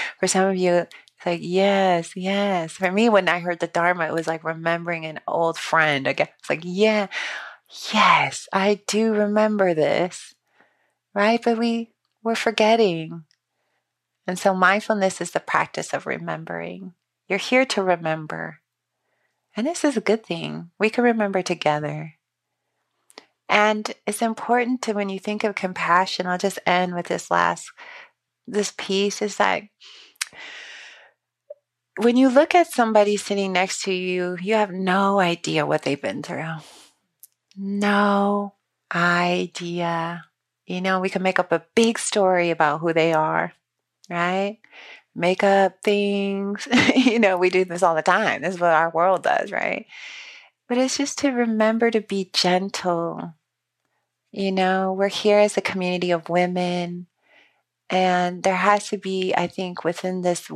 for 0.21 0.27
some 0.27 0.49
of 0.49 0.57
you, 0.57 0.75
it's 0.75 1.27
like, 1.27 1.41
yes, 1.43 2.13
yes. 2.17 2.73
For 2.73 2.93
me, 2.93 3.09
when 3.09 3.29
I 3.29 3.41
heard 3.41 3.61
the 3.61 3.67
Dharma, 3.67 4.07
it 4.07 4.13
was 4.13 4.27
like 4.27 4.45
remembering 4.45 5.07
an 5.07 5.21
old 5.27 5.59
friend. 5.59 6.07
Again, 6.07 6.29
it's 6.39 6.51
like, 6.51 6.61
yeah, 6.65 7.07
yes, 7.93 8.49
I 8.53 8.83
do 8.87 9.15
remember 9.15 9.75
this 9.75 10.35
right? 11.15 11.41
But 11.43 11.59
we 11.59 11.93
we're 12.23 12.35
forgetting. 12.35 13.25
And 14.27 14.39
so 14.39 14.55
mindfulness 14.55 15.21
is 15.21 15.33
the 15.33 15.41
practice 15.41 15.93
of 15.95 16.07
remembering. 16.07 16.95
You're 17.29 17.39
here 17.39 17.65
to 17.67 17.83
remember. 17.83 18.61
And 19.57 19.67
this 19.67 19.85
is 19.85 19.97
a 19.97 20.03
good 20.03 20.25
thing. 20.25 20.71
We 20.79 20.91
can 20.91 21.05
remember 21.05 21.43
together. 21.43 22.15
And 23.49 23.93
it's 24.07 24.23
important 24.23 24.83
to 24.83 24.93
when 24.93 25.09
you 25.09 25.19
think 25.19 25.45
of 25.45 25.55
compassion, 25.55 26.27
I'll 26.27 26.39
just 26.39 26.59
end 26.67 26.95
with 26.95 27.07
this 27.07 27.31
last 27.31 27.71
this 28.47 28.73
piece 28.77 29.23
is 29.23 29.37
that 29.37 29.63
when 31.97 32.17
you 32.17 32.29
look 32.29 32.55
at 32.55 32.71
somebody 32.71 33.17
sitting 33.17 33.53
next 33.53 33.83
to 33.83 33.93
you, 33.93 34.37
you 34.41 34.55
have 34.55 34.73
no 34.73 35.21
idea 35.21 35.65
what 35.65 35.83
they've 35.83 36.01
been 36.01 36.23
through. 36.23 36.57
No 37.57 38.55
idea. 38.93 40.25
You 40.67 40.81
know, 40.81 41.01
we 41.01 41.11
can 41.11 41.23
make 41.23 41.39
up 41.39 41.53
a 41.53 41.65
big 41.75 41.99
story 41.99 42.51
about 42.51 42.81
who 42.81 42.93
they 42.93 43.13
are, 43.13 43.53
right? 44.11 44.59
Make 45.15 45.45
up 45.45 45.83
things. 45.83 46.67
you 46.97 47.19
know, 47.19 47.37
we 47.37 47.51
do 47.51 47.65
this 47.65 47.83
all 47.83 47.95
the 47.95 48.03
time. 48.03 48.43
This 48.43 48.55
is 48.55 48.61
what 48.61 48.71
our 48.71 48.91
world 48.91 49.23
does, 49.23 49.53
right? 49.53 49.87
But 50.69 50.79
it's 50.79 50.97
just 50.97 51.19
to 51.19 51.31
remember 51.31 51.91
to 51.91 52.01
be 52.01 52.31
gentle. 52.33 53.35
You 54.33 54.51
know, 54.51 54.93
we're 54.93 55.09
here 55.09 55.39
as 55.39 55.57
a 55.57 55.61
community 55.61 56.11
of 56.11 56.29
women, 56.29 57.07
and 57.89 58.43
there 58.43 58.57
has 58.57 58.89
to 58.89 58.99
be, 58.99 59.33
I 59.37 59.47
think, 59.47 59.85
within 59.85 60.23
this, 60.23 60.51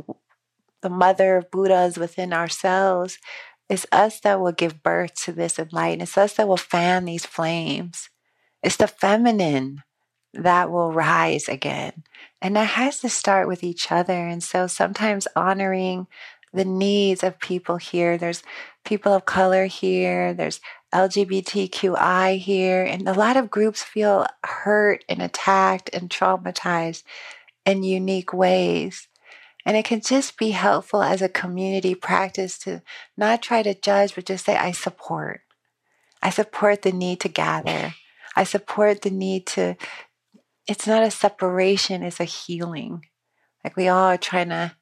the 0.81 0.89
mother 0.89 1.37
of 1.37 1.51
Buddhas 1.51 1.97
within 1.97 2.33
ourselves, 2.33 3.19
it's 3.69 3.85
us 3.91 4.19
that 4.21 4.41
will 4.41 4.51
give 4.51 4.81
birth 4.81 5.13
to 5.25 5.31
this 5.31 5.59
light. 5.71 6.01
It's 6.01 6.17
us 6.17 6.33
that 6.33 6.47
will 6.47 6.57
fan 6.57 7.05
these 7.05 7.25
flames. 7.25 8.09
It's 8.63 8.77
the 8.77 8.87
feminine 8.87 9.83
that 10.33 10.71
will 10.71 10.91
rise 10.91 11.47
again. 11.47 12.03
And 12.41 12.55
that 12.55 12.69
has 12.69 12.99
to 12.99 13.09
start 13.09 13.47
with 13.47 13.63
each 13.63 13.91
other. 13.91 14.27
And 14.27 14.43
so 14.43 14.67
sometimes 14.67 15.27
honoring 15.35 16.07
the 16.53 16.65
needs 16.65 17.23
of 17.23 17.39
people 17.39 17.77
here, 17.77 18.17
there's 18.17 18.43
people 18.83 19.13
of 19.13 19.25
color 19.25 19.65
here, 19.65 20.33
there's 20.33 20.61
LGBTQI 20.93 22.39
here, 22.39 22.83
and 22.83 23.07
a 23.07 23.13
lot 23.13 23.37
of 23.37 23.51
groups 23.51 23.83
feel 23.83 24.25
hurt 24.43 25.03
and 25.07 25.21
attacked 25.21 25.89
and 25.93 26.09
traumatized 26.09 27.03
in 27.65 27.83
unique 27.83 28.33
ways. 28.33 29.07
And 29.65 29.77
it 29.77 29.85
can 29.85 30.01
just 30.01 30.37
be 30.37 30.51
helpful 30.51 31.03
as 31.03 31.21
a 31.21 31.29
community 31.29 31.93
practice 31.93 32.57
to 32.59 32.81
not 33.17 33.43
try 33.43 33.61
to 33.61 33.79
judge, 33.79 34.15
but 34.15 34.25
just 34.25 34.45
say, 34.45 34.55
I 34.55 34.71
support. 34.71 35.41
I 36.23 36.31
support 36.31 36.81
the 36.81 36.91
need 36.91 37.19
to 37.21 37.29
gather. 37.29 37.93
I 38.35 38.43
support 38.43 39.01
the 39.01 39.11
need 39.11 39.45
to 39.47 39.75
it's 40.69 40.85
not 40.85 41.03
a 41.03 41.09
separation, 41.09 42.03
it's 42.03 42.19
a 42.19 42.25
healing. 42.25 43.05
Like 43.63 43.75
we 43.75 43.87
all 43.87 44.05
are 44.05 44.17
trying 44.17 44.49
to. 44.49 44.75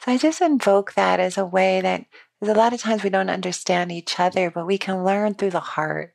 So 0.00 0.12
I 0.12 0.18
just 0.18 0.40
invoke 0.40 0.94
that 0.94 1.20
as 1.20 1.36
a 1.36 1.44
way 1.44 1.80
that 1.82 2.06
there's 2.40 2.54
a 2.54 2.58
lot 2.58 2.72
of 2.72 2.80
times 2.80 3.02
we 3.02 3.10
don't 3.10 3.30
understand 3.30 3.92
each 3.92 4.18
other, 4.18 4.50
but 4.50 4.66
we 4.66 4.78
can 4.78 5.04
learn 5.04 5.34
through 5.34 5.50
the 5.50 5.60
heart. 5.60 6.14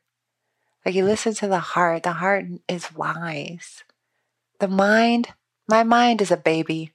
Like 0.86 0.96
you 0.96 1.06
listen 1.06 1.36
to 1.36 1.48
the 1.48 1.60
heart, 1.60 2.04
the 2.04 2.14
heart 2.14 2.46
is 2.68 2.94
wise. 2.94 3.84
The 4.60 4.68
mind, 4.68 5.30
my 5.68 5.84
mind 5.84 6.22
is 6.22 6.32
a 6.32 6.38
baby. 6.38 6.94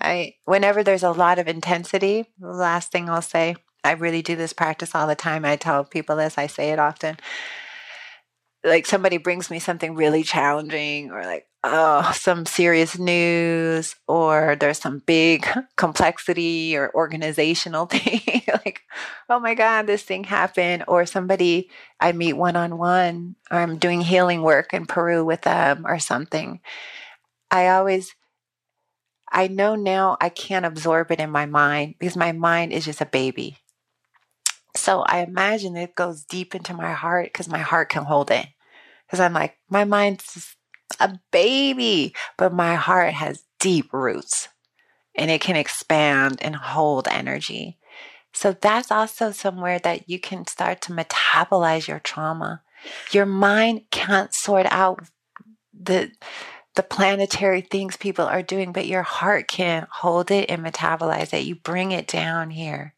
I 0.00 0.34
whenever 0.44 0.82
there's 0.82 1.04
a 1.04 1.12
lot 1.12 1.38
of 1.38 1.46
intensity, 1.46 2.26
the 2.38 2.48
last 2.48 2.90
thing 2.90 3.08
I'll 3.08 3.22
say, 3.22 3.56
I 3.84 3.92
really 3.92 4.22
do 4.22 4.34
this 4.34 4.52
practice 4.52 4.94
all 4.94 5.06
the 5.06 5.14
time. 5.14 5.44
I 5.44 5.54
tell 5.54 5.84
people 5.84 6.16
this, 6.16 6.36
I 6.36 6.48
say 6.48 6.70
it 6.70 6.80
often 6.80 7.16
like 8.66 8.84
somebody 8.84 9.16
brings 9.16 9.50
me 9.50 9.58
something 9.58 9.94
really 9.94 10.22
challenging 10.22 11.10
or 11.10 11.22
like 11.24 11.46
oh 11.64 12.10
some 12.14 12.44
serious 12.44 12.98
news 12.98 13.94
or 14.06 14.56
there's 14.58 14.78
some 14.78 15.02
big 15.06 15.46
complexity 15.76 16.76
or 16.76 16.94
organizational 16.94 17.86
thing 17.90 18.42
like 18.64 18.82
oh 19.30 19.38
my 19.38 19.54
god 19.54 19.86
this 19.86 20.02
thing 20.02 20.24
happened 20.24 20.84
or 20.88 21.06
somebody 21.06 21.70
i 22.00 22.12
meet 22.12 22.34
one 22.34 22.56
on 22.56 22.76
one 22.76 23.36
or 23.50 23.58
i'm 23.58 23.78
doing 23.78 24.00
healing 24.00 24.42
work 24.42 24.74
in 24.74 24.84
peru 24.84 25.24
with 25.24 25.42
them 25.42 25.86
or 25.86 25.98
something 25.98 26.60
i 27.50 27.68
always 27.68 28.14
i 29.32 29.48
know 29.48 29.74
now 29.74 30.16
i 30.20 30.28
can't 30.28 30.66
absorb 30.66 31.10
it 31.10 31.20
in 31.20 31.30
my 31.30 31.46
mind 31.46 31.94
because 31.98 32.16
my 32.16 32.32
mind 32.32 32.72
is 32.72 32.84
just 32.84 33.00
a 33.00 33.06
baby 33.06 33.58
so 34.76 35.00
I 35.00 35.20
imagine 35.20 35.76
it 35.76 35.94
goes 35.94 36.22
deep 36.24 36.54
into 36.54 36.74
my 36.74 36.92
heart 36.92 37.26
because 37.32 37.48
my 37.48 37.58
heart 37.58 37.88
can 37.88 38.04
hold 38.04 38.30
it. 38.30 38.46
Because 39.06 39.20
I'm 39.20 39.32
like, 39.32 39.56
my 39.68 39.84
mind's 39.84 40.56
a 41.00 41.18
baby, 41.30 42.14
but 42.36 42.52
my 42.52 42.74
heart 42.74 43.14
has 43.14 43.44
deep 43.60 43.92
roots 43.92 44.48
and 45.14 45.30
it 45.30 45.40
can 45.40 45.56
expand 45.56 46.38
and 46.42 46.56
hold 46.56 47.08
energy. 47.08 47.78
So 48.32 48.52
that's 48.52 48.90
also 48.90 49.30
somewhere 49.30 49.78
that 49.78 50.10
you 50.10 50.20
can 50.20 50.46
start 50.46 50.82
to 50.82 50.92
metabolize 50.92 51.88
your 51.88 52.00
trauma. 52.00 52.62
Your 53.10 53.26
mind 53.26 53.82
can't 53.90 54.34
sort 54.34 54.66
out 54.70 55.00
the 55.72 56.12
the 56.74 56.82
planetary 56.82 57.62
things 57.62 57.96
people 57.96 58.26
are 58.26 58.42
doing, 58.42 58.70
but 58.70 58.86
your 58.86 59.02
heart 59.02 59.48
can't 59.48 59.88
hold 59.90 60.30
it 60.30 60.50
and 60.50 60.62
metabolize 60.62 61.32
it. 61.32 61.46
You 61.46 61.54
bring 61.54 61.90
it 61.90 62.06
down 62.06 62.50
here. 62.50 62.94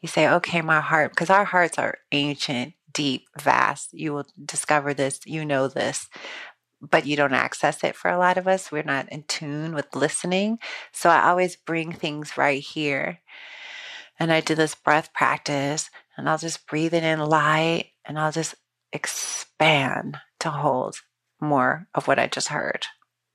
You 0.00 0.08
say, 0.08 0.26
okay, 0.26 0.62
my 0.62 0.80
heart, 0.80 1.10
because 1.10 1.28
our 1.28 1.44
hearts 1.44 1.78
are 1.78 1.98
ancient, 2.10 2.72
deep, 2.92 3.26
vast. 3.40 3.92
You 3.92 4.12
will 4.12 4.26
discover 4.44 4.94
this, 4.94 5.20
you 5.26 5.44
know 5.44 5.68
this, 5.68 6.08
but 6.80 7.06
you 7.06 7.16
don't 7.16 7.32
access 7.32 7.84
it 7.84 7.96
for 7.96 8.10
a 8.10 8.18
lot 8.18 8.38
of 8.38 8.48
us. 8.48 8.72
We're 8.72 8.82
not 8.82 9.10
in 9.10 9.24
tune 9.24 9.74
with 9.74 9.94
listening. 9.94 10.58
So 10.92 11.10
I 11.10 11.28
always 11.28 11.56
bring 11.56 11.92
things 11.92 12.36
right 12.36 12.62
here. 12.62 13.20
And 14.18 14.32
I 14.32 14.40
do 14.40 14.54
this 14.54 14.74
breath 14.74 15.12
practice, 15.12 15.90
and 16.16 16.28
I'll 16.28 16.38
just 16.38 16.66
breathe 16.66 16.94
it 16.94 17.02
in 17.02 17.18
light, 17.18 17.86
and 18.04 18.18
I'll 18.18 18.30
just 18.30 18.54
expand 18.92 20.18
to 20.40 20.50
hold 20.50 20.96
more 21.40 21.88
of 21.94 22.06
what 22.06 22.18
I 22.18 22.26
just 22.28 22.48
heard 22.48 22.86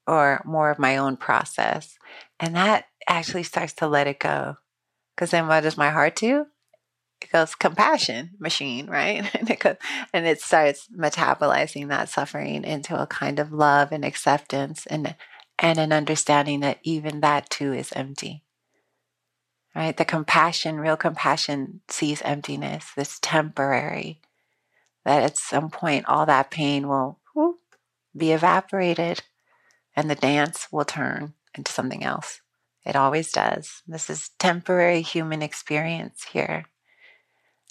or 0.07 0.41
more 0.45 0.69
of 0.69 0.79
my 0.79 0.95
own 0.97 1.17
process. 1.17 1.97
And 2.39 2.55
that 2.55 2.85
actually 3.07 3.43
starts 3.43 3.73
to 3.73 3.87
let 3.87 4.07
it 4.07 4.19
go. 4.19 4.57
Because 5.15 5.31
then 5.31 5.47
what 5.47 5.61
does 5.61 5.77
my 5.77 5.89
heart 5.89 6.15
do? 6.15 6.45
It 7.21 7.31
goes 7.31 7.55
compassion 7.55 8.31
machine, 8.39 8.87
right? 8.87 9.29
and, 9.39 9.49
it 9.49 9.59
goes, 9.59 9.75
and 10.13 10.25
it 10.25 10.41
starts 10.41 10.87
metabolizing 10.95 11.89
that 11.89 12.09
suffering 12.09 12.63
into 12.63 12.99
a 12.99 13.07
kind 13.07 13.39
of 13.39 13.51
love 13.51 13.91
and 13.91 14.05
acceptance 14.05 14.85
and 14.85 15.15
and 15.59 15.79
an 15.79 15.91
understanding 15.91 16.59
that 16.59 16.77
even 16.83 17.21
that 17.21 17.49
too 17.49 17.73
is 17.73 17.91
empty. 17.93 18.43
Right? 19.75 19.95
The 19.95 20.05
compassion, 20.05 20.79
real 20.79 20.97
compassion 20.97 21.81
sees 21.87 22.21
emptiness, 22.21 22.91
this 22.95 23.19
temporary. 23.21 24.21
That 25.03 25.23
at 25.23 25.37
some 25.37 25.69
point 25.69 26.05
all 26.07 26.25
that 26.25 26.51
pain 26.51 26.87
will 26.87 27.19
whoop, 27.33 27.59
be 28.15 28.31
evaporated 28.31 29.23
and 29.95 30.09
the 30.09 30.15
dance 30.15 30.67
will 30.71 30.85
turn 30.85 31.33
into 31.55 31.71
something 31.71 32.03
else. 32.03 32.41
It 32.85 32.95
always 32.95 33.31
does. 33.31 33.81
This 33.87 34.09
is 34.09 34.29
temporary 34.37 35.01
human 35.01 35.41
experience 35.41 36.25
here. 36.31 36.65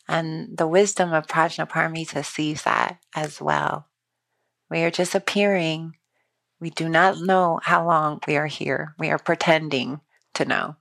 And 0.08 0.56
the 0.56 0.66
wisdom 0.66 1.12
of 1.12 1.26
Prajnaparamita 1.26 2.24
sees 2.24 2.62
that 2.62 2.98
as 3.14 3.40
well. 3.40 3.88
We 4.70 4.82
are 4.82 4.90
just 4.90 5.14
appearing. 5.14 5.96
We 6.60 6.70
do 6.70 6.88
not 6.88 7.20
know 7.20 7.60
how 7.62 7.86
long 7.86 8.20
we 8.26 8.36
are 8.36 8.46
here. 8.46 8.94
We 8.98 9.10
are 9.10 9.18
pretending 9.18 10.00
to 10.34 10.44
know. 10.44 10.76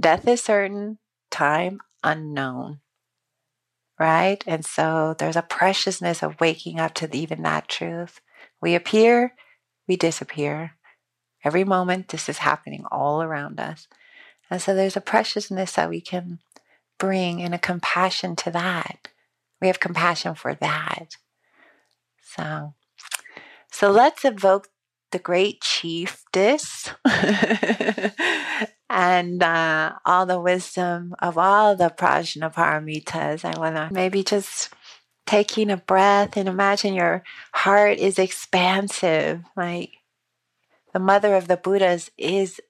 Death 0.00 0.26
is 0.26 0.42
certain, 0.42 0.98
time 1.30 1.80
unknown. 2.02 2.80
Right? 3.98 4.42
And 4.46 4.64
so 4.64 5.14
there's 5.18 5.36
a 5.36 5.42
preciousness 5.42 6.22
of 6.22 6.40
waking 6.40 6.78
up 6.78 6.94
to 6.94 7.16
even 7.16 7.42
that 7.42 7.68
truth. 7.68 8.20
We 8.60 8.74
appear 8.74 9.34
we 9.86 9.96
disappear. 9.96 10.72
Every 11.44 11.64
moment, 11.64 12.08
this 12.08 12.28
is 12.28 12.38
happening 12.38 12.84
all 12.90 13.22
around 13.22 13.60
us. 13.60 13.86
And 14.50 14.60
so 14.60 14.74
there's 14.74 14.96
a 14.96 15.00
preciousness 15.00 15.72
that 15.72 15.88
we 15.88 16.00
can 16.00 16.40
bring 16.98 17.42
and 17.42 17.54
a 17.54 17.58
compassion 17.58 18.36
to 18.36 18.50
that. 18.50 19.08
We 19.60 19.66
have 19.68 19.80
compassion 19.80 20.34
for 20.34 20.54
that. 20.54 21.16
So, 22.22 22.74
so 23.70 23.90
let's 23.90 24.24
evoke 24.24 24.68
the 25.12 25.18
great 25.18 25.60
chiefess 25.60 26.90
and 28.90 29.42
uh, 29.42 29.92
all 30.04 30.26
the 30.26 30.40
wisdom 30.40 31.14
of 31.20 31.38
all 31.38 31.76
the 31.76 31.90
prajnaparamitas. 31.90 33.44
I 33.44 33.58
want 33.58 33.76
to 33.76 33.88
maybe 33.92 34.22
just 34.22 34.72
taking 35.26 35.70
a 35.70 35.76
breath 35.76 36.36
and 36.36 36.48
imagine 36.48 36.94
your 36.94 37.22
heart 37.52 37.98
is 37.98 38.18
expansive. 38.18 39.42
Like 39.56 39.92
the 40.92 40.98
mother 41.00 41.34
of 41.34 41.48
the 41.48 41.56
Buddhas 41.56 42.10
is 42.18 42.60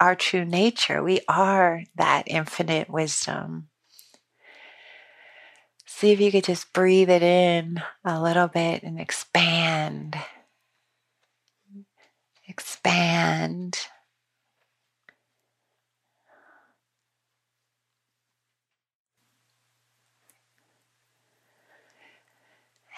our 0.00 0.14
true 0.14 0.44
nature. 0.44 1.02
We 1.02 1.20
are 1.28 1.82
that 1.96 2.24
infinite 2.26 2.90
wisdom. 2.90 3.68
See 5.86 6.10
if 6.10 6.20
you 6.20 6.30
could 6.30 6.44
just 6.44 6.72
breathe 6.72 7.08
it 7.08 7.22
in 7.22 7.82
a 8.04 8.20
little 8.20 8.48
bit 8.48 8.82
and 8.82 9.00
expand. 9.00 10.16
Expand. 12.46 13.78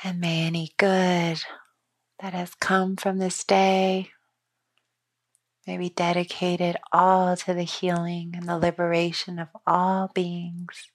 And 0.05 0.21
may 0.21 0.47
any 0.47 0.73
good 0.77 1.41
that 2.21 2.33
has 2.33 2.55
come 2.55 2.97
from 2.97 3.19
this 3.19 3.45
day 3.45 4.11
May 5.69 5.77
we 5.77 5.91
dedicated 5.91 6.79
all 6.95 7.37
to 7.37 7.53
the 7.53 7.63
healing 7.63 8.33
and 8.35 8.49
the 8.49 8.57
liberation 8.57 9.39
of 9.39 9.49
all 9.67 10.11
beings 10.15 10.91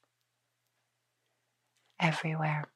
everywhere. 1.99 2.69